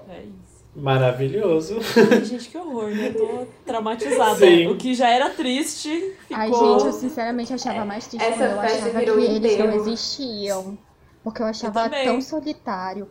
É 0.08 0.22
isso. 0.22 0.55
Maravilhoso. 0.76 1.78
Ai, 2.12 2.26
gente, 2.26 2.50
que 2.50 2.58
horror, 2.58 2.90
né? 2.90 3.12
Tô 3.12 3.46
traumatizada. 3.66 4.36
Sim. 4.36 4.68
O 4.68 4.78
que 4.78 4.94
já 4.94 5.10
era 5.10 5.30
triste 5.30 5.90
ficou. 6.28 6.38
Ai, 6.38 6.52
gente, 6.52 6.86
eu 6.86 6.94
sinceramente 6.94 7.54
achava 7.54 7.86
mais 7.86 8.08
triste 8.08 8.24
Essa 8.26 8.38
quando 8.38 8.52
eu 8.52 8.60
achava 8.60 8.90
que 8.90 8.98
virou 9.00 9.20
eles 9.20 9.58
não 9.58 9.74
existiam. 9.74 10.78
Porque 11.24 11.42
eu 11.42 11.46
achava 11.46 11.84
também. 11.86 12.06
tão 12.06 12.22
solitário. 12.22 13.10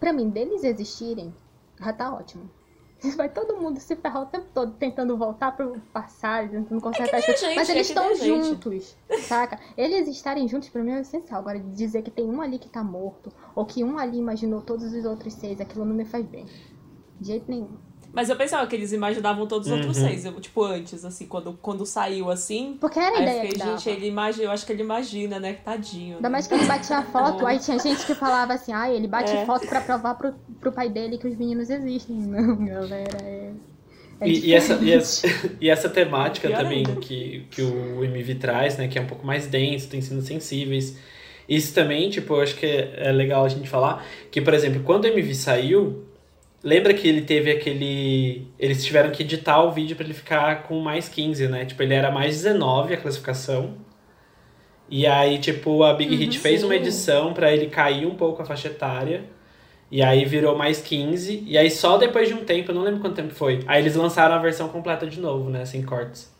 Pra 0.00 0.12
mim, 0.12 0.28
deles 0.28 0.64
existirem, 0.64 1.32
já 1.80 1.92
tá 1.92 2.12
ótimo. 2.12 2.50
Vai 3.16 3.28
todo 3.28 3.56
mundo 3.56 3.78
se 3.80 3.94
ferrar 3.96 4.22
o 4.22 4.26
tempo 4.26 4.46
todo 4.52 4.72
tentando 4.72 5.16
voltar 5.16 5.52
pro 5.56 5.78
passado, 5.92 6.50
tentando 6.50 6.80
consertar 6.80 7.18
as 7.18 7.26
nem 7.26 7.34
a 7.34 7.38
coisas. 7.38 7.40
gente, 7.40 7.56
Mas 7.56 7.68
é 7.68 7.72
eles 7.72 7.88
nem 7.88 7.96
estão 7.96 8.10
a 8.10 8.14
gente. 8.14 8.48
juntos, 8.48 8.96
saca? 9.22 9.58
Eles 9.76 10.08
estarem 10.08 10.48
juntos 10.48 10.68
pra 10.68 10.82
mim 10.82 10.92
é 10.92 11.00
essencial. 11.00 11.40
Agora, 11.40 11.58
dizer 11.60 12.02
que 12.02 12.10
tem 12.10 12.24
um 12.28 12.40
ali 12.40 12.58
que 12.58 12.68
tá 12.68 12.82
morto, 12.82 13.32
ou 13.54 13.64
que 13.64 13.84
um 13.84 13.98
ali 13.98 14.18
imaginou 14.18 14.60
todos 14.62 14.92
os 14.92 15.04
outros 15.04 15.34
seis, 15.34 15.60
aquilo 15.60 15.84
não 15.84 15.94
me 15.94 16.04
faz 16.04 16.24
bem. 16.26 16.46
De 17.24 17.28
jeito 17.32 17.50
nenhum. 17.50 17.68
Mas 18.12 18.28
eu 18.30 18.36
pensava 18.36 18.64
que 18.68 18.76
eles 18.76 18.92
imaginavam 18.92 19.44
todos 19.48 19.66
os 19.66 19.72
outros 19.72 19.96
Uhum. 19.98 20.06
seis. 20.06 20.24
Eu, 20.24 20.40
tipo, 20.40 20.62
antes, 20.62 21.04
assim, 21.04 21.26
quando, 21.26 21.54
quando 21.60 21.84
saiu 21.84 22.30
assim. 22.30 22.76
Porque 22.80 22.96
era 23.00 23.18
a 23.18 23.22
ideia 23.22 23.40
fiquei, 23.42 23.58
que 23.58 23.64
gente, 23.66 23.84
dava. 23.86 23.90
ele 23.90 24.06
imagina, 24.06 24.44
eu 24.44 24.50
acho 24.52 24.64
que 24.64 24.72
ele 24.72 24.82
imagina, 24.82 25.40
né? 25.40 25.54
Tadinho. 25.54 26.16
Ainda 26.16 26.28
né? 26.28 26.32
mais 26.32 26.46
que 26.46 26.54
ele 26.54 26.64
batia 26.64 26.98
a 26.98 27.02
foto, 27.10 27.44
aí 27.44 27.58
tinha 27.58 27.76
gente 27.78 28.06
que 28.06 28.14
falava 28.14 28.52
assim, 28.52 28.72
ah, 28.72 28.88
ele 28.88 29.08
bate 29.08 29.32
É. 29.32 29.44
foto 29.44 29.66
pra 29.66 29.80
provar 29.80 30.14
pro, 30.14 30.32
pro 30.60 30.70
pai 30.70 30.88
dele 30.88 31.18
que 31.18 31.26
os 31.26 31.34
meninos 31.36 31.68
existem. 31.70 32.14
Não, 32.22 32.64
galera, 32.64 33.18
é. 33.20 33.50
é 34.20 34.28
E, 34.28 34.46
e 34.46 34.54
essa, 34.54 34.74
e, 34.74 34.92
essa, 34.92 35.26
e 35.60 35.68
essa 35.68 35.88
temática 35.88 36.46
Pior 36.46 36.58
também 36.62 36.86
ainda. 36.86 36.94
que, 37.00 37.48
que 37.50 37.62
o 37.62 38.04
MV 38.04 38.36
traz, 38.36 38.78
né? 38.78 38.86
Que 38.86 38.96
é 38.96 39.02
um 39.02 39.06
pouco 39.08 39.26
mais 39.26 39.48
denso, 39.48 39.88
tem 39.88 40.00
cenas 40.00 40.24
sensíveis. 40.26 40.96
Isso 41.48 41.74
também, 41.74 42.08
tipo, 42.10 42.32
eu 42.34 42.40
acho 42.42 42.54
que 42.54 42.64
é, 42.64 43.08
é 43.08 43.12
legal 43.12 43.44
a 43.44 43.48
gente 43.48 43.68
falar 43.68 44.06
que, 44.30 44.40
por 44.40 44.54
exemplo, 44.54 44.84
quando 44.84 45.04
o 45.04 45.08
MV 45.08 45.34
saiu, 45.34 46.03
lembra 46.64 46.94
que 46.94 47.06
ele 47.06 47.22
teve 47.22 47.50
aquele. 47.50 48.48
Eles 48.58 48.84
tiveram 48.84 49.10
que 49.12 49.22
editar 49.22 49.62
o 49.62 49.70
vídeo 49.70 49.94
pra 49.94 50.04
ele 50.04 50.14
ficar 50.14 50.62
com 50.64 50.80
mais 50.80 51.08
15, 51.08 51.46
né? 51.48 51.66
Tipo, 51.66 51.82
ele 51.82 51.94
era 51.94 52.10
mais 52.10 52.42
19 52.42 52.94
a 52.94 52.96
classificação. 52.96 53.76
E 54.88 55.06
aí, 55.06 55.38
tipo, 55.38 55.82
a 55.82 55.94
Big 55.94 56.14
Hit 56.14 56.38
fez 56.38 56.62
uma 56.62 56.74
edição 56.76 57.32
pra 57.32 57.52
ele 57.52 57.66
cair 57.66 58.06
um 58.06 58.14
pouco 58.14 58.42
a 58.42 58.44
faixa 58.44 58.68
etária. 58.68 59.24
E 59.90 60.02
aí 60.02 60.24
virou 60.24 60.56
mais 60.56 60.80
15. 60.80 61.44
E 61.46 61.56
aí 61.56 61.70
só 61.70 61.98
depois 61.98 62.28
de 62.28 62.34
um 62.34 62.44
tempo, 62.44 62.70
eu 62.70 62.74
não 62.74 62.82
lembro 62.82 63.00
quanto 63.00 63.16
tempo 63.16 63.34
foi. 63.34 63.60
Aí 63.66 63.80
eles 63.82 63.94
lançaram 63.94 64.34
a 64.34 64.38
versão 64.38 64.68
completa 64.68 65.06
de 65.06 65.20
novo, 65.20 65.50
né? 65.50 65.64
Sem 65.64 65.82
cortes. 65.82 66.33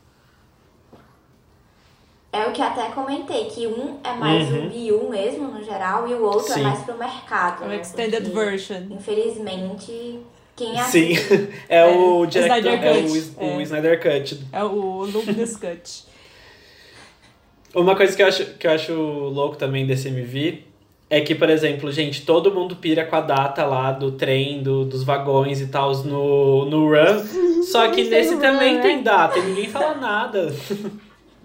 É 2.35 2.49
o 2.49 2.51
que 2.51 2.61
até 2.61 2.87
comentei, 2.89 3.45
que 3.45 3.65
um 3.65 3.97
é 4.03 4.13
mais 4.13 4.51
Uhum. 4.51 4.67
um 4.67 4.71
Wii 4.71 5.09
mesmo, 5.09 5.47
no 5.47 5.63
geral, 5.63 6.09
e 6.09 6.15
o 6.15 6.25
outro 6.25 6.53
Sim. 6.53 6.61
é 6.61 6.63
mais 6.65 6.81
pro 6.81 6.99
mercado. 6.99 7.63
É 7.63 7.67
o 7.67 7.69
né? 7.69 7.81
extended 7.81 8.23
Porque, 8.25 8.35
version. 8.45 8.83
Infelizmente, 8.91 10.19
quem 10.57 10.75
Sim. 10.85 11.13
assiste... 11.13 11.49
É 11.69 11.85
o 11.87 12.25
Snyder 12.25 12.85
é 12.85 12.91
o, 12.91 13.03
Cut. 13.05 13.35
o 13.39 13.45
É. 13.45 13.63
Snyder 13.63 14.03
Cut. 14.03 14.41
É 14.53 14.65
o 14.65 15.05
Luminous 15.05 15.57
Cut. 15.57 16.05
Uma 17.73 17.95
coisa 17.95 18.17
que 18.17 18.23
eu, 18.23 18.27
acho, 18.27 18.45
que 18.55 18.67
eu 18.67 18.71
acho 18.73 18.93
louco 18.93 19.57
também 19.57 19.87
desse 19.87 20.09
MV 20.09 20.65
é 21.09 21.21
que, 21.21 21.37
por 21.37 21.49
exemplo, 21.49 21.93
gente, 21.93 22.27
todo 22.27 22.53
mundo 22.53 22.75
pira 22.75 23.05
com 23.05 23.15
a 23.15 23.21
data 23.21 23.65
lá 23.65 23.93
do 23.93 24.11
trem, 24.11 24.61
do, 24.61 24.85
dos 24.85 25.05
vagões 25.05 25.61
e 25.61 25.69
tal 25.69 25.93
no, 25.99 26.65
no 26.65 26.89
run. 26.89 27.63
Só 27.63 27.89
que 27.93 28.03
nesse 28.05 28.37
também 28.39 28.77
run, 28.77 28.83
tem 28.83 28.97
né? 28.97 29.03
data 29.03 29.39
e 29.39 29.43
ninguém 29.43 29.69
fala 29.69 29.95
nada. 29.95 30.53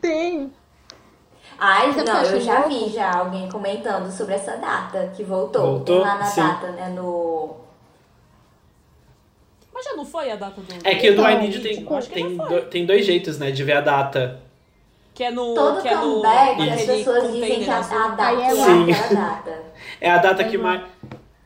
Tem. 0.02 0.50
Ai, 1.60 1.92
Você 1.92 2.04
não, 2.04 2.22
eu 2.22 2.40
já 2.42 2.62
vi 2.62 2.90
já 2.90 3.18
alguém 3.20 3.50
comentando 3.50 4.10
sobre 4.12 4.36
essa 4.36 4.56
data 4.58 5.12
que 5.16 5.24
voltou. 5.24 5.62
Voltou? 5.62 5.98
Tem 5.98 6.00
lá 6.00 6.18
na 6.18 6.26
Sim. 6.26 6.42
data, 6.42 6.72
né, 6.72 6.88
no... 6.90 7.56
Mas 9.74 9.86
já 9.86 9.94
não 9.96 10.06
foi 10.06 10.32
a 10.32 10.36
data 10.36 10.60
do. 10.62 10.74
É 10.88 10.96
que 10.96 11.10
o 11.10 11.16
do 11.16 11.22
Então, 11.22 11.32
I 11.32 11.38
Need 11.40 11.60
tem, 11.60 11.86
tem, 12.12 12.38
do- 12.38 12.62
tem 12.64 12.86
dois 12.86 13.06
jeitos, 13.06 13.38
né, 13.40 13.52
de 13.52 13.64
ver 13.64 13.74
a 13.78 13.82
data. 13.82 14.40
Que 15.14 15.24
é 15.26 15.32
no. 15.32 15.54
Todo 15.54 15.82
que 15.82 15.88
é 15.88 15.96
no, 15.96 16.22
comeback, 16.22 16.70
as 16.70 16.82
pessoas 16.86 17.32
dizem 17.34 17.64
que 17.64 17.70
a, 17.70 17.78
azul. 17.78 17.98
a 17.98 18.08
data 18.10 18.32
é 18.42 18.46
é 18.46 18.52
aquela 18.94 19.14
data. 19.26 19.70
É 20.02 20.10
a 20.12 20.18
data 20.18 20.44
que 20.44 20.56
Uhum. 20.58 20.64
mais. 20.64 20.82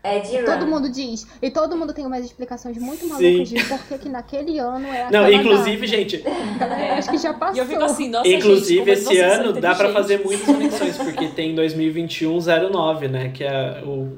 É 0.03 0.19
de 0.19 0.35
run. 0.37 0.43
Todo 0.45 0.67
mundo 0.67 0.89
diz. 0.91 1.25
E 1.41 1.49
todo 1.49 1.77
mundo 1.77 1.93
tem 1.93 2.05
umas 2.05 2.25
explicações 2.25 2.77
muito 2.77 2.99
Sim. 3.01 3.07
malucas 3.07 3.49
de 3.49 3.63
por 3.63 3.79
que 3.87 3.97
que 3.99 4.09
naquele 4.09 4.59
ano 4.59 4.85
é 4.87 5.09
Não, 5.09 5.31
inclusive, 5.31 5.87
data. 5.87 5.87
gente, 5.87 6.23
Eu 6.25 6.93
acho 6.97 7.09
que 7.09 7.17
já 7.17 7.33
passou. 7.33 7.55
E 7.55 7.59
eu 7.59 7.65
fico 7.65 7.83
assim, 7.83 8.09
nossa, 8.09 8.27
Inclusive, 8.27 8.95
gente, 8.95 9.07
esse 9.13 9.19
ano 9.19 9.53
dá 9.53 9.73
pra 9.73 9.93
fazer 9.93 10.21
muitas 10.23 10.45
conexões, 10.45 10.97
porque 10.97 11.27
tem 11.29 11.55
2021 11.55 12.37
09, 12.71 13.07
né? 13.07 13.29
Que 13.33 13.45
é 13.45 13.81
o, 13.85 14.11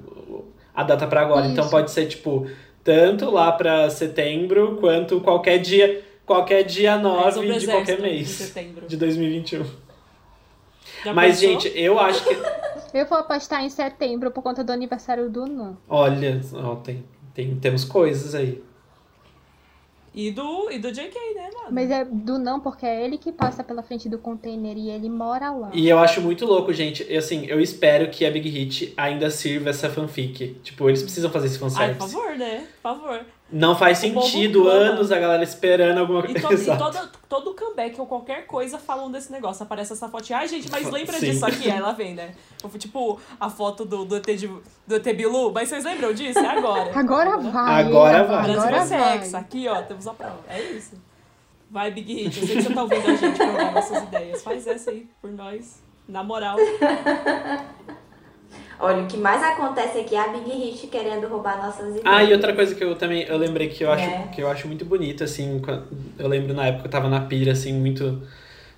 a 0.74 0.82
data 0.84 1.06
pra 1.06 1.22
agora. 1.22 1.46
Então 1.46 1.64
Isso. 1.64 1.72
pode 1.72 1.92
ser, 1.92 2.08
tipo, 2.08 2.48
tanto 2.84 3.30
lá 3.30 3.52
pra 3.52 3.88
setembro, 3.92 4.78
quanto 4.80 5.20
qualquer 5.22 5.60
dia, 5.60 6.04
qualquer 6.26 6.64
dia 6.64 6.94
É, 6.94 6.98
9 6.98 7.32
sobre 7.32 7.52
o 7.52 7.60
de 7.60 7.68
qualquer 7.68 8.02
mês 8.02 8.22
Em 8.42 8.46
setembro. 8.46 8.88
de 8.88 8.98
2021. 8.98 9.85
Já 11.04 11.14
Mas, 11.14 11.40
pensou? 11.40 11.62
gente, 11.62 11.80
eu 11.80 12.00
acho 12.00 12.24
que. 12.24 12.36
Eu 12.94 13.06
vou 13.06 13.18
apostar 13.18 13.62
em 13.62 13.70
setembro 13.70 14.32
por 14.32 14.42
conta 14.42 14.64
do 14.64 14.72
aniversário 14.72 15.30
do 15.30 15.46
Nan. 15.46 15.76
Olha, 15.90 16.40
ó, 16.54 16.76
tem, 16.78 17.04
tem, 17.34 17.54
temos 17.58 17.84
coisas 17.84 18.34
aí. 18.34 18.64
E 20.14 20.32
do, 20.32 20.72
e 20.72 20.80
do 20.80 20.90
JK, 20.94 21.14
né, 21.36 21.50
mano? 21.54 21.68
Mas 21.72 21.92
é 21.92 22.06
do 22.06 22.40
não, 22.40 22.62
porque 22.62 22.86
é 22.86 23.04
ele 23.04 23.18
que 23.18 23.34
passa 23.34 23.66
pela 23.66 23.84
frente 23.84 24.08
do 24.08 24.18
container 24.18 24.78
e 24.78 24.90
ele 24.90 25.10
mora 25.10 25.52
lá. 25.52 25.72
E 25.74 25.90
eu 25.90 26.00
acho 26.00 26.22
muito 26.22 26.46
louco, 26.46 26.72
gente. 26.72 27.06
E, 27.10 27.18
assim, 27.18 27.46
eu 27.48 27.60
espero 27.60 28.10
que 28.10 28.26
a 28.26 28.32
Big 28.32 28.48
Hit 28.48 28.94
ainda 28.96 29.30
sirva 29.30 29.72
essa 29.72 29.90
fanfic. 29.90 30.58
Tipo, 30.64 30.90
eles 30.90 31.04
precisam 31.04 31.30
fazer 31.30 31.48
esse 31.48 31.56
Ai, 31.56 31.60
por 31.60 31.70
fanservice. 31.70 32.14
favor, 32.14 32.38
né? 32.38 32.66
Por 32.82 32.82
favor. 32.82 33.26
Não 33.52 33.76
faz 33.76 34.00
O 34.00 34.02
sentido 34.02 34.68
anos 34.68 35.12
a 35.12 35.20
galera 35.20 35.44
esperando 35.44 36.00
alguma 36.00 36.26
E, 36.26 36.42
coisa. 36.42 36.76
to, 36.76 36.84
e 36.84 36.92
todo, 36.92 37.10
todo 37.30 37.54
comeback 37.54 38.00
ou 38.02 38.08
qualquer 38.08 38.48
coisa 38.48 38.80
falam 38.80 39.12
desse 39.12 39.32
negócio. 39.32 39.62
Aparece 39.64 39.94
essa 39.94 40.10
fotinha. 40.10 40.40
Ai, 40.40 40.48
gente, 40.48 40.70
mas 40.72 40.90
lembra 40.90 41.20
Sim. 41.20 41.28
disso 41.32 41.46
aqui? 41.46 41.70
Ela 41.70 41.92
vem, 41.92 42.16
né? 42.16 42.34
Tipo, 42.80 43.20
a 43.40 43.48
foto 43.50 43.86
do, 43.86 44.04
do, 44.04 44.16
ET 44.18 44.26
de, 44.26 44.48
do 44.48 44.96
ET 44.96 45.04
Bilu. 45.16 45.52
Mas 45.54 45.70
vocês 45.70 45.84
lembram 45.86 46.12
disso? 46.12 46.40
É 46.40 46.48
agora. 46.48 46.92
Agora 47.00 47.38
vai. 47.38 47.84
Agora 47.84 48.24
vai. 48.24 48.44
Brasil 48.44 48.62
Agora 48.64 48.84
vai 48.86 49.00
vai. 49.00 49.12
sexo. 49.20 49.38
Aqui, 49.38 49.68
ó, 49.68 49.82
temos 49.84 50.08
a 50.08 50.14
prova. 50.14 50.40
É 50.50 50.62
isso. 50.72 51.00
Vai, 51.70 51.92
Big 51.92 52.14
Hit. 52.14 52.40
Eu 52.42 52.48
sei 52.48 52.56
que 52.58 52.64
você 52.64 52.74
tá 52.74 52.82
ouvindo 52.82 53.08
a 53.10 53.16
gente 53.16 53.38
provar 53.38 53.72
nossas 53.74 54.04
ideias. 54.04 54.44
Faz 54.44 54.66
essa 54.66 54.90
aí 54.90 55.08
por 55.22 55.32
nós. 55.32 55.84
Na 56.08 56.24
moral. 56.24 56.58
Olha, 58.80 59.04
o 59.04 59.08
que 59.08 59.18
mais 59.18 59.42
acontece 59.42 60.00
aqui 60.00 60.16
é 60.16 60.20
a 60.20 60.28
Big 60.28 60.50
Hit 60.50 60.88
querendo 60.88 61.28
roubar 61.28 61.58
nossas 61.58 61.96
ideias. 61.96 62.04
Ah, 62.06 62.24
e 62.24 62.34
outra 62.34 62.54
coisa 62.54 62.76
que 62.76 62.84
eu 62.84 62.96
também 62.96 63.24
eu 63.24 63.38
lembrei 63.38 63.70
que 63.70 63.84
eu 63.84 63.92
acho, 63.92 64.04
É. 64.10 64.28
que 64.28 64.42
eu 64.42 64.50
acho 64.50 64.68
muito 64.68 64.86
bonito, 64.86 65.24
assim, 65.24 65.62
eu 66.18 66.28
lembro 66.28 66.54
na 66.54 66.68
época 66.68 66.82
que 66.84 66.88
eu 66.88 66.92
tava 66.92 67.10
na 67.10 67.22
pira, 67.22 67.52
assim, 67.54 67.74
muito 67.74 68.22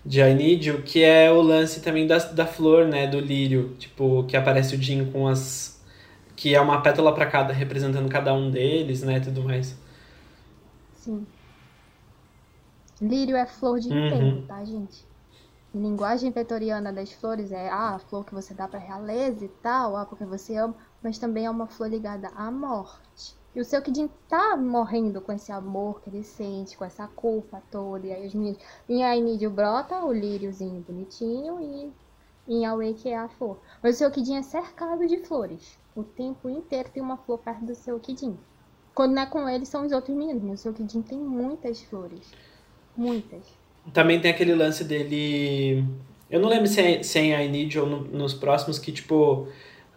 de 0.05 0.21
I 0.21 0.33
Need 0.35 0.69
You, 0.69 0.83
que 0.83 1.03
é 1.03 1.31
o 1.31 1.41
lance 1.41 1.81
também 1.81 2.07
da, 2.07 2.17
da 2.19 2.45
flor, 2.45 2.85
né, 2.87 3.07
do 3.07 3.19
lírio, 3.19 3.75
tipo, 3.79 4.23
que 4.25 4.37
aparece 4.37 4.75
o 4.75 4.81
Jim 4.81 5.05
com 5.11 5.27
as... 5.27 5.81
que 6.35 6.55
é 6.55 6.61
uma 6.61 6.81
pétala 6.81 7.13
pra 7.13 7.25
cada, 7.27 7.53
representando 7.53 8.09
cada 8.09 8.33
um 8.33 8.51
deles, 8.51 9.03
né, 9.03 9.19
tudo 9.19 9.43
mais. 9.43 9.75
Sim. 10.93 11.25
Lírio 13.01 13.35
é 13.35 13.45
flor 13.47 13.79
de 13.79 13.89
Uhum. 13.89 14.41
tá, 14.47 14.63
gente? 14.63 15.03
Em 15.77 15.79
linguagem 15.79 16.31
vetoriana 16.31 16.91
das 16.91 17.11
flores 17.11 17.51
é 17.51 17.69
ah, 17.69 17.93
a 17.93 17.99
flor 17.99 18.25
que 18.25 18.33
você 18.33 18.51
dá 18.51 18.67
pra 18.67 18.79
realeza 18.79 19.45
e 19.45 19.47
tal, 19.47 19.95
ah, 19.95 20.07
porque 20.07 20.25
você 20.25 20.55
ama, 20.55 20.73
mas 21.03 21.19
também 21.19 21.45
é 21.45 21.51
uma 21.51 21.67
flor 21.67 21.87
ligada 21.87 22.29
à 22.29 22.49
morte. 22.49 23.37
E 23.53 23.61
o 23.61 23.63
seu 23.63 23.79
Kidin 23.79 24.09
tá 24.27 24.57
morrendo 24.57 25.21
com 25.21 25.31
esse 25.31 25.51
amor 25.51 26.01
que 26.01 26.09
ele 26.09 26.23
sente, 26.23 26.75
com 26.75 26.83
essa 26.83 27.05
culpa 27.05 27.61
toda. 27.69 28.07
E 28.07 28.11
aí 28.11 28.25
os 28.25 28.33
meninos. 28.33 28.59
Em 28.89 29.03
Ainídio 29.03 29.51
brota 29.51 30.03
o 30.03 30.11
líriozinho 30.11 30.81
bonitinho 30.81 31.61
e 31.61 31.93
em 32.47 32.65
Awake 32.65 33.09
é 33.09 33.19
a 33.19 33.29
flor. 33.29 33.59
Mas 33.83 33.93
o 33.93 33.97
seu 33.99 34.09
Kidin 34.09 34.37
é 34.37 34.41
cercado 34.41 35.05
de 35.05 35.19
flores. 35.27 35.77
O 35.95 36.03
tempo 36.03 36.49
inteiro 36.49 36.89
tem 36.89 37.03
uma 37.03 37.17
flor 37.17 37.37
perto 37.37 37.63
do 37.65 37.75
seu 37.75 37.99
Kidin. 37.99 38.35
Quando 38.95 39.13
não 39.13 39.21
é 39.21 39.27
com 39.27 39.47
ele, 39.47 39.63
são 39.63 39.85
os 39.85 39.91
outros 39.91 40.17
meninos. 40.17 40.59
O 40.59 40.63
seu 40.63 40.73
Kidin 40.73 41.03
tem 41.03 41.19
muitas 41.19 41.83
flores. 41.83 42.33
Muitas. 42.95 43.66
Também 43.93 44.19
tem 44.19 44.31
aquele 44.31 44.53
lance 44.53 44.83
dele... 44.83 45.83
Eu 46.29 46.39
não 46.41 46.49
lembro 46.49 46.67
se 46.67 46.81
é, 46.81 47.01
se 47.03 47.19
é 47.19 47.21
em 47.23 47.45
I 47.45 47.47
Need 47.49 47.79
ou 47.79 47.85
no- 47.87 48.01
nos 48.01 48.33
próximos, 48.33 48.77
que, 48.77 48.91
tipo, 48.91 49.47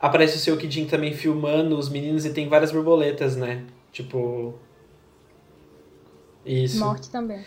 aparece 0.00 0.36
o 0.36 0.40
seu 0.40 0.56
Kidin 0.56 0.86
também 0.86 1.12
filmando 1.12 1.76
os 1.76 1.88
meninos 1.88 2.24
e 2.24 2.32
tem 2.32 2.48
várias 2.48 2.70
borboletas, 2.70 3.36
né, 3.36 3.62
tipo... 3.92 4.54
Isso. 6.46 6.78
Morte 6.78 7.10
também. 7.10 7.44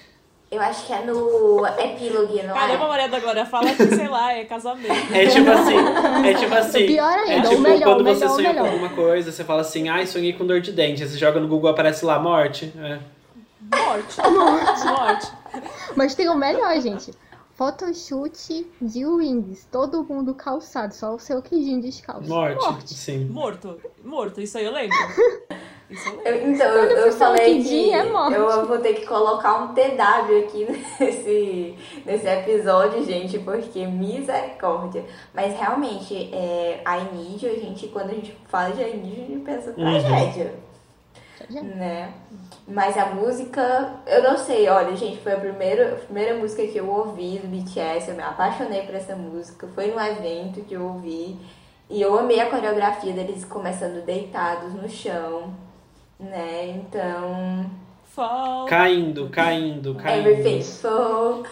Eu 0.51 0.61
acho 0.61 0.85
que 0.85 0.93
é 0.93 1.03
no 1.03 1.65
epílogo, 1.65 2.31
não 2.45 2.53
Caramba, 2.53 2.85
é? 2.85 2.87
Maria 2.87 3.07
da 3.09 3.19
Glória, 3.19 3.43
fala 3.43 3.73
que, 3.73 3.87
sei 3.87 4.07
lá, 4.07 4.33
é 4.33 4.43
casamento. 4.45 4.93
É 5.11 5.25
tipo 5.25 5.49
assim, 5.49 5.75
é 6.27 6.33
tipo 6.35 6.53
assim. 6.53 6.83
O 6.83 6.87
pior 6.87 7.09
ainda, 7.17 7.31
é 7.31 7.39
o 7.39 7.49
tipo 7.49 7.61
melhor, 7.61 7.83
quando 7.95 8.01
o 8.01 8.03
você 8.03 8.19
melhor, 8.19 8.35
sonha 8.35 8.49
melhor. 8.49 8.65
com 8.67 8.71
alguma 8.71 8.89
coisa, 8.89 9.31
você 9.31 9.43
fala 9.43 9.61
assim, 9.61 9.89
ai, 9.89 10.05
sonhei 10.05 10.33
com 10.33 10.45
dor 10.45 10.61
de 10.61 10.71
dente. 10.71 11.01
Aí 11.01 11.09
você 11.09 11.17
joga 11.17 11.39
no 11.39 11.47
Google, 11.47 11.71
aparece 11.71 12.05
lá, 12.05 12.19
morte. 12.19 12.71
É. 12.77 12.99
Morte. 13.75 14.17
Morte. 14.29 14.85
Morte. 14.85 15.31
Mas 15.95 16.15
tem 16.15 16.29
o 16.29 16.35
melhor, 16.35 16.79
gente. 16.81 17.11
Photoshoot 17.55 18.67
de 18.81 19.05
Wings. 19.05 19.67
Todo 19.71 20.03
mundo 20.03 20.33
calçado, 20.33 20.93
só 20.93 21.13
o 21.15 21.19
seu 21.19 21.41
Kidin 21.41 21.79
descalço. 21.79 22.27
Morte. 22.27 22.93
Sim. 22.93 23.25
Morto. 23.25 23.77
Morto, 24.03 24.41
isso 24.41 24.57
aí 24.57 24.65
eu 24.65 24.71
lembro. 24.71 24.97
Isso 25.89 26.09
eu 26.09 26.15
lembro. 26.15 26.29
Eu- 26.31 26.51
então, 26.51 26.67
eu, 26.67 26.97
eu 27.07 27.11
falei 27.11 27.61
que 27.61 27.91
é 27.91 28.03
morte. 28.09 28.33
eu 28.35 28.65
vou 28.65 28.79
ter 28.79 28.93
que 28.95 29.05
colocar 29.05 29.61
um 29.63 29.73
TW 29.75 30.39
aqui 30.47 30.65
nesse, 30.99 31.75
nesse 32.03 32.25
episódio, 32.27 33.03
gente, 33.05 33.37
porque 33.39 33.85
misericórdia. 33.85 35.05
Mas 35.33 35.53
realmente, 35.55 36.15
é, 36.33 36.81
I 36.87 37.13
Need 37.15 37.45
You, 37.45 37.51
a 37.51 37.55
gente, 37.59 37.87
quando 37.89 38.09
a 38.09 38.13
gente 38.15 38.35
fala 38.47 38.71
de 38.73 38.81
I 38.81 38.97
Need 38.97 39.19
You, 39.19 39.23
a 39.23 39.27
gente 39.27 39.41
pensa 39.45 39.69
Uhum. 39.69 39.75
tragédia. 39.75 40.55
Né? 41.49 42.13
Mas 42.67 42.97
a 42.97 43.07
música, 43.07 43.95
eu 44.05 44.23
não 44.23 44.37
sei, 44.37 44.69
olha, 44.69 44.95
gente, 44.95 45.21
foi 45.21 45.33
a 45.33 45.39
primeira, 45.39 45.93
a 45.93 45.95
primeira 45.97 46.35
música 46.35 46.65
que 46.65 46.77
eu 46.77 46.89
ouvi 46.89 47.39
do 47.39 47.47
BTS, 47.47 48.09
eu 48.09 48.15
me 48.15 48.23
apaixonei 48.23 48.83
por 48.83 48.95
essa 48.95 49.15
música, 49.15 49.67
foi 49.75 49.87
num 49.87 49.99
evento 49.99 50.61
que 50.61 50.73
eu 50.73 50.83
ouvi, 50.83 51.37
e 51.89 52.01
eu 52.01 52.17
amei 52.17 52.39
a 52.39 52.49
coreografia 52.49 53.11
deles 53.11 53.43
começando 53.43 54.05
deitados 54.05 54.73
no 54.73 54.87
chão, 54.87 55.53
né? 56.19 56.67
Então, 56.67 57.69
Fall. 58.13 58.65
Caindo, 58.65 59.27
caindo, 59.29 59.95
caindo. 59.95 60.29
Everything 60.29 60.61
Fall. 60.61 61.43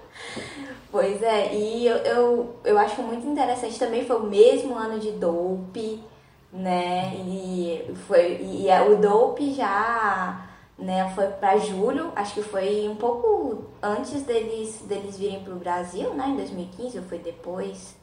pois 0.90 1.22
é, 1.22 1.54
e 1.54 1.86
eu, 1.86 1.96
eu, 1.98 2.56
eu 2.64 2.78
acho 2.78 3.02
muito 3.02 3.26
interessante 3.26 3.78
também 3.78 4.04
foi 4.04 4.16
o 4.16 4.24
mesmo 4.24 4.74
ano 4.74 4.98
de 4.98 5.12
Dope, 5.12 6.02
né? 6.54 7.14
E 7.16 7.94
foi 8.06 8.40
e 8.42 8.70
a- 8.70 8.84
o 8.86 8.96
Dope 8.96 9.52
já 9.54 10.48
né, 10.78 11.10
foi 11.14 11.26
para 11.28 11.56
julho, 11.58 12.12
acho 12.16 12.34
que 12.34 12.42
foi 12.42 12.88
um 12.88 12.96
pouco 12.96 13.64
antes 13.82 14.22
deles 14.22 14.80
deles 14.88 15.16
virem 15.18 15.42
pro 15.44 15.54
Brasil, 15.56 16.12
né, 16.14 16.26
em 16.28 16.36
2015 16.36 16.98
ou 16.98 17.04
foi 17.04 17.18
depois? 17.18 17.94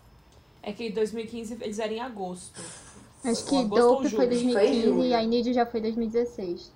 É 0.64 0.72
que 0.72 0.88
em 0.88 0.92
2015 0.92 1.58
eles 1.62 1.80
eram 1.80 1.94
em 1.94 2.00
agosto. 2.02 2.62
Acho 3.26 3.46
que 3.46 3.58
agosto 3.58 3.84
ou 3.84 3.90
Dope 3.96 4.10
foi 4.10 4.26
julho. 4.26 4.30
2015 4.54 4.82
julho. 4.82 5.04
e 5.04 5.14
I 5.14 5.28
Need 5.28 5.50
You 5.50 5.54
já 5.56 5.66
foi 5.66 5.82
2016. 5.82 6.72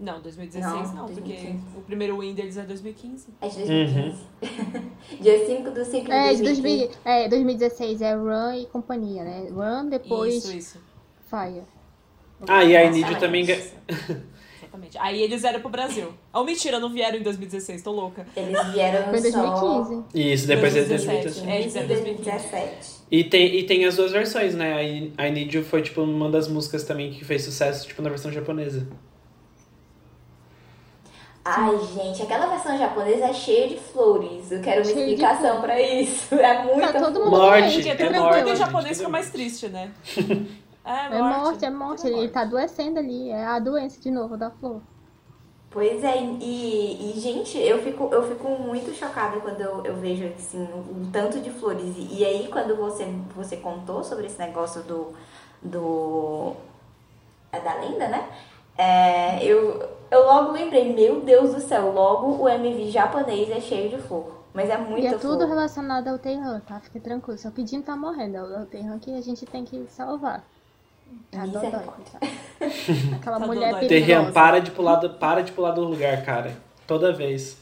Não, 0.00 0.18
2016 0.22 0.94
não, 0.94 1.02
Não, 1.02 1.06
porque 1.06 1.20
2015. 1.34 1.64
o 1.76 1.80
primeiro 1.82 2.18
win 2.18 2.32
deles 2.32 2.56
é 2.56 2.62
2015. 2.62 3.28
É 3.40 3.48
de 3.48 3.56
2015. 3.56 4.24
Dia 5.20 5.46
5 5.46 5.70
do 5.70 5.84
5 5.84 6.06
de 6.06 6.12
É, 6.12 6.34
de 6.34 6.42
2015. 6.42 6.62
2000, 6.62 6.90
é, 7.04 7.28
2016 7.28 8.02
é 8.02 8.14
Run 8.14 8.54
e 8.54 8.66
companhia, 8.66 9.22
né? 9.24 9.48
Run, 9.50 9.90
depois 9.90 10.36
Isso, 10.36 10.56
isso. 10.56 10.78
Fire. 11.28 11.64
Ah, 12.48 12.64
e 12.64 12.74
a 12.74 12.84
I 12.84 12.90
Need 12.90 13.00
Nossa, 13.02 13.12
You 13.12 13.20
também. 13.20 13.42
Exatamente. 13.44 14.96
Aí 14.98 15.20
eles 15.20 15.42
vieram 15.42 15.60
pro 15.60 15.68
Brasil. 15.68 16.14
Oh, 16.32 16.44
mentira, 16.44 16.80
não 16.80 16.90
vieram 16.90 17.18
em 17.18 17.22
2016, 17.22 17.82
tô 17.82 17.92
louca. 17.92 18.26
Eles 18.34 18.66
vieram 18.72 19.10
Foi 19.10 19.18
em 19.28 19.32
só 19.32 19.74
2015. 19.74 20.32
Isso, 20.32 20.46
depois 20.46 20.74
é 20.76 20.84
2017. 20.84 21.22
2017. 21.44 21.50
É, 21.50 21.60
eles 21.60 21.76
é 21.76 21.84
2017. 21.84 23.00
E 23.10 23.24
tem, 23.24 23.54
e 23.56 23.64
tem 23.64 23.84
as 23.84 23.96
duas 23.96 24.12
versões, 24.12 24.54
né? 24.54 24.72
A 24.72 24.82
I, 24.82 25.12
I 25.18 25.30
Need 25.30 25.54
You 25.54 25.62
foi, 25.64 25.82
tipo, 25.82 26.00
uma 26.00 26.30
das 26.30 26.48
músicas 26.48 26.84
também 26.84 27.10
que 27.10 27.22
fez 27.22 27.42
sucesso, 27.44 27.86
tipo, 27.86 28.00
na 28.00 28.08
versão 28.08 28.32
japonesa. 28.32 28.86
Ai, 31.44 31.78
gente, 31.94 32.22
aquela 32.22 32.46
versão 32.46 32.76
japonesa 32.76 33.26
é 33.26 33.32
cheia 33.32 33.68
de 33.68 33.78
flores. 33.78 34.52
Eu 34.52 34.60
quero 34.60 34.82
uma 34.82 34.84
Cheia 34.84 35.06
explicação 35.06 35.60
pra 35.60 35.80
isso. 35.80 36.34
É 36.34 36.64
muita 36.64 36.92
Tá 36.92 37.00
todo 37.00 37.14
flor. 37.14 37.24
mundo 37.30 37.36
Morte, 37.38 37.88
é 37.88 37.94
tudo 37.96 38.12
morte, 38.20 38.50
em 38.50 38.56
japonês 38.56 38.98
fica 38.98 39.08
mais 39.08 39.30
triste, 39.30 39.68
né? 39.68 39.92
É, 40.84 41.18
É 41.18 41.22
morte, 41.22 41.64
é 41.64 41.70
Tudo 41.70 41.78
morte. 41.78 42.06
Ele 42.06 42.28
tá 42.28 42.40
adoecendo 42.42 42.98
ali. 42.98 43.30
É 43.30 43.44
a 43.46 43.58
doença 43.58 44.00
de 44.00 44.10
novo 44.10 44.36
da 44.36 44.50
flor. 44.50 44.82
Pois 45.70 46.02
é, 46.02 46.18
e, 46.20 47.12
e, 47.16 47.20
gente, 47.20 47.56
eu 47.56 47.80
fico, 47.80 48.08
eu 48.12 48.26
fico 48.28 48.48
muito 48.58 48.92
chocada 48.92 49.38
quando 49.40 49.60
eu, 49.60 49.84
eu 49.84 49.94
vejo 49.96 50.26
assim, 50.36 50.64
o 50.64 51.08
tanto 51.12 51.38
de 51.40 51.50
flores. 51.50 51.94
E, 51.96 52.18
e 52.18 52.24
aí 52.24 52.48
quando 52.48 52.76
você, 52.76 53.04
você 53.36 53.56
contou 53.58 54.02
sobre 54.02 54.26
esse 54.26 54.38
negócio 54.38 54.82
do. 54.82 55.14
do 55.62 56.54
é 57.52 57.60
da 57.60 57.74
lenda, 57.74 58.08
né? 58.08 58.28
É, 58.76 59.44
eu, 59.44 59.88
eu 60.10 60.24
logo 60.26 60.52
lembrei, 60.52 60.92
meu 60.94 61.20
Deus 61.20 61.54
do 61.54 61.60
céu, 61.60 61.92
logo 61.92 62.42
o 62.42 62.48
MV 62.48 62.90
japonês 62.90 63.50
é 63.50 63.60
cheio 63.60 63.90
de 63.90 63.98
flor. 63.98 64.38
Mas 64.52 64.68
é 64.68 64.74
E 64.74 64.78
muita 64.78 65.08
é 65.08 65.12
tudo 65.18 65.38
flor. 65.38 65.48
relacionado 65.48 66.08
ao 66.08 66.18
Teihan, 66.18 66.60
tá? 66.66 66.80
Fique 66.80 66.98
tranquilo. 66.98 67.38
Seu 67.38 67.52
pedindo 67.52 67.84
tá 67.84 67.94
morrendo. 67.96 68.36
É 68.36 68.60
o 68.62 68.66
Teihan 68.66 68.98
que 68.98 69.16
a 69.16 69.20
gente 69.20 69.46
tem 69.46 69.64
que 69.64 69.86
salvar. 69.88 70.42
Tá 71.30 71.46
dodói, 71.46 71.70
coitado. 71.70 72.26
Aquela 73.16 73.38
Tá 73.38 73.46
mulher 73.46 73.72
dodói. 73.74 73.88
Perigosa. 73.88 74.32
para 74.32 74.58
de, 74.60 74.70
pular 74.72 74.96
do, 74.96 75.10
para 75.10 75.42
de 75.42 75.52
pular 75.52 75.70
do 75.70 75.82
lugar, 75.84 76.24
cara. 76.24 76.56
Toda 76.86 77.12
vez. 77.12 77.56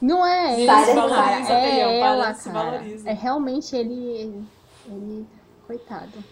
Não 0.00 0.24
é 0.24 0.54
ele, 0.54 0.66
Para, 0.66 0.86
cara. 0.86 1.00
valoriza, 1.08 1.48
Teihan, 1.48 1.88
É 1.88 2.00
ela, 2.00 2.34
se 2.34 2.50
cara. 2.50 2.70
valoriza. 2.70 3.10
É 3.10 3.12
realmente 3.12 3.76
ele... 3.76 4.44
Ele... 4.86 5.26
Coitado. 5.66 6.24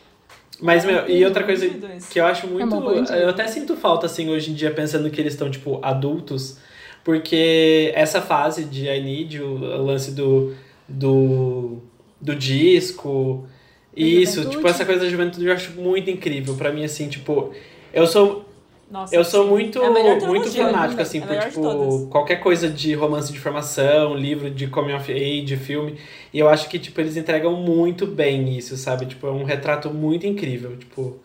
Mas, 0.61 0.85
meu, 0.85 1.09
e 1.09 1.25
outra 1.25 1.45
coisa 1.45 1.69
que 2.11 2.19
eu 2.19 2.25
acho 2.25 2.47
muito. 2.47 2.75
É 2.75 2.79
um 2.79 2.81
bandido. 2.81 3.13
eu 3.17 3.29
até 3.29 3.47
sinto 3.47 3.77
falta, 3.77 4.07
assim, 4.07 4.31
hoje 4.31 4.51
em 4.51 4.55
dia, 4.55 4.71
pensando 4.71 5.11
que 5.11 5.21
eles 5.21 5.35
estão, 5.35 5.51
tipo, 5.51 5.79
adultos. 5.83 6.59
Porque 7.05 7.93
essa 7.95 8.21
fase 8.21 8.65
de 8.65 8.89
I 8.89 9.03
Need 9.03 9.43
o 9.43 9.83
lance 9.85 10.13
do. 10.13 10.55
do. 10.89 11.79
do 12.21 12.35
disco. 12.35 13.47
Isso, 13.95 14.37
juventude. 14.37 14.57
tipo, 14.57 14.69
essa 14.69 14.85
coisa 14.85 15.01
da 15.05 15.09
juventude 15.09 15.47
eu 15.47 15.53
acho 15.53 15.73
muito 15.73 16.11
incrível. 16.11 16.55
Pra 16.55 16.73
mim, 16.73 16.85
assim, 16.85 17.09
tipo. 17.09 17.53
Eu 17.93 18.07
sou, 18.07 18.46
Nossa, 18.91 19.15
eu 19.15 19.25
sou 19.25 19.47
muito, 19.47 19.83
É 19.83 20.21
muito 20.27 20.51
fanático, 20.51 20.97
né? 20.97 21.03
assim, 21.03 21.19
É 21.19 21.27
por, 21.27 21.49
tipo, 21.49 22.07
qualquer 22.07 22.37
coisa 22.37 22.69
de 22.69 22.95
romance 22.95 23.33
de 23.33 23.39
formação, 23.39 24.15
livro 24.15 24.49
de 24.49 24.69
coming 24.69 24.95
of 24.95 25.11
age, 25.13 25.57
filme. 25.57 25.99
E 26.33 26.39
eu 26.39 26.49
acho 26.49 26.69
que, 26.69 26.79
tipo, 26.79 27.01
eles 27.01 27.17
entregam 27.17 27.53
muito 27.55 28.07
bem 28.07 28.57
isso, 28.57 28.77
sabe? 28.77 29.07
Tipo, 29.07 29.27
é 29.27 29.31
um 29.31 29.45
retrato 29.45 29.91
muito 29.91 30.27
incrível, 30.27 30.77
tipo... 30.77 31.19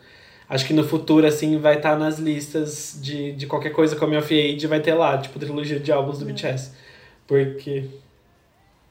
Acho 0.49 0.65
que 0.65 0.73
no 0.73 0.83
futuro, 0.83 1.25
assim, 1.25 1.57
vai 1.59 1.77
estar 1.77 1.97
nas 1.97 2.19
listas 2.19 2.99
de, 3.01 3.31
de 3.33 3.47
qualquer 3.47 3.69
coisa 3.69 3.95
coming 3.95 4.17
of 4.17 4.33
age, 4.33 4.67
vai 4.67 4.81
ter 4.81 4.93
lá, 4.93 5.17
tipo, 5.17 5.39
trilogia 5.39 5.79
de 5.79 5.91
álbuns 5.91 6.19
do 6.19 6.25
BTS. 6.25 6.71
Porque... 7.25 7.85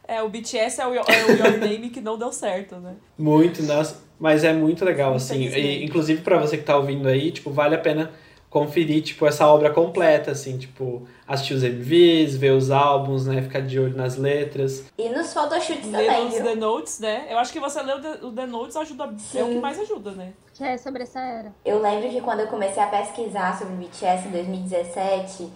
É, 0.09 0.23
o 0.23 0.29
BTS 0.29 0.81
é 0.81 0.87
o, 0.87 0.95
é 0.95 1.01
o 1.01 1.31
Your 1.33 1.59
Name 1.59 1.91
que 1.91 2.01
não 2.01 2.17
deu 2.17 2.33
certo, 2.33 2.77
né? 2.77 2.95
Muito, 3.19 3.63
nossa. 3.65 4.01
Mas 4.19 4.43
é 4.43 4.53
muito 4.53 4.85
legal, 4.85 5.15
assim. 5.15 5.49
E, 5.49 5.85
inclusive, 5.85 6.23
pra 6.23 6.39
você 6.39 6.57
que 6.57 6.65
tá 6.65 6.77
ouvindo 6.77 7.07
aí, 7.07 7.31
tipo, 7.31 7.51
vale 7.51 7.75
a 7.75 7.79
pena 7.79 8.11
conferir, 8.51 9.01
tipo, 9.03 9.25
essa 9.27 9.47
obra 9.47 9.71
completa, 9.71 10.33
assim, 10.33 10.59
tipo, 10.59 11.07
assistir 11.27 11.55
os 11.55 11.63
MVs, 11.63 12.37
ver 12.37 12.51
os 12.51 12.73
álbuns, 12.73 13.25
né? 13.25 13.41
Ficar 13.41 13.61
de 13.61 13.79
olho 13.79 13.97
nas 13.97 14.17
letras. 14.17 14.85
E 14.99 15.09
nos 15.09 15.33
photoshoots 15.33 15.87
Ler 15.87 16.07
também, 16.07 16.27
os 16.27 16.35
viu? 16.35 16.45
The 16.45 16.55
Notes, 16.57 16.99
né? 16.99 17.27
Eu 17.31 17.39
acho 17.39 17.53
que 17.53 17.61
você 17.61 17.81
ler 17.81 17.97
o 18.23 18.33
The, 18.33 18.47
Notes 18.47 18.77
ajuda, 18.77 19.05
é 19.05 19.07
o 19.07 19.47
que 19.47 19.53
Sim. 19.53 19.61
mais 19.61 19.79
ajuda, 19.79 20.11
né? 20.11 20.33
Que 20.53 20.65
é 20.65 20.77
sobre 20.77 21.05
essa 21.05 21.21
era. 21.21 21.55
Eu 21.65 21.81
lembro 21.81 22.11
que 22.11 22.21
quando 22.21 22.41
eu 22.41 22.49
comecei 22.49 22.83
a 22.83 22.89
pesquisar 22.89 23.57
sobre 23.57 23.75
o 23.75 23.77
BTS 23.77 24.27
em 24.27 24.33
2017, 24.33 25.49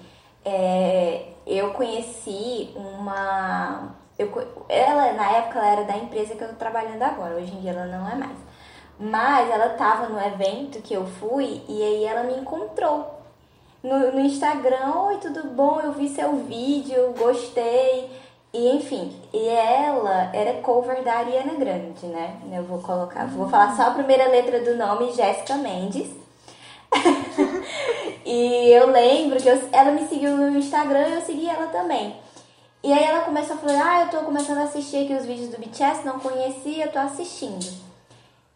é, 0.44 1.30
eu 1.44 1.72
conheci 1.72 2.70
uma. 2.76 3.96
Eu, 4.16 4.30
ela, 4.68 5.12
na 5.14 5.30
época, 5.32 5.58
ela 5.58 5.68
era 5.72 5.84
da 5.84 5.96
empresa 5.96 6.36
que 6.36 6.44
eu 6.44 6.48
tô 6.48 6.54
trabalhando 6.54 7.02
agora, 7.02 7.34
hoje 7.34 7.52
em 7.52 7.60
dia 7.60 7.72
ela 7.72 7.86
não 7.86 8.08
é 8.08 8.14
mais. 8.14 8.38
Mas 8.98 9.50
ela 9.50 9.70
tava 9.70 10.08
no 10.08 10.20
evento 10.20 10.80
que 10.80 10.94
eu 10.94 11.04
fui 11.04 11.62
e 11.68 11.82
aí 11.82 12.04
ela 12.04 12.22
me 12.22 12.34
encontrou 12.34 13.20
no, 13.82 14.12
no 14.12 14.20
Instagram. 14.20 14.92
Oi, 15.06 15.16
tudo 15.18 15.44
bom? 15.48 15.80
Eu 15.80 15.92
vi 15.92 16.08
seu 16.08 16.32
vídeo, 16.36 17.14
gostei. 17.18 18.08
E 18.52 18.68
enfim, 18.76 19.12
e 19.32 19.48
ela 19.48 20.30
era 20.32 20.60
cover 20.60 21.02
da 21.02 21.14
Ariana 21.14 21.54
Grande, 21.54 22.06
né? 22.06 22.36
Eu 22.52 22.62
vou 22.62 22.78
colocar, 22.80 23.26
vou 23.26 23.48
falar 23.48 23.74
só 23.74 23.88
a 23.88 23.90
primeira 23.90 24.28
letra 24.28 24.60
do 24.60 24.76
nome, 24.76 25.12
Jéssica 25.12 25.56
Mendes. 25.56 26.08
e 28.24 28.70
eu 28.70 28.86
lembro 28.90 29.42
que 29.42 29.48
eu- 29.48 29.68
ela 29.72 29.90
me 29.90 30.06
seguiu 30.06 30.36
no 30.36 30.56
Instagram 30.56 31.08
e 31.08 31.14
eu 31.14 31.20
segui 31.22 31.48
ela 31.48 31.66
também. 31.66 32.14
E 32.80 32.92
aí 32.92 33.02
ela 33.02 33.24
começou 33.24 33.56
a 33.56 33.58
falar, 33.58 33.82
ah, 33.82 34.00
eu 34.02 34.10
tô 34.10 34.24
começando 34.24 34.58
a 34.58 34.64
assistir 34.64 35.04
aqui 35.04 35.14
os 35.14 35.26
vídeos 35.26 35.48
do 35.48 35.58
BTS, 35.58 36.04
não 36.06 36.20
conhecia, 36.20 36.86
tô 36.86 36.98
assistindo. 37.00 37.66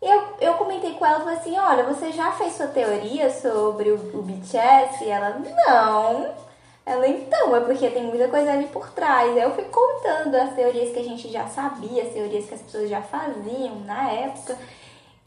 Eu, 0.00 0.22
eu 0.40 0.54
comentei 0.54 0.94
com 0.94 1.04
ela, 1.04 1.20
falei 1.20 1.36
assim, 1.36 1.58
olha, 1.58 1.82
você 1.84 2.12
já 2.12 2.30
fez 2.32 2.54
sua 2.54 2.68
teoria 2.68 3.30
sobre 3.30 3.90
o, 3.90 3.96
o 3.96 4.22
BTS? 4.22 5.04
E 5.04 5.08
ela, 5.08 5.40
não. 5.66 6.34
Ela, 6.86 7.06
então, 7.06 7.54
é 7.54 7.60
porque 7.60 7.90
tem 7.90 8.04
muita 8.04 8.28
coisa 8.28 8.52
ali 8.52 8.66
por 8.68 8.88
trás. 8.90 9.30
Aí 9.36 9.42
eu 9.42 9.54
fui 9.54 9.64
contando 9.64 10.34
as 10.36 10.54
teorias 10.54 10.92
que 10.92 11.00
a 11.00 11.04
gente 11.04 11.28
já 11.30 11.46
sabia, 11.48 12.04
as 12.04 12.12
teorias 12.12 12.46
que 12.46 12.54
as 12.54 12.62
pessoas 12.62 12.88
já 12.88 13.02
faziam 13.02 13.80
na 13.80 14.10
época. 14.10 14.56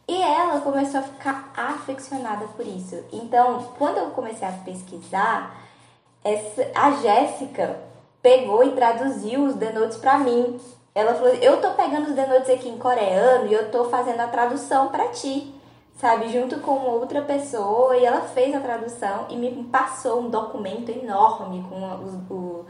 E 0.07 0.21
ela 0.21 0.59
começou 0.61 1.01
a 1.01 1.03
ficar 1.03 1.51
aficionada 1.55 2.45
por 2.47 2.65
isso. 2.65 3.03
Então, 3.11 3.63
quando 3.77 3.97
eu 3.97 4.07
comecei 4.11 4.47
a 4.47 4.51
pesquisar, 4.51 5.55
essa, 6.23 6.71
a 6.73 6.91
Jéssica 7.01 7.79
pegou 8.21 8.63
e 8.63 8.71
traduziu 8.71 9.43
os 9.45 9.55
The 9.55 9.71
Notes 9.71 9.97
pra 9.97 10.17
mim. 10.17 10.59
Ela 10.93 11.13
falou: 11.13 11.33
Eu 11.35 11.61
tô 11.61 11.71
pegando 11.71 12.09
os 12.09 12.15
The 12.15 12.27
Notes 12.27 12.49
aqui 12.49 12.67
em 12.69 12.77
coreano 12.77 13.47
e 13.47 13.53
eu 13.53 13.71
tô 13.71 13.85
fazendo 13.85 14.19
a 14.19 14.27
tradução 14.27 14.89
pra 14.89 15.07
ti, 15.09 15.53
sabe? 15.95 16.29
Junto 16.31 16.59
com 16.59 16.71
outra 16.89 17.21
pessoa. 17.21 17.95
E 17.97 18.05
ela 18.05 18.21
fez 18.21 18.53
a 18.55 18.59
tradução 18.59 19.25
e 19.29 19.35
me 19.37 19.63
passou 19.65 20.21
um 20.21 20.29
documento 20.29 20.89
enorme 20.89 21.65
com 21.69 22.03
os, 22.03 22.13
o- 22.29 22.65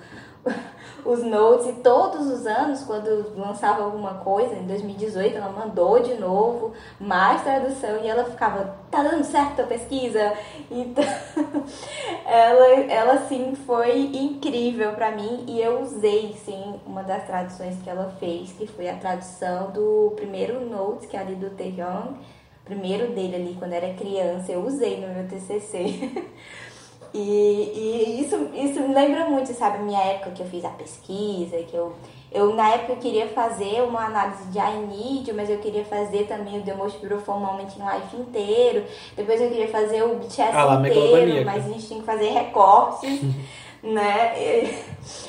os 1.05 1.23
notes. 1.23 1.67
E 1.67 1.73
todos 1.81 2.27
os 2.27 2.45
anos, 2.45 2.83
quando 2.83 3.37
lançava 3.37 3.83
alguma 3.83 4.15
coisa, 4.15 4.55
em 4.55 4.65
2018, 4.65 5.37
ela 5.37 5.49
mandou 5.49 6.01
de 6.01 6.15
novo 6.15 6.73
mais 6.99 7.41
tradução 7.41 8.03
e 8.03 8.07
ela 8.07 8.25
ficava: 8.25 8.75
Tá 8.89 9.03
dando 9.03 9.23
certo 9.23 9.61
a 9.61 9.65
pesquisa? 9.65 10.33
Então. 10.69 11.03
ela, 12.25 12.67
ela 12.89 13.17
sim 13.27 13.55
foi 13.65 14.07
incrível 14.13 14.93
pra 14.93 15.11
mim 15.11 15.45
e 15.47 15.61
eu 15.61 15.81
usei 15.81 16.35
sim 16.45 16.79
uma 16.85 17.03
das 17.03 17.25
traduções 17.25 17.81
que 17.81 17.89
ela 17.89 18.15
fez, 18.19 18.51
que 18.53 18.67
foi 18.67 18.89
a 18.89 18.95
tradução 18.95 19.71
do 19.71 20.13
primeiro 20.15 20.65
note, 20.69 21.07
que 21.07 21.17
é 21.17 21.19
ali 21.19 21.35
do 21.35 21.49
Taehyung, 21.51 22.17
primeiro 22.65 23.11
dele 23.13 23.35
ali 23.35 23.55
quando 23.57 23.73
era 23.73 23.93
criança, 23.93 24.51
eu 24.51 24.65
usei 24.65 24.99
no 24.99 25.13
meu 25.13 25.27
TCC. 25.27 26.25
e, 27.13 27.19
e 27.19 28.21
isso, 28.21 28.35
isso 28.53 28.79
me 28.81 28.93
lembra 28.93 29.29
muito, 29.29 29.53
sabe, 29.53 29.83
minha 29.83 30.01
época 30.01 30.31
que 30.31 30.41
eu 30.41 30.47
fiz 30.47 30.63
a 30.63 30.69
pesquisa, 30.69 31.57
que 31.63 31.75
eu 31.75 31.93
eu, 32.31 32.55
na 32.55 32.69
época, 32.69 32.93
eu 32.93 32.97
queria 32.97 33.27
fazer 33.27 33.81
uma 33.81 34.05
análise 34.05 34.45
de 34.45 34.57
I 34.57 34.77
Need, 34.87 35.33
mas 35.33 35.49
eu 35.49 35.57
queria 35.57 35.83
fazer 35.83 36.27
também 36.27 36.59
o 36.61 36.77
Most 36.77 37.05
Beautiful 37.05 37.37
Moment 37.37 37.67
in 37.77 37.83
Life 37.83 38.15
inteiro. 38.15 38.85
Depois 39.17 39.41
eu 39.41 39.49
queria 39.49 39.67
fazer 39.67 40.01
o 40.03 40.15
BTS 40.15 40.55
Ah 40.55 40.63
lá, 40.63 40.79
inteiro, 40.79 41.45
mas 41.45 41.65
a 41.65 41.67
gente 41.67 41.87
tem 41.87 41.99
que 41.99 42.05
fazer 42.05 42.29
recortes, 42.29 43.21
né? 43.83 44.81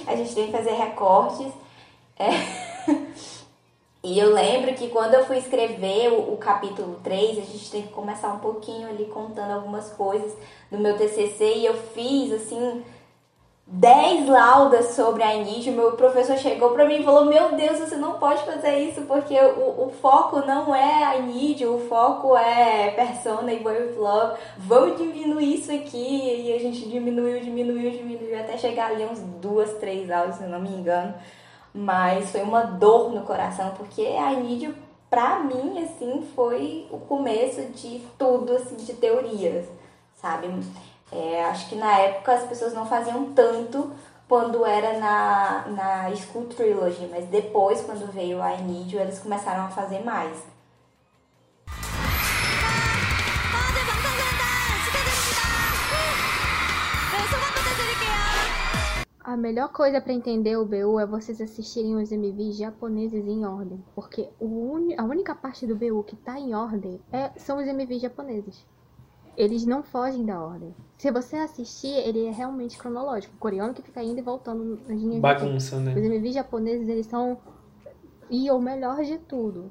A 0.06 0.14
gente 0.14 0.32
tem 0.32 0.46
que 0.46 0.52
fazer 0.52 0.74
recortes. 0.74 1.52
É. 2.16 2.30
E 4.04 4.18
eu 4.18 4.32
lembro 4.34 4.74
que 4.74 4.88
quando 4.88 5.14
eu 5.14 5.24
fui 5.24 5.38
escrever 5.38 6.08
o, 6.12 6.32
o 6.32 6.36
capítulo 6.36 6.98
3, 7.04 7.38
a 7.38 7.42
gente 7.42 7.70
tem 7.70 7.82
que 7.82 7.92
começar 7.92 8.32
um 8.32 8.40
pouquinho 8.40 8.88
ali 8.88 9.04
contando 9.04 9.52
algumas 9.52 9.90
coisas 9.90 10.36
do 10.70 10.78
meu 10.78 10.96
TCC 10.96 11.58
e 11.58 11.66
eu 11.66 11.74
fiz 11.74 12.32
assim 12.32 12.82
10 13.64 14.28
laudas 14.28 14.86
sobre 14.88 15.22
a 15.22 15.34
Nietzsche. 15.36 15.70
Meu 15.70 15.92
professor 15.92 16.36
chegou 16.36 16.70
pra 16.70 16.84
mim 16.84 16.96
e 16.96 17.04
falou: 17.04 17.26
Meu 17.26 17.54
Deus, 17.54 17.78
você 17.78 17.94
não 17.94 18.14
pode 18.14 18.42
fazer 18.42 18.76
isso 18.80 19.02
porque 19.02 19.38
o, 19.40 19.86
o 19.86 19.92
foco 20.02 20.40
não 20.40 20.74
é 20.74 21.04
a 21.04 21.20
Nietzsche, 21.20 21.64
o 21.64 21.78
foco 21.78 22.36
é 22.36 22.90
Persona 22.90 23.52
e 23.52 23.60
Boy 23.60 23.86
of 23.86 23.98
Love. 23.98 24.36
Vamos 24.58 24.98
diminuir 24.98 25.54
isso 25.54 25.72
aqui. 25.72 26.48
E 26.48 26.52
a 26.52 26.58
gente 26.58 26.88
diminuiu, 26.88 27.40
diminuiu, 27.40 27.90
diminuiu 27.92 28.40
até 28.40 28.58
chegar 28.58 28.90
ali 28.90 29.04
uns 29.04 29.20
duas, 29.40 29.74
três 29.78 30.10
aulas, 30.10 30.34
se 30.34 30.42
eu 30.42 30.48
não 30.48 30.60
me 30.60 30.70
engano. 30.70 31.14
Mas 31.74 32.30
foi 32.30 32.42
uma 32.42 32.62
dor 32.62 33.12
no 33.12 33.22
coração 33.22 33.72
porque 33.76 34.06
a 34.06 34.32
Nietzsche, 34.32 34.74
pra 35.08 35.38
mim, 35.40 35.82
assim, 35.82 36.28
foi 36.34 36.86
o 36.90 36.98
começo 36.98 37.62
de 37.66 38.06
tudo, 38.18 38.52
assim, 38.54 38.76
de 38.76 38.92
teorias, 38.94 39.66
sabe? 40.20 40.48
É, 41.10 41.44
acho 41.44 41.68
que 41.68 41.74
na 41.74 41.98
época 41.98 42.32
as 42.32 42.44
pessoas 42.44 42.74
não 42.74 42.86
faziam 42.86 43.32
tanto 43.32 43.90
quando 44.28 44.64
era 44.64 44.98
na, 44.98 45.64
na 45.68 46.16
School 46.16 46.46
Trilogy, 46.46 47.06
mas 47.10 47.26
depois, 47.26 47.82
quando 47.82 48.10
veio 48.10 48.42
a 48.42 48.54
I 48.54 48.62
Need 48.62 48.94
You, 48.94 49.02
eles 49.02 49.18
começaram 49.18 49.64
a 49.64 49.68
fazer 49.68 50.02
mais. 50.02 50.51
A 59.24 59.36
melhor 59.36 59.68
coisa 59.68 60.00
pra 60.00 60.12
entender 60.12 60.56
o 60.56 60.64
BU 60.64 60.98
é 60.98 61.06
vocês 61.06 61.40
assistirem 61.40 61.94
os 61.94 62.10
MVs 62.10 62.56
japoneses 62.56 63.24
em 63.26 63.44
ordem. 63.46 63.82
Porque 63.94 64.28
o 64.40 64.46
uni- 64.72 64.96
a 64.98 65.04
única 65.04 65.32
parte 65.34 65.64
do 65.66 65.76
BU 65.76 66.02
que 66.02 66.16
tá 66.16 66.38
em 66.40 66.54
ordem 66.54 67.00
é- 67.12 67.30
são 67.36 67.58
os 67.58 67.66
MVs 67.66 68.02
japoneses. 68.02 68.66
Eles 69.36 69.64
não 69.64 69.82
fogem 69.82 70.24
da 70.26 70.42
ordem. 70.42 70.74
Se 70.98 71.10
você 71.10 71.36
assistir, 71.36 71.88
ele 71.88 72.26
é 72.26 72.30
realmente 72.32 72.76
cronológico. 72.76 73.34
O 73.34 73.38
coreano 73.38 73.72
que 73.72 73.80
fica 73.80 74.02
indo 74.02 74.18
e 74.18 74.22
voltando 74.22 74.78
nas 74.88 75.00
linhas. 75.00 75.20
Bagunça, 75.20 75.76
Os 75.76 75.82
né? 75.82 75.92
MVs 75.96 76.34
japoneses, 76.34 76.88
eles 76.88 77.06
são. 77.06 77.38
E 78.28 78.50
o 78.50 78.58
melhor 78.58 79.02
de 79.04 79.18
tudo. 79.18 79.70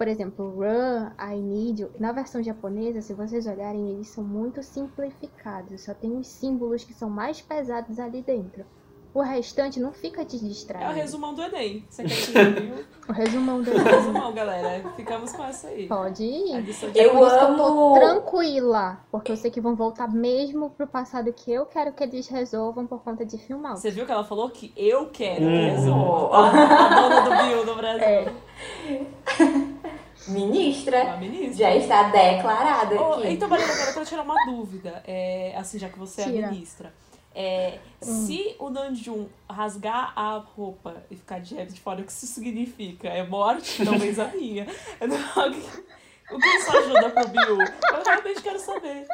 Por 0.00 0.08
exemplo, 0.08 0.48
Run, 0.56 1.10
I 1.20 1.36
Need 1.36 1.82
You. 1.82 1.90
Na 2.00 2.10
versão 2.10 2.42
japonesa, 2.42 3.02
se 3.02 3.12
vocês 3.12 3.46
olharem, 3.46 3.90
eles 3.90 4.08
são 4.08 4.24
muito 4.24 4.62
simplificados. 4.62 5.82
Só 5.84 5.92
tem 5.92 6.16
os 6.16 6.26
símbolos 6.26 6.84
que 6.84 6.94
são 6.94 7.10
mais 7.10 7.42
pesados 7.42 8.00
ali 8.00 8.22
dentro. 8.22 8.64
O 9.12 9.20
restante 9.20 9.78
não 9.78 9.92
fica 9.92 10.24
te 10.24 10.36
É 10.78 10.88
o 10.88 10.92
resumão 10.92 11.34
do 11.34 11.42
Enem. 11.42 11.84
Você 11.90 12.04
quer 12.04 12.14
que 12.54 12.60
viu? 12.62 12.84
O 13.10 13.12
resumão 13.12 13.60
do 13.60 13.70
É 13.72 13.74
o 13.74 13.78
resumão, 13.84 14.32
galera. 14.32 14.88
Ficamos 14.96 15.32
com 15.32 15.44
essa 15.44 15.66
aí. 15.68 15.86
Pode 15.88 16.22
ir. 16.22 16.54
Eu 16.54 16.62
Por 16.64 16.92
que 16.92 17.00
eu 17.00 17.56
tô 17.56 17.62
amo- 17.64 17.94
tranquila. 17.94 19.00
Porque 19.10 19.32
eu 19.32 19.36
sei 19.36 19.50
que 19.50 19.60
vão 19.60 19.74
voltar 19.74 20.08
mesmo 20.10 20.70
pro 20.70 20.86
passado 20.86 21.30
que 21.32 21.52
eu 21.52 21.66
quero 21.66 21.92
que 21.92 22.02
eles 22.04 22.26
resolvam 22.28 22.86
por 22.86 23.02
conta 23.02 23.26
de 23.26 23.36
filmar. 23.36 23.76
Você 23.76 23.90
viu 23.90 24.06
que 24.06 24.12
ela 24.12 24.24
falou 24.24 24.48
que 24.48 24.72
eu 24.76 25.10
quero 25.10 25.40
que 25.40 25.44
Uhum. 25.44 25.70
resuma. 25.74 26.30
A, 26.32 26.88
dona 26.88 27.20
do 27.20 27.48
Bill 27.48 27.66
do 27.66 27.74
Brasil. 27.74 28.04
É. 28.06 28.32
Ministra 30.28 31.02
Uma 31.04 31.16
ministra. 31.16 31.54
já 31.56 31.74
está 31.76 32.02
declarada 32.04 33.00
Ô, 33.00 33.14
aqui. 33.14 33.28
então, 33.30 33.48
Marina, 33.48 33.72
agora 33.72 33.88
eu 33.90 33.94
quero 33.94 34.06
tirar 34.06 34.22
uma 34.22 34.34
dúvida. 34.46 35.02
É, 35.06 35.54
assim, 35.56 35.78
já 35.78 35.88
que 35.88 35.98
você 35.98 36.22
é 36.22 36.24
Tira. 36.24 36.46
a 36.46 36.50
ministra. 36.50 36.92
É, 37.34 37.78
Se 38.00 38.56
o 38.58 38.68
Nanjum 38.70 39.28
rasgar 39.48 40.12
a 40.16 40.36
roupa 40.38 40.96
e 41.10 41.16
ficar 41.16 41.40
de 41.40 41.54
reto 41.54 41.72
de 41.72 41.80
fora, 41.80 42.00
o 42.00 42.04
que 42.04 42.10
isso 42.10 42.26
significa? 42.26 43.08
É 43.08 43.22
morte? 43.26 43.84
Talvez 43.84 44.18
a 44.18 44.26
minha. 44.28 44.66
O 46.32 46.38
que 46.38 46.46
isso 46.46 46.76
ajuda 46.76 47.10
pro 47.10 47.26
Bill? 47.28 47.60
Eu 47.60 48.04
realmente 48.06 48.40
quero 48.40 48.60
saber. 48.60 49.04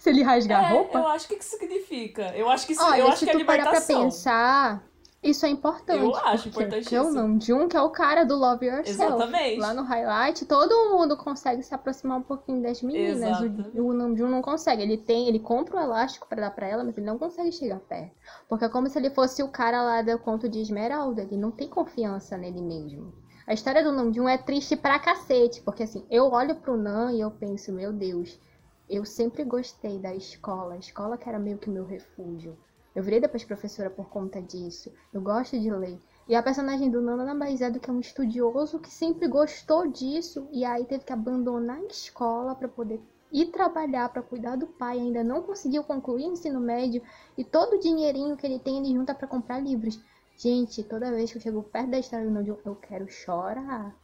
Se 0.00 0.10
ele 0.10 0.22
rasgar 0.24 0.64
a 0.64 0.68
É, 0.68 0.72
roupa. 0.72 0.98
eu 0.98 1.06
acho 1.06 1.28
que, 1.28 1.36
que 1.36 1.44
significa. 1.44 2.32
Eu 2.34 2.50
acho 2.50 2.66
que 2.66 2.72
isso, 2.72 2.82
Olha, 2.84 3.00
eu 3.02 3.08
acho 3.08 3.24
que 3.24 3.30
é 3.30 3.32
tu 3.38 3.44
parar 3.44 3.62
pra 3.62 3.72
libertação. 3.72 4.02
pensar, 4.04 4.82
isso 5.26 5.44
é 5.44 5.48
importante. 5.48 6.02
Eu 6.02 6.14
acho 6.14 6.50
porque 6.50 6.64
importantíssimo. 6.64 7.08
O 7.08 7.12
Namjoon, 7.12 7.68
que 7.68 7.76
é 7.76 7.82
o 7.82 7.90
cara 7.90 8.24
do 8.24 8.36
Love 8.36 8.66
Yourself. 8.66 8.90
Exatamente. 8.90 9.60
Lá 9.60 9.74
no 9.74 9.82
highlight, 9.82 10.44
todo 10.46 10.90
mundo 10.90 11.16
consegue 11.16 11.62
se 11.62 11.74
aproximar 11.74 12.18
um 12.18 12.22
pouquinho 12.22 12.62
das 12.62 12.82
meninas. 12.82 13.40
O, 13.74 13.82
o 13.82 13.92
Namjoon 13.92 14.28
não 14.28 14.42
consegue. 14.42 14.82
Ele 14.82 14.96
tem, 14.96 15.28
ele 15.28 15.40
compra 15.40 15.76
o 15.76 15.80
elástico 15.80 16.28
pra 16.28 16.40
dar 16.40 16.50
pra 16.50 16.66
ela, 16.66 16.84
mas 16.84 16.96
ele 16.96 17.06
não 17.06 17.18
consegue 17.18 17.52
chegar 17.52 17.80
perto. 17.80 18.14
Porque 18.48 18.64
é 18.64 18.68
como 18.68 18.88
se 18.88 18.98
ele 18.98 19.10
fosse 19.10 19.42
o 19.42 19.48
cara 19.48 19.82
lá 19.82 20.02
do 20.02 20.18
conto 20.18 20.48
de 20.48 20.60
Esmeralda. 20.60 21.22
Ele 21.22 21.36
não 21.36 21.50
tem 21.50 21.68
confiança 21.68 22.36
nele 22.36 22.62
mesmo. 22.62 23.12
A 23.46 23.54
história 23.54 23.82
do 23.82 23.92
Namjoon 23.92 24.28
é 24.28 24.38
triste 24.38 24.76
pra 24.76 24.98
cacete. 24.98 25.60
Porque 25.62 25.82
assim, 25.82 26.06
eu 26.10 26.30
olho 26.32 26.56
pro 26.56 26.76
Nam 26.76 27.12
e 27.12 27.20
eu 27.20 27.30
penso, 27.30 27.72
meu 27.72 27.92
Deus, 27.92 28.40
eu 28.88 29.04
sempre 29.04 29.44
gostei 29.44 29.98
da 29.98 30.14
escola. 30.14 30.74
A 30.74 30.78
escola 30.78 31.18
que 31.18 31.28
era 31.28 31.38
meio 31.38 31.58
que 31.58 31.68
meu 31.68 31.84
refúgio. 31.84 32.56
Eu 32.96 33.02
virei 33.02 33.20
depois 33.20 33.44
professora 33.44 33.90
por 33.90 34.08
conta 34.08 34.40
disso. 34.40 34.90
Eu 35.12 35.20
gosto 35.20 35.60
de 35.60 35.70
ler. 35.70 35.98
E 36.26 36.34
a 36.34 36.42
personagem 36.42 36.90
do 36.90 37.02
Nana 37.02 37.26
nada 37.26 37.38
mais 37.38 37.60
é 37.60 37.70
do 37.70 37.78
que 37.78 37.90
um 37.90 38.00
estudioso 38.00 38.78
que 38.78 38.90
sempre 38.90 39.28
gostou 39.28 39.86
disso 39.86 40.48
e 40.50 40.64
aí 40.64 40.86
teve 40.86 41.04
que 41.04 41.12
abandonar 41.12 41.76
a 41.76 41.84
escola 41.84 42.54
para 42.54 42.66
poder 42.66 42.98
ir 43.30 43.52
trabalhar 43.52 44.08
para 44.08 44.22
cuidar 44.22 44.56
do 44.56 44.66
pai. 44.66 44.98
Ainda 44.98 45.22
não 45.22 45.42
conseguiu 45.42 45.84
concluir 45.84 46.24
o 46.24 46.32
ensino 46.32 46.58
médio 46.58 47.02
e 47.36 47.44
todo 47.44 47.74
o 47.74 47.78
dinheirinho 47.78 48.34
que 48.34 48.46
ele 48.46 48.58
tem 48.58 48.78
ele 48.78 48.94
junta 48.94 49.14
para 49.14 49.28
comprar 49.28 49.60
livros. 49.60 50.00
Gente, 50.38 50.82
toda 50.82 51.12
vez 51.12 51.30
que 51.30 51.36
eu 51.36 51.42
chego 51.42 51.62
perto 51.62 51.90
da 51.90 51.98
história 51.98 52.24
do 52.24 52.32
Nojun, 52.32 52.56
eu 52.64 52.76
quero 52.76 53.06
chorar. 53.10 53.94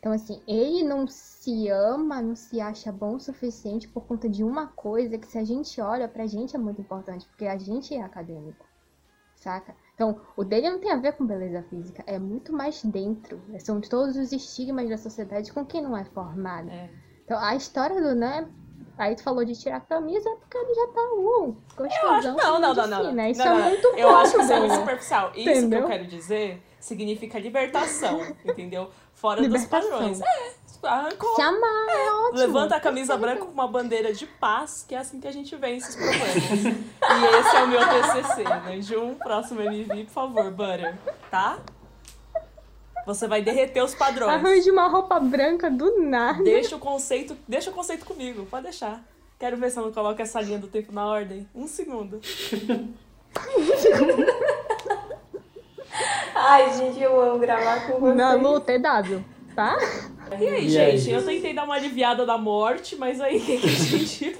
Então, 0.00 0.12
assim, 0.12 0.42
ele 0.48 0.82
não 0.82 1.06
se 1.06 1.68
ama, 1.68 2.22
não 2.22 2.34
se 2.34 2.58
acha 2.58 2.90
bom 2.90 3.16
o 3.16 3.20
suficiente 3.20 3.86
por 3.86 4.06
conta 4.06 4.30
de 4.30 4.42
uma 4.42 4.66
coisa 4.68 5.18
que, 5.18 5.26
se 5.26 5.36
a 5.36 5.44
gente 5.44 5.78
olha, 5.78 6.08
pra 6.08 6.26
gente 6.26 6.56
é 6.56 6.58
muito 6.58 6.80
importante, 6.80 7.26
porque 7.26 7.44
a 7.44 7.58
gente 7.58 7.94
é 7.94 8.00
acadêmico, 8.00 8.66
saca? 9.36 9.76
Então, 9.94 10.18
o 10.34 10.42
dele 10.42 10.70
não 10.70 10.80
tem 10.80 10.90
a 10.90 10.96
ver 10.96 11.12
com 11.12 11.26
beleza 11.26 11.62
física, 11.64 12.02
é 12.06 12.18
muito 12.18 12.50
mais 12.50 12.82
dentro. 12.82 13.42
São 13.58 13.78
todos 13.78 14.16
os 14.16 14.32
estigmas 14.32 14.88
da 14.88 14.96
sociedade 14.96 15.52
com 15.52 15.66
quem 15.66 15.82
não 15.82 15.94
é 15.94 16.04
formado. 16.06 16.70
É. 16.70 16.88
Então, 17.22 17.38
a 17.38 17.54
história 17.54 18.00
do, 18.00 18.14
né? 18.14 18.48
Aí 19.00 19.16
tu 19.16 19.22
falou 19.22 19.42
de 19.44 19.58
tirar 19.58 19.78
a 19.78 19.80
camisa 19.80 20.28
é 20.28 20.34
porque 20.36 20.58
ele 20.58 20.74
já 20.74 20.86
tá, 20.88 21.00
uh, 21.14 21.56
acho, 21.70 21.76
gostosão. 21.76 22.36
não, 22.36 22.60
não, 22.60 22.74
não, 22.74 22.86
não. 22.86 23.12
medicina. 23.12 23.12
não. 23.14 23.30
Isso 23.30 23.38
Não, 23.44 23.46
é 23.46 23.58
não. 23.58 23.68
muito 23.70 23.86
Eu 23.96 24.16
acho 24.16 24.34
que 24.36 24.42
isso 24.42 24.52
é 24.52 24.58
muito 24.58 24.70
dele. 24.72 24.80
superficial. 24.80 25.26
Isso 25.28 25.34
que 25.44 25.50
Entendeu? 25.50 25.80
eu 25.80 25.86
quero 25.88 26.06
dizer 26.06 26.62
significa 26.78 27.38
libertação, 27.38 28.20
entendeu? 28.44 28.90
Fora 29.14 29.40
Libertação. 29.40 29.80
dos 29.80 29.90
padrões. 29.90 30.20
É, 30.20 30.86
arrancou. 30.86 31.34
Se 31.34 31.42
amar 31.42 31.88
é 31.88 32.10
ótimo. 32.12 32.38
Levanta 32.38 32.76
a 32.76 32.80
camisa 32.80 33.16
branca 33.16 33.44
com 33.44 33.52
uma 33.52 33.68
bandeira 33.68 34.12
de 34.12 34.26
paz, 34.26 34.84
que 34.86 34.94
é 34.94 34.98
assim 34.98 35.18
que 35.20 35.28
a 35.28 35.32
gente 35.32 35.54
vence 35.56 35.88
os 35.90 35.96
problemas. 35.96 36.36
e 36.36 37.38
esse 37.38 37.56
é 37.56 37.62
o 37.62 37.68
meu 37.68 37.80
TCC, 37.80 38.44
né? 38.44 38.80
Jun, 38.82 39.14
próximo 39.14 39.60
MV, 39.62 40.04
por 40.04 40.10
favor, 40.10 40.50
Butter, 40.50 40.96
tá? 41.30 41.58
Você 43.06 43.26
vai 43.26 43.42
derreter 43.42 43.82
os 43.82 43.94
padrões. 43.94 44.30
Arranje 44.30 44.70
uma 44.70 44.88
roupa 44.88 45.18
branca 45.18 45.70
do 45.70 46.00
nada. 46.02 46.42
Deixa 46.44 46.76
o 46.76 46.78
conceito, 46.78 47.36
deixa 47.48 47.70
o 47.70 47.72
conceito 47.72 48.04
comigo, 48.04 48.46
pode 48.46 48.64
deixar. 48.64 49.02
Quero 49.38 49.56
ver 49.56 49.70
se 49.70 49.78
eu 49.78 49.84
não 49.84 49.92
coloco 49.92 50.20
essa 50.20 50.40
linha 50.40 50.58
do 50.58 50.66
tempo 50.66 50.92
na 50.92 51.06
ordem. 51.06 51.48
Um 51.54 51.66
segundo. 51.66 52.20
Ai, 56.34 56.72
gente, 56.76 57.00
eu 57.02 57.20
amo 57.20 57.38
gravar 57.38 57.86
com 57.86 57.98
vocês. 58.00 58.16
Na 58.16 58.34
luta, 58.34 58.72
EW, 58.72 59.24
tá? 59.54 59.76
E 60.32 60.34
aí, 60.46 60.68
E 60.68 60.78
aí? 60.78 60.98
gente? 60.98 61.10
Eu 61.10 61.24
tentei 61.24 61.52
dar 61.54 61.64
uma 61.64 61.74
aliviada 61.74 62.24
da 62.24 62.38
morte, 62.38 62.94
mas 62.96 63.20
aí 63.20 63.38
o 63.38 63.40
que 63.44 63.58
que 63.58 63.66
a 63.66 63.70
gente. 63.70 64.36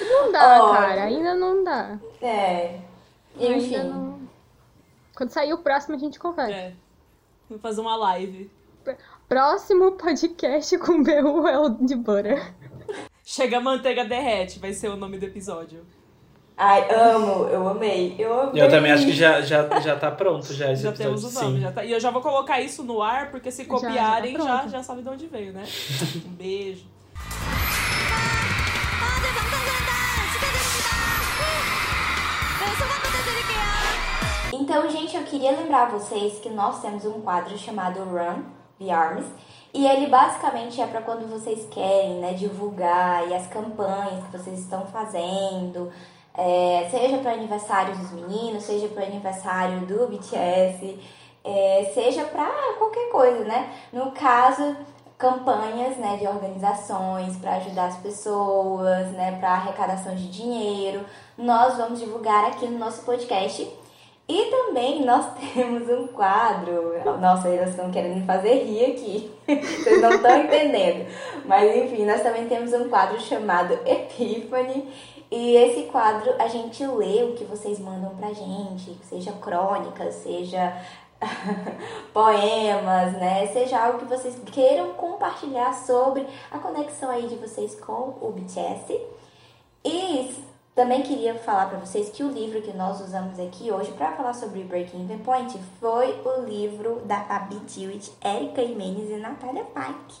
Não 0.00 0.30
dá, 0.32 0.64
Ó. 0.64 0.72
cara. 0.72 1.04
Ainda 1.04 1.34
não 1.34 1.64
dá. 1.64 1.98
É. 2.22 2.78
Ainda 3.38 3.56
Enfim. 3.56 3.78
não... 3.88 4.23
Quando 5.14 5.30
sair 5.30 5.52
o 5.52 5.58
próximo, 5.58 5.94
a 5.94 5.98
gente 5.98 6.18
conversa. 6.18 6.52
É. 6.52 6.72
Vou 7.48 7.58
fazer 7.58 7.80
uma 7.80 7.96
live. 7.96 8.50
Próximo 9.28 9.92
podcast 9.92 10.76
com 10.78 11.02
BU 11.02 11.46
é 11.48 11.58
o 11.58 11.68
de 11.70 11.94
Butter. 11.94 12.52
Chega 13.24 13.58
a 13.58 13.60
manteiga 13.60 14.04
derrete, 14.04 14.58
vai 14.58 14.72
ser 14.72 14.88
o 14.88 14.96
nome 14.96 15.18
do 15.18 15.24
episódio. 15.24 15.84
Ai, 16.56 16.88
amo, 16.94 17.48
eu 17.48 17.66
amei, 17.66 18.14
eu 18.18 18.42
amei. 18.42 18.62
Eu 18.62 18.68
também 18.68 18.92
acho 18.92 19.06
que 19.06 19.12
já, 19.12 19.40
já, 19.40 19.80
já 19.80 19.96
tá 19.96 20.10
pronto 20.10 20.52
já 20.52 20.72
esse 20.72 20.82
Já 20.82 20.90
episódio. 20.90 21.20
temos 21.20 21.24
o 21.24 21.40
nome, 21.42 21.56
sim. 21.56 21.62
já 21.62 21.72
tá. 21.72 21.84
E 21.84 21.90
eu 21.90 21.98
já 21.98 22.10
vou 22.10 22.22
colocar 22.22 22.60
isso 22.60 22.84
no 22.84 23.02
ar, 23.02 23.30
porque 23.30 23.50
se 23.50 23.64
Já, 23.64 23.68
já 23.68 23.74
tá 23.74 23.86
copiarem, 23.86 24.36
já, 24.36 24.66
já, 24.68 24.82
sabe 24.82 25.02
de 25.02 25.08
onde 25.08 25.26
veio, 25.26 25.52
né? 25.52 25.64
Um 26.26 26.30
beijo. 26.30 26.86
Então, 34.64 34.88
gente, 34.88 35.14
eu 35.14 35.22
queria 35.24 35.50
lembrar 35.50 35.90
vocês 35.90 36.38
que 36.38 36.48
nós 36.48 36.80
temos 36.80 37.04
um 37.04 37.20
quadro 37.20 37.54
chamado 37.58 38.02
Run 38.02 38.44
the 38.78 38.90
Arms. 38.90 39.26
E 39.74 39.86
ele 39.86 40.06
basicamente 40.06 40.80
é 40.80 40.86
para 40.86 41.02
quando 41.02 41.28
vocês 41.28 41.68
querem 41.70 42.14
né, 42.14 42.32
divulgar 42.32 43.28
e 43.28 43.34
as 43.34 43.46
campanhas 43.46 44.24
que 44.24 44.32
vocês 44.32 44.60
estão 44.60 44.86
fazendo, 44.86 45.92
é, 46.32 46.88
seja 46.90 47.18
para 47.18 47.32
aniversário 47.32 47.94
dos 47.94 48.10
meninos, 48.12 48.62
seja 48.62 48.88
para 48.88 49.04
aniversário 49.04 49.80
do 49.80 50.06
BTS, 50.06 50.98
é, 51.44 51.90
seja 51.92 52.24
para 52.24 52.48
qualquer 52.78 53.10
coisa, 53.10 53.44
né? 53.44 53.70
No 53.92 54.12
caso, 54.12 54.74
campanhas 55.18 55.98
né, 55.98 56.16
de 56.16 56.26
organizações 56.26 57.36
para 57.36 57.56
ajudar 57.56 57.88
as 57.88 57.98
pessoas, 57.98 59.08
né, 59.08 59.36
para 59.38 59.50
arrecadação 59.50 60.14
de 60.14 60.26
dinheiro. 60.30 61.04
Nós 61.36 61.76
vamos 61.76 62.00
divulgar 62.00 62.46
aqui 62.46 62.66
no 62.66 62.78
nosso 62.78 63.02
podcast. 63.02 63.83
E 64.26 64.44
também 64.46 65.04
nós 65.04 65.26
temos 65.54 65.88
um 65.88 66.06
quadro. 66.08 66.94
Nossa, 67.20 67.48
eles 67.48 67.70
estão 67.70 67.90
querendo 67.90 68.16
me 68.16 68.26
fazer 68.26 68.64
rir 68.64 68.92
aqui. 68.92 69.30
Vocês 69.46 70.00
não 70.00 70.10
estão 70.10 70.38
entendendo. 70.38 71.06
Mas 71.44 71.76
enfim, 71.76 72.04
nós 72.06 72.22
também 72.22 72.46
temos 72.48 72.72
um 72.72 72.88
quadro 72.88 73.20
chamado 73.20 73.74
Epiphany. 73.86 74.88
E 75.30 75.56
esse 75.56 75.84
quadro 75.84 76.32
a 76.38 76.46
gente 76.46 76.86
lê 76.86 77.24
o 77.24 77.32
que 77.32 77.44
vocês 77.44 77.80
mandam 77.80 78.14
pra 78.14 78.32
gente, 78.32 78.96
seja 79.02 79.32
crônicas, 79.32 80.14
seja 80.16 80.72
poemas, 82.12 83.14
né? 83.14 83.46
Seja 83.48 83.84
algo 83.84 83.98
que 83.98 84.04
vocês 84.04 84.38
queiram 84.52 84.92
compartilhar 84.94 85.72
sobre 85.74 86.24
a 86.52 86.58
conexão 86.58 87.10
aí 87.10 87.26
de 87.26 87.34
vocês 87.34 87.74
com 87.74 88.14
o 88.20 88.32
BTS. 88.32 89.00
E 89.84 90.34
também 90.74 91.02
queria 91.02 91.34
falar 91.34 91.66
para 91.68 91.78
vocês 91.78 92.08
que 92.08 92.22
o 92.24 92.30
livro 92.30 92.60
que 92.60 92.76
nós 92.76 93.00
usamos 93.00 93.38
aqui 93.38 93.70
hoje 93.70 93.92
para 93.92 94.12
falar 94.12 94.32
sobre 94.34 94.64
Breaking 94.64 95.06
the 95.06 95.16
Point 95.24 95.56
foi 95.80 96.20
o 96.24 96.40
livro 96.44 97.00
da 97.04 97.20
Fabi 97.20 97.56
Tiwit, 97.60 98.12
Erika 98.24 98.60
Imenes 98.60 99.08
e 99.10 99.16
Natália 99.16 99.64
Pike, 99.64 100.16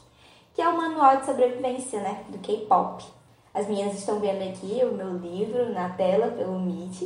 que 0.54 0.62
é 0.62 0.68
o 0.68 0.76
manual 0.76 1.16
de 1.16 1.26
sobrevivência, 1.26 2.00
né, 2.00 2.20
do 2.28 2.38
K-pop. 2.38 3.04
As 3.52 3.66
meninas 3.68 3.94
estão 3.94 4.18
vendo 4.20 4.42
aqui 4.48 4.80
o 4.84 4.92
meu 4.94 5.16
livro 5.16 5.72
na 5.72 5.88
tela 5.90 6.28
pelo 6.28 6.58
Meet. 6.58 7.02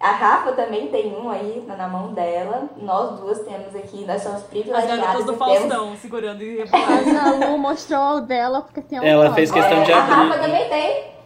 A 0.00 0.10
Rafa 0.12 0.52
também 0.52 0.88
tem 0.88 1.14
um 1.16 1.28
aí 1.28 1.64
na 1.66 1.88
mão 1.88 2.12
dela. 2.12 2.68
Nós 2.76 3.18
duas 3.18 3.40
temos 3.40 3.74
aqui, 3.74 4.04
nós 4.04 4.22
somos 4.22 4.42
As 4.42 4.46
privilegiadas. 4.48 4.98
garotas 5.00 5.24
do 5.26 5.32
e 5.32 5.36
temos- 5.36 5.58
Faustão 5.58 5.96
segurando 5.96 6.42
e 6.42 6.58
Mas 6.70 7.16
a 7.16 7.30
Lu 7.48 7.58
mostrou 7.58 8.16
o 8.16 8.20
dela 8.20 8.60
porque 8.62 8.80
tem 8.82 8.98
Ela 8.98 9.08
autógrafo. 9.28 9.34
fez 9.34 9.50
questão 9.50 9.82
de 9.82 9.90
É, 9.90 9.94
a 9.94 10.02
abrir. 10.02 10.14
Rafa 10.14 10.38
também 10.42 10.68
tem. 10.68 11.17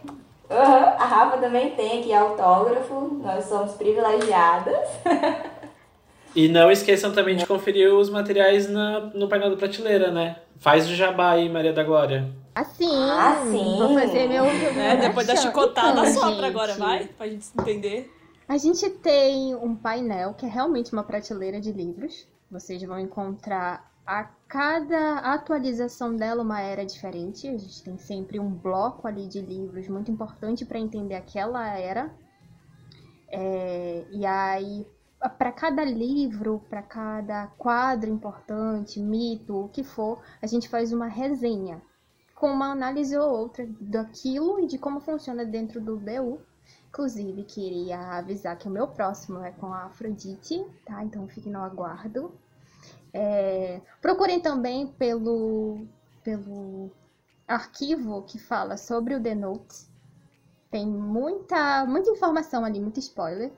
Aham, 0.53 0.95
A 0.99 1.05
Rafa 1.05 1.37
também 1.37 1.71
tem 1.71 1.99
aqui 1.99 2.13
autógrafo. 2.13 3.19
Nós 3.23 3.45
somos 3.45 3.73
privilegiadas. 3.73 4.87
E 6.35 6.47
não 6.47 6.71
esqueçam 6.71 7.11
também 7.11 7.35
de 7.35 7.45
conferir 7.45 7.93
os 7.93 8.09
materiais 8.09 8.67
na, 8.67 9.01
no 9.13 9.27
painel 9.27 9.51
da 9.51 9.55
prateleira, 9.55 10.09
né? 10.11 10.37
Faz 10.57 10.89
o 10.89 10.95
jabá 10.95 11.29
aí, 11.33 11.47
Maria 11.47 11.71
da 11.71 11.83
Glória. 11.83 12.27
Assim, 12.55 12.89
Ah, 12.91 13.43
sim. 13.51 13.77
vou 13.77 13.93
fazer 13.93 14.27
meu... 14.27 14.43
Né? 14.73 14.95
Depois 14.97 15.27
da 15.27 15.35
chicotada, 15.35 15.91
Então, 15.91 16.05
sopra 16.11 16.31
gente, 16.31 16.45
agora, 16.45 16.73
vai? 16.73 17.05
Pra 17.05 17.27
gente 17.27 17.45
entender. 17.59 18.11
A 18.49 18.57
gente 18.57 18.89
tem 18.89 19.53
um 19.53 19.75
painel 19.75 20.33
que 20.33 20.43
é 20.47 20.49
realmente 20.49 20.91
uma 20.91 21.03
prateleira 21.03 21.61
de 21.61 21.71
livros. 21.71 22.27
Vocês 22.49 22.81
vão 22.81 22.97
encontrar 22.99 23.92
a 24.05 24.25
cada 24.47 25.19
atualização 25.33 26.15
dela 26.15 26.43
uma 26.43 26.61
era 26.61 26.85
diferente. 26.85 27.47
A 27.47 27.57
gente 27.57 27.83
tem 27.83 27.97
sempre 27.97 28.39
um 28.39 28.49
bloco 28.49 29.07
ali 29.07 29.27
de 29.27 29.41
livros 29.41 29.87
muito 29.87 30.11
importante 30.11 30.65
para 30.65 30.79
entender 30.79 31.15
aquela 31.15 31.67
era. 31.77 32.13
É, 33.29 34.05
e 34.11 34.25
aí, 34.25 34.85
para 35.37 35.51
cada 35.51 35.83
livro, 35.83 36.61
para 36.69 36.83
cada 36.83 37.47
quadro 37.57 38.09
importante, 38.09 38.99
mito, 38.99 39.65
o 39.65 39.69
que 39.69 39.83
for, 39.83 40.21
a 40.41 40.47
gente 40.47 40.69
faz 40.69 40.91
uma 40.91 41.07
resenha 41.07 41.81
com 42.35 42.51
uma 42.51 42.71
análise 42.71 43.17
ou 43.17 43.31
outra 43.31 43.65
daquilo 43.79 44.59
e 44.59 44.67
de 44.67 44.77
como 44.77 44.99
funciona 44.99 45.45
dentro 45.45 45.79
do 45.79 45.97
BU. 45.97 46.41
Inclusive, 46.89 47.43
queria 47.45 48.17
avisar 48.17 48.57
que 48.57 48.67
o 48.67 48.71
meu 48.71 48.87
próximo 48.87 49.39
é 49.39 49.51
com 49.51 49.67
a 49.67 49.85
Afrodite, 49.85 50.63
tá? 50.85 51.03
Então 51.03 51.27
fiquem 51.27 51.51
no 51.51 51.63
aguardo. 51.63 52.31
É, 53.13 53.79
procurem 54.01 54.39
também 54.41 54.87
pelo, 54.87 55.85
pelo 56.23 56.89
arquivo 57.47 58.23
que 58.23 58.39
fala 58.39 58.75
sobre 58.75 59.13
o 59.15 59.21
The 59.21 59.35
Notes. 59.35 59.91
Tem 60.71 60.87
muita, 60.87 61.85
muita 61.85 62.09
informação 62.09 62.65
ali, 62.65 62.79
muito 62.79 62.99
spoiler. 62.99 63.51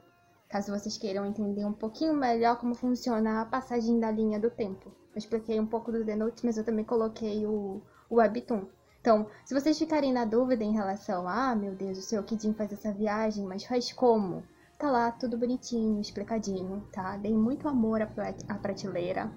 Caso 0.50 0.72
vocês 0.72 0.98
queiram 0.98 1.26
entender 1.26 1.66
um 1.66 1.74
pouquinho 1.74 2.14
melhor 2.14 2.58
como 2.58 2.76
funciona 2.76 3.42
a 3.42 3.46
passagem 3.46 4.00
da 4.00 4.12
linha 4.12 4.40
do 4.40 4.50
tempo. 4.50 4.90
Eu 5.14 5.20
expliquei 5.20 5.60
um 5.60 5.66
pouco 5.66 5.92
do 5.92 6.06
The 6.06 6.16
Notes, 6.16 6.44
mas 6.44 6.58
eu 6.58 6.64
também 6.64 6.84
coloquei 6.84 7.46
o, 7.46 7.82
o 8.10 8.16
Webtoon. 8.16 8.66
Então, 9.00 9.28
se 9.46 9.54
vocês 9.54 9.78
ficarem 9.78 10.12
na 10.12 10.26
dúvida 10.26 10.64
em 10.64 10.74
relação 10.74 11.28
a, 11.28 11.52
ah, 11.52 11.56
meu 11.56 11.74
Deus, 11.74 11.98
o 11.98 12.02
seu 12.02 12.24
Kidin 12.24 12.54
faz 12.54 12.74
essa 12.74 12.92
viagem, 12.92 13.46
mas 13.46 13.64
faz 13.64 13.94
como? 13.94 14.44
Tá 14.78 14.90
lá, 14.90 15.12
tudo 15.12 15.38
bonitinho, 15.38 16.00
explicadinho, 16.00 16.86
tá? 16.94 17.18
Dei 17.18 17.34
muito 17.34 17.68
amor 17.68 18.02
à 18.02 18.06
prat- 18.08 18.44
à 18.48 18.56
prateleira. 18.58 19.30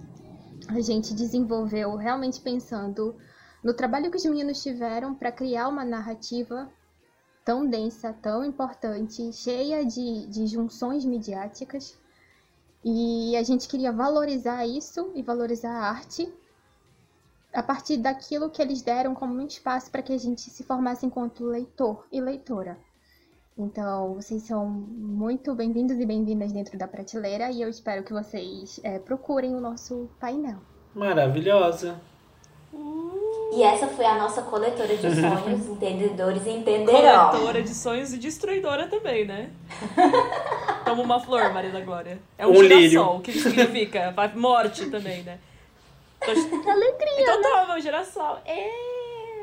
A 0.69 0.81
gente 0.81 1.15
desenvolveu 1.15 1.97
realmente 1.97 2.41
pensando 2.41 3.17
no 3.65 3.75
trabalho 3.75 4.11
que 4.11 4.17
os 4.19 4.25
meninos 4.27 4.63
tiveram 4.63 5.15
para 5.15 5.33
criar 5.33 5.69
uma 5.69 5.85
narrativa 5.85 6.71
tão 7.45 7.67
densa, 7.69 8.13
tão 8.15 8.45
importante, 8.45 9.33
cheia 9.33 9.85
de, 9.87 10.27
de 10.29 10.47
junções 10.49 11.05
midiáticas. 11.05 11.99
E 12.85 13.37
a 13.37 13.43
gente 13.45 13.69
queria 13.69 13.93
valorizar 13.93 14.67
isso 14.67 15.13
e 15.15 15.23
valorizar 15.23 15.73
a 15.73 15.91
arte 15.91 16.33
a 17.53 17.63
partir 17.63 17.99
daquilo 17.99 18.49
que 18.49 18.63
eles 18.63 18.81
deram 18.81 19.15
como 19.15 19.35
um 19.35 19.47
espaço 19.47 19.91
para 19.91 20.01
que 20.03 20.15
a 20.15 20.19
gente 20.19 20.41
se 20.49 20.65
formasse 20.65 21.05
enquanto 21.05 21.45
leitor 21.45 22.07
e 22.11 22.23
leitora. 22.23 22.79
Então, 23.59 24.15
vocês 24.15 24.45
são 24.45 24.67
muito 24.67 25.53
bem-vindos 25.53 25.99
e 25.99 26.07
bem-vindas 26.07 26.53
dentro 26.53 26.79
da 26.79 26.87
prateleira 26.87 27.51
e 27.51 27.61
eu 27.61 27.69
espero 27.69 28.05
que 28.05 28.13
vocês 28.13 28.79
eh, 28.85 29.01
procurem 29.01 29.57
o 29.57 29.61
nosso 29.61 30.09
painel. 30.21 30.59
Maravilhosa. 30.95 32.01
E 33.53 33.61
essa 33.65 33.89
foi 33.89 34.05
a 34.05 34.17
nossa 34.17 34.43
coletora 34.43 34.97
de 34.97 35.03
sonhos, 35.11 35.67
entendedores 35.67 36.47
entenderão. 36.47 37.31
Coletora 37.31 37.61
de 37.61 37.75
sonhos 37.75 38.13
e 38.13 38.19
destruidora 38.19 38.87
também, 38.87 39.27
né? 39.27 39.51
Toma 40.85 41.03
uma 41.03 41.19
flor, 41.19 41.53
Maria 41.53 41.73
da 41.73 41.81
Glória. 41.81 42.21
É 42.39 42.47
um, 42.47 42.51
Um 42.51 42.63
girassol. 42.63 43.17
O 43.17 43.21
que 43.21 43.33
significa? 43.33 44.15
Morte 44.37 44.89
também, 44.89 45.25
né? 45.25 45.41
Tô... 46.21 46.31
Alegria! 46.31 47.23
Então 47.23 47.43
toma, 47.43 47.75
um 47.75 47.81
girassol. 47.81 48.39
É... 48.45 48.98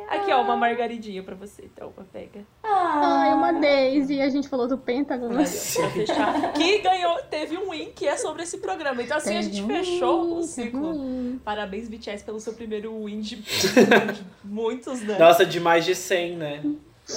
Aqui, 0.10 0.32
ó, 0.32 0.41
uma 0.41 0.56
margaridinha 0.56 1.22
pra 1.24 1.36
você. 1.36 1.64
Então, 1.66 1.91
pega. 2.12 2.45
Ai, 2.64 3.34
uma 3.34 3.51
Daisy, 3.53 4.22
a 4.22 4.30
gente 4.30 4.47
falou 4.47 4.68
do 4.68 4.78
Pentágono. 4.78 5.45
Fechar. 5.45 6.53
Que 6.53 6.80
ganhou, 6.80 7.18
teve 7.30 7.58
um 7.58 7.72
win 7.72 7.91
que 7.91 8.08
é 8.08 8.16
sobre 8.18 8.43
esse 8.43 8.58
programa. 8.60 9.01
Então, 9.01 9.18
assim, 9.18 9.36
a 9.38 9.41
gente 9.41 9.62
Teve 9.62 9.74
um 9.74 9.84
fechou 9.84 10.22
o 10.22 10.36
win, 10.38 10.43
ciclo. 10.43 10.93
teve 10.93 10.99
um. 11.03 11.39
Parabéns, 11.43 11.88
BTS, 11.89 12.24
pelo 12.24 12.39
seu 12.39 12.53
primeiro 12.53 13.03
win 13.06 13.20
de, 13.22 13.36
de 13.38 13.45
muitos, 14.43 15.01
né? 15.01 15.18
Nossa, 15.18 15.45
de 15.45 15.60
mais 15.60 15.86
de 15.86 15.95
100, 15.95 16.36
né? 16.38 16.64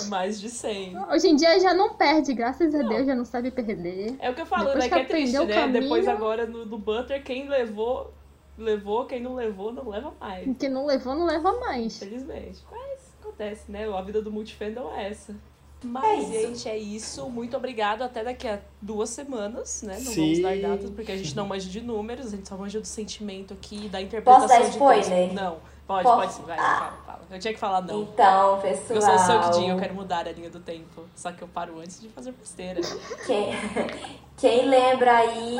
Mais 0.09 0.39
de 0.39 0.51
100. 0.51 0.99
Hoje 1.11 1.29
em 1.29 1.35
dia 1.37 1.59
já 1.61 1.73
não 1.73 1.95
perde, 1.95 2.35
graças 2.35 2.75
a 2.75 2.83
Deus, 2.83 3.07
já 3.07 3.15
não 3.15 3.25
sabe 3.25 3.51
perder. 3.51 4.17
É 4.19 4.29
o 4.31 4.35
que 4.35 4.43
eu 4.43 4.47
falo, 4.47 4.67
Depois 4.67 4.85
né? 4.85 4.91
que 4.91 4.95
Que 4.97 5.01
é 5.01 5.05
triste, 5.05 5.39
o 5.39 5.47
né? 5.47 5.55
caminho- 5.55 5.81
Depois 5.83 6.07
agora 6.07 6.45
no, 6.47 6.67
do 6.67 6.77
Butter, 6.77 7.23
quem 7.25 7.49
levou, 7.49 8.13
levou. 8.59 9.07
Quem 9.07 9.21
não 9.23 9.35
levou, 9.35 9.73
não 9.73 9.89
leva 9.89 10.13
mais. 10.21 10.47
Quem 10.59 10.69
não 10.69 10.85
levou, 10.85 11.15
não 11.15 11.25
leva 11.25 11.53
mais. 11.61 11.97
Infelizmente. 11.97 12.63
Mas 12.71 12.99
acontece, 13.21 13.71
né? 13.71 13.89
A 13.91 14.03
vida 14.03 14.21
do 14.21 14.31
multifandom 14.31 14.93
é 14.95 15.09
essa. 15.09 15.33
É 15.81 15.87
Mas, 15.87 16.29
isso. 16.29 16.33
gente, 16.33 16.69
é 16.69 16.77
isso. 16.77 17.29
Muito 17.31 17.57
obrigado. 17.57 18.03
Até 18.03 18.25
daqui 18.25 18.49
a 18.49 18.59
duas 18.83 19.11
semanas, 19.11 19.83
né? 19.83 19.95
Não 20.01 20.13
Sim. 20.13 20.43
vamos 20.43 20.61
dar 20.63 20.69
datas, 20.71 20.91
porque 20.91 21.13
a 21.13 21.17
gente 21.17 21.37
não 21.37 21.47
manja 21.47 21.69
de 21.69 21.81
números, 21.81 22.27
a 22.27 22.31
gente 22.37 22.49
só 22.49 22.57
manja 22.57 22.81
do 22.81 22.87
sentimento 22.87 23.55
aqui, 23.55 23.89
da 23.89 24.01
interpretação 24.03 24.49
dar 24.49 24.61
de 24.63 24.71
spoiler? 24.71 25.05
texto. 25.05 25.35
Não. 25.35 25.57
Pode, 25.87 26.03
Posso? 26.03 26.17
pode 26.21 26.33
sim. 26.35 26.43
Vai, 26.43 26.59
Ah. 26.59 26.79
fala, 26.79 26.93
fala. 27.07 27.21
Eu 27.31 27.39
tinha 27.39 27.55
que 27.55 27.59
falar 27.61 27.81
não. 27.81 28.03
Então, 28.03 28.61
pessoal. 28.61 28.97
Eu 28.97 29.01
sou 29.03 29.15
o 29.15 29.19
seu 29.19 29.41
Kidinho, 29.41 29.75
eu 29.75 29.79
quero 29.81 29.95
mudar 29.95 30.27
a 30.29 30.33
linha 30.33 30.51
do 30.51 30.61
tempo. 30.61 31.05
Só 31.15 31.33
que 31.33 31.41
eu 31.41 31.49
paro 31.49 31.79
antes 31.79 31.99
de 32.01 32.09
fazer 32.11 32.33
besteira. 32.33 32.81
Quem, 33.25 33.49
quem 34.37 34.69
lembra 34.69 35.17
aí 35.17 35.59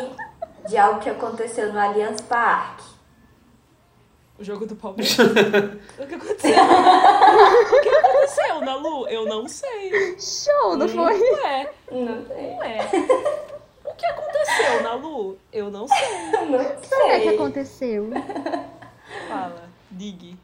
de 0.69 0.77
algo 0.77 1.01
que 1.01 1.09
aconteceu 1.09 1.73
no 1.73 1.79
Allianz 1.79 2.21
Parque? 2.23 2.85
O 4.39 4.45
jogo 4.45 4.67
do 4.67 4.77
Palmeiras? 4.77 5.17
o 5.99 6.07
que 6.07 6.15
aconteceu? 6.15 6.55
o 6.55 7.81
que 7.81 7.89
aconteceu, 7.89 8.61
Nalu? 8.61 9.09
Eu 9.09 9.27
não 9.27 9.49
sei. 9.49 10.17
Show, 10.19 10.77
não 10.77 10.89
foi? 10.89 11.21
Ué, 11.21 11.71
Não 11.91 12.25
sei. 12.27 12.57
ué. 12.59 12.89
O 13.85 13.95
que 13.95 14.07
aconteceu, 14.07 14.83
Nalu? 14.85 15.37
Eu 15.53 15.71
não 15.71 15.89
sei. 15.89 16.09
Não 16.49 16.61
O 16.61 16.81
que 16.81 16.95
é 16.95 17.19
que 17.21 17.27
sei. 17.27 17.35
aconteceu? 17.35 18.11
Fala, 19.29 19.69
digue. 19.91 20.37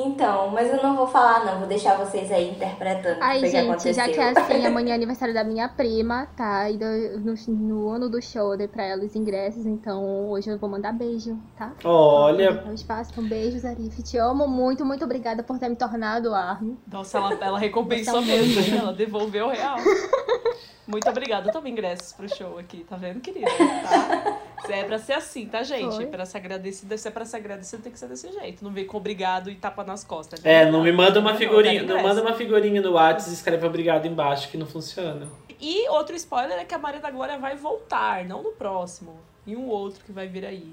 Então, 0.00 0.48
mas 0.50 0.72
eu 0.72 0.80
não 0.82 0.96
vou 0.96 1.06
falar 1.08 1.44
não, 1.44 1.58
vou 1.58 1.66
deixar 1.68 1.96
vocês 1.96 2.30
aí 2.30 2.50
interpretando 2.50 3.18
Ai, 3.20 3.38
o 3.38 3.40
que, 3.40 3.46
que 3.46 3.50
gente, 3.50 3.64
aconteceu. 3.68 3.94
já 3.94 4.04
que 4.08 4.20
é 4.20 4.30
assim, 4.30 4.64
amanhã 4.66 4.92
é 4.92 4.94
aniversário 4.94 5.34
da 5.34 5.42
minha 5.42 5.68
prima, 5.68 6.26
tá? 6.36 6.70
E 6.70 6.78
do- 6.78 7.18
no, 7.20 7.34
no 7.48 7.88
ano 7.90 8.08
do 8.08 8.22
show 8.22 8.52
eu 8.52 8.58
dei 8.58 8.68
pra 8.68 8.84
ela 8.84 9.04
os 9.04 9.16
ingressos, 9.16 9.66
então 9.66 10.28
hoje 10.30 10.50
eu 10.50 10.58
vou 10.58 10.70
mandar 10.70 10.92
beijo, 10.92 11.36
tá? 11.56 11.72
Olha, 11.84 12.50
Então, 12.50 12.72
espaço, 12.72 13.20
um 13.20 13.26
beijo, 13.26 13.58
Zarif. 13.58 14.00
Te 14.02 14.16
amo 14.18 14.46
muito, 14.46 14.84
muito 14.84 15.04
obrigada 15.04 15.42
por 15.42 15.58
ter 15.58 15.68
me 15.68 15.76
tornado 15.76 16.32
Armin. 16.34 16.78
Nossa, 16.90 17.18
ela, 17.18 17.34
ela 17.40 17.58
recompensou 17.60 18.20
um 18.20 18.24
mesmo? 18.24 18.76
Ela 18.76 18.92
devolveu 18.92 19.46
o 19.46 19.50
real. 19.50 19.78
Muito 20.88 21.08
obrigada. 21.10 21.52
Toma 21.52 21.68
ingressos 21.68 22.12
pro 22.14 22.28
show 22.34 22.58
aqui, 22.58 22.84
tá 22.88 22.96
vendo, 22.96 23.20
querida? 23.20 23.46
Tá? 23.50 24.38
Se 24.66 24.72
é 24.72 24.84
pra 24.84 24.98
ser 24.98 25.12
assim, 25.12 25.46
tá, 25.46 25.62
gente? 25.62 25.94
Foi. 25.94 26.06
Pra 26.06 26.24
ser 26.24 26.38
agradecido, 26.38 26.96
se 26.96 27.06
é 27.06 27.10
pra 27.10 27.24
ser 27.26 27.36
agradecido, 27.36 27.82
tem 27.82 27.92
que 27.92 27.98
ser 27.98 28.08
desse 28.08 28.32
jeito. 28.32 28.64
Não 28.64 28.72
vem 28.72 28.86
com 28.86 28.96
obrigado 28.96 29.50
e 29.50 29.54
tapa 29.54 29.84
nas 29.84 30.02
costas. 30.02 30.40
é, 30.44 30.70
não 30.70 30.82
me 30.82 30.90
manda 30.90 31.20
uma 31.20 31.32
Não, 31.32 31.38
figurinha, 31.38 31.82
não 31.82 31.90
ingresso. 31.90 32.08
manda 32.08 32.22
uma 32.22 32.34
figurinha 32.34 32.80
no 32.80 32.92
WhatsApp 32.92 33.30
e 33.30 33.34
escreve 33.34 33.66
obrigado 33.66 34.06
embaixo 34.06 34.48
que 34.50 34.56
não 34.56 34.66
funciona. 34.66 35.28
E 35.60 35.88
outro 35.90 36.16
spoiler 36.16 36.58
é 36.58 36.64
que 36.64 36.74
a 36.74 36.78
Maria 36.78 37.00
da 37.00 37.10
Glória 37.10 37.38
vai 37.38 37.54
voltar, 37.54 38.24
não 38.24 38.42
no 38.42 38.52
próximo. 38.52 39.18
E 39.46 39.54
um 39.56 39.68
outro 39.68 40.02
que 40.04 40.12
vai 40.12 40.26
vir 40.26 40.44
aí. 40.46 40.72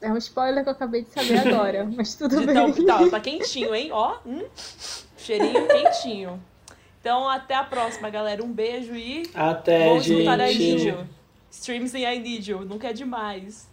É 0.00 0.10
um 0.10 0.16
spoiler 0.16 0.62
que 0.62 0.68
eu 0.68 0.72
acabei 0.72 1.02
de 1.02 1.10
saber 1.10 1.38
agora, 1.46 1.84
mas 1.96 2.14
tudo 2.14 2.40
De 2.40 2.46
bem. 2.46 2.72
tão- 2.72 2.86
tá, 2.86 3.10
tá 3.10 3.20
quentinho, 3.20 3.74
hein? 3.74 3.90
Ó, 3.92 4.16
hum, 4.24 4.44
cheirinho 5.16 5.66
quentinho. 5.68 6.42
Então, 7.00 7.28
até 7.28 7.54
a 7.54 7.64
próxima, 7.64 8.10
galera. 8.10 8.44
Um 8.44 8.52
beijo 8.52 8.94
e 8.94 9.22
Até, 9.34 9.88
Need 10.46 10.78
gente. 10.78 10.88
You. 10.88 11.06
Streams 11.50 11.94
em 11.94 12.04
I 12.04 12.18
Need 12.18 12.50
You. 12.50 12.64
Nunca 12.64 12.88
é 12.88 12.92
demais. 12.92 13.68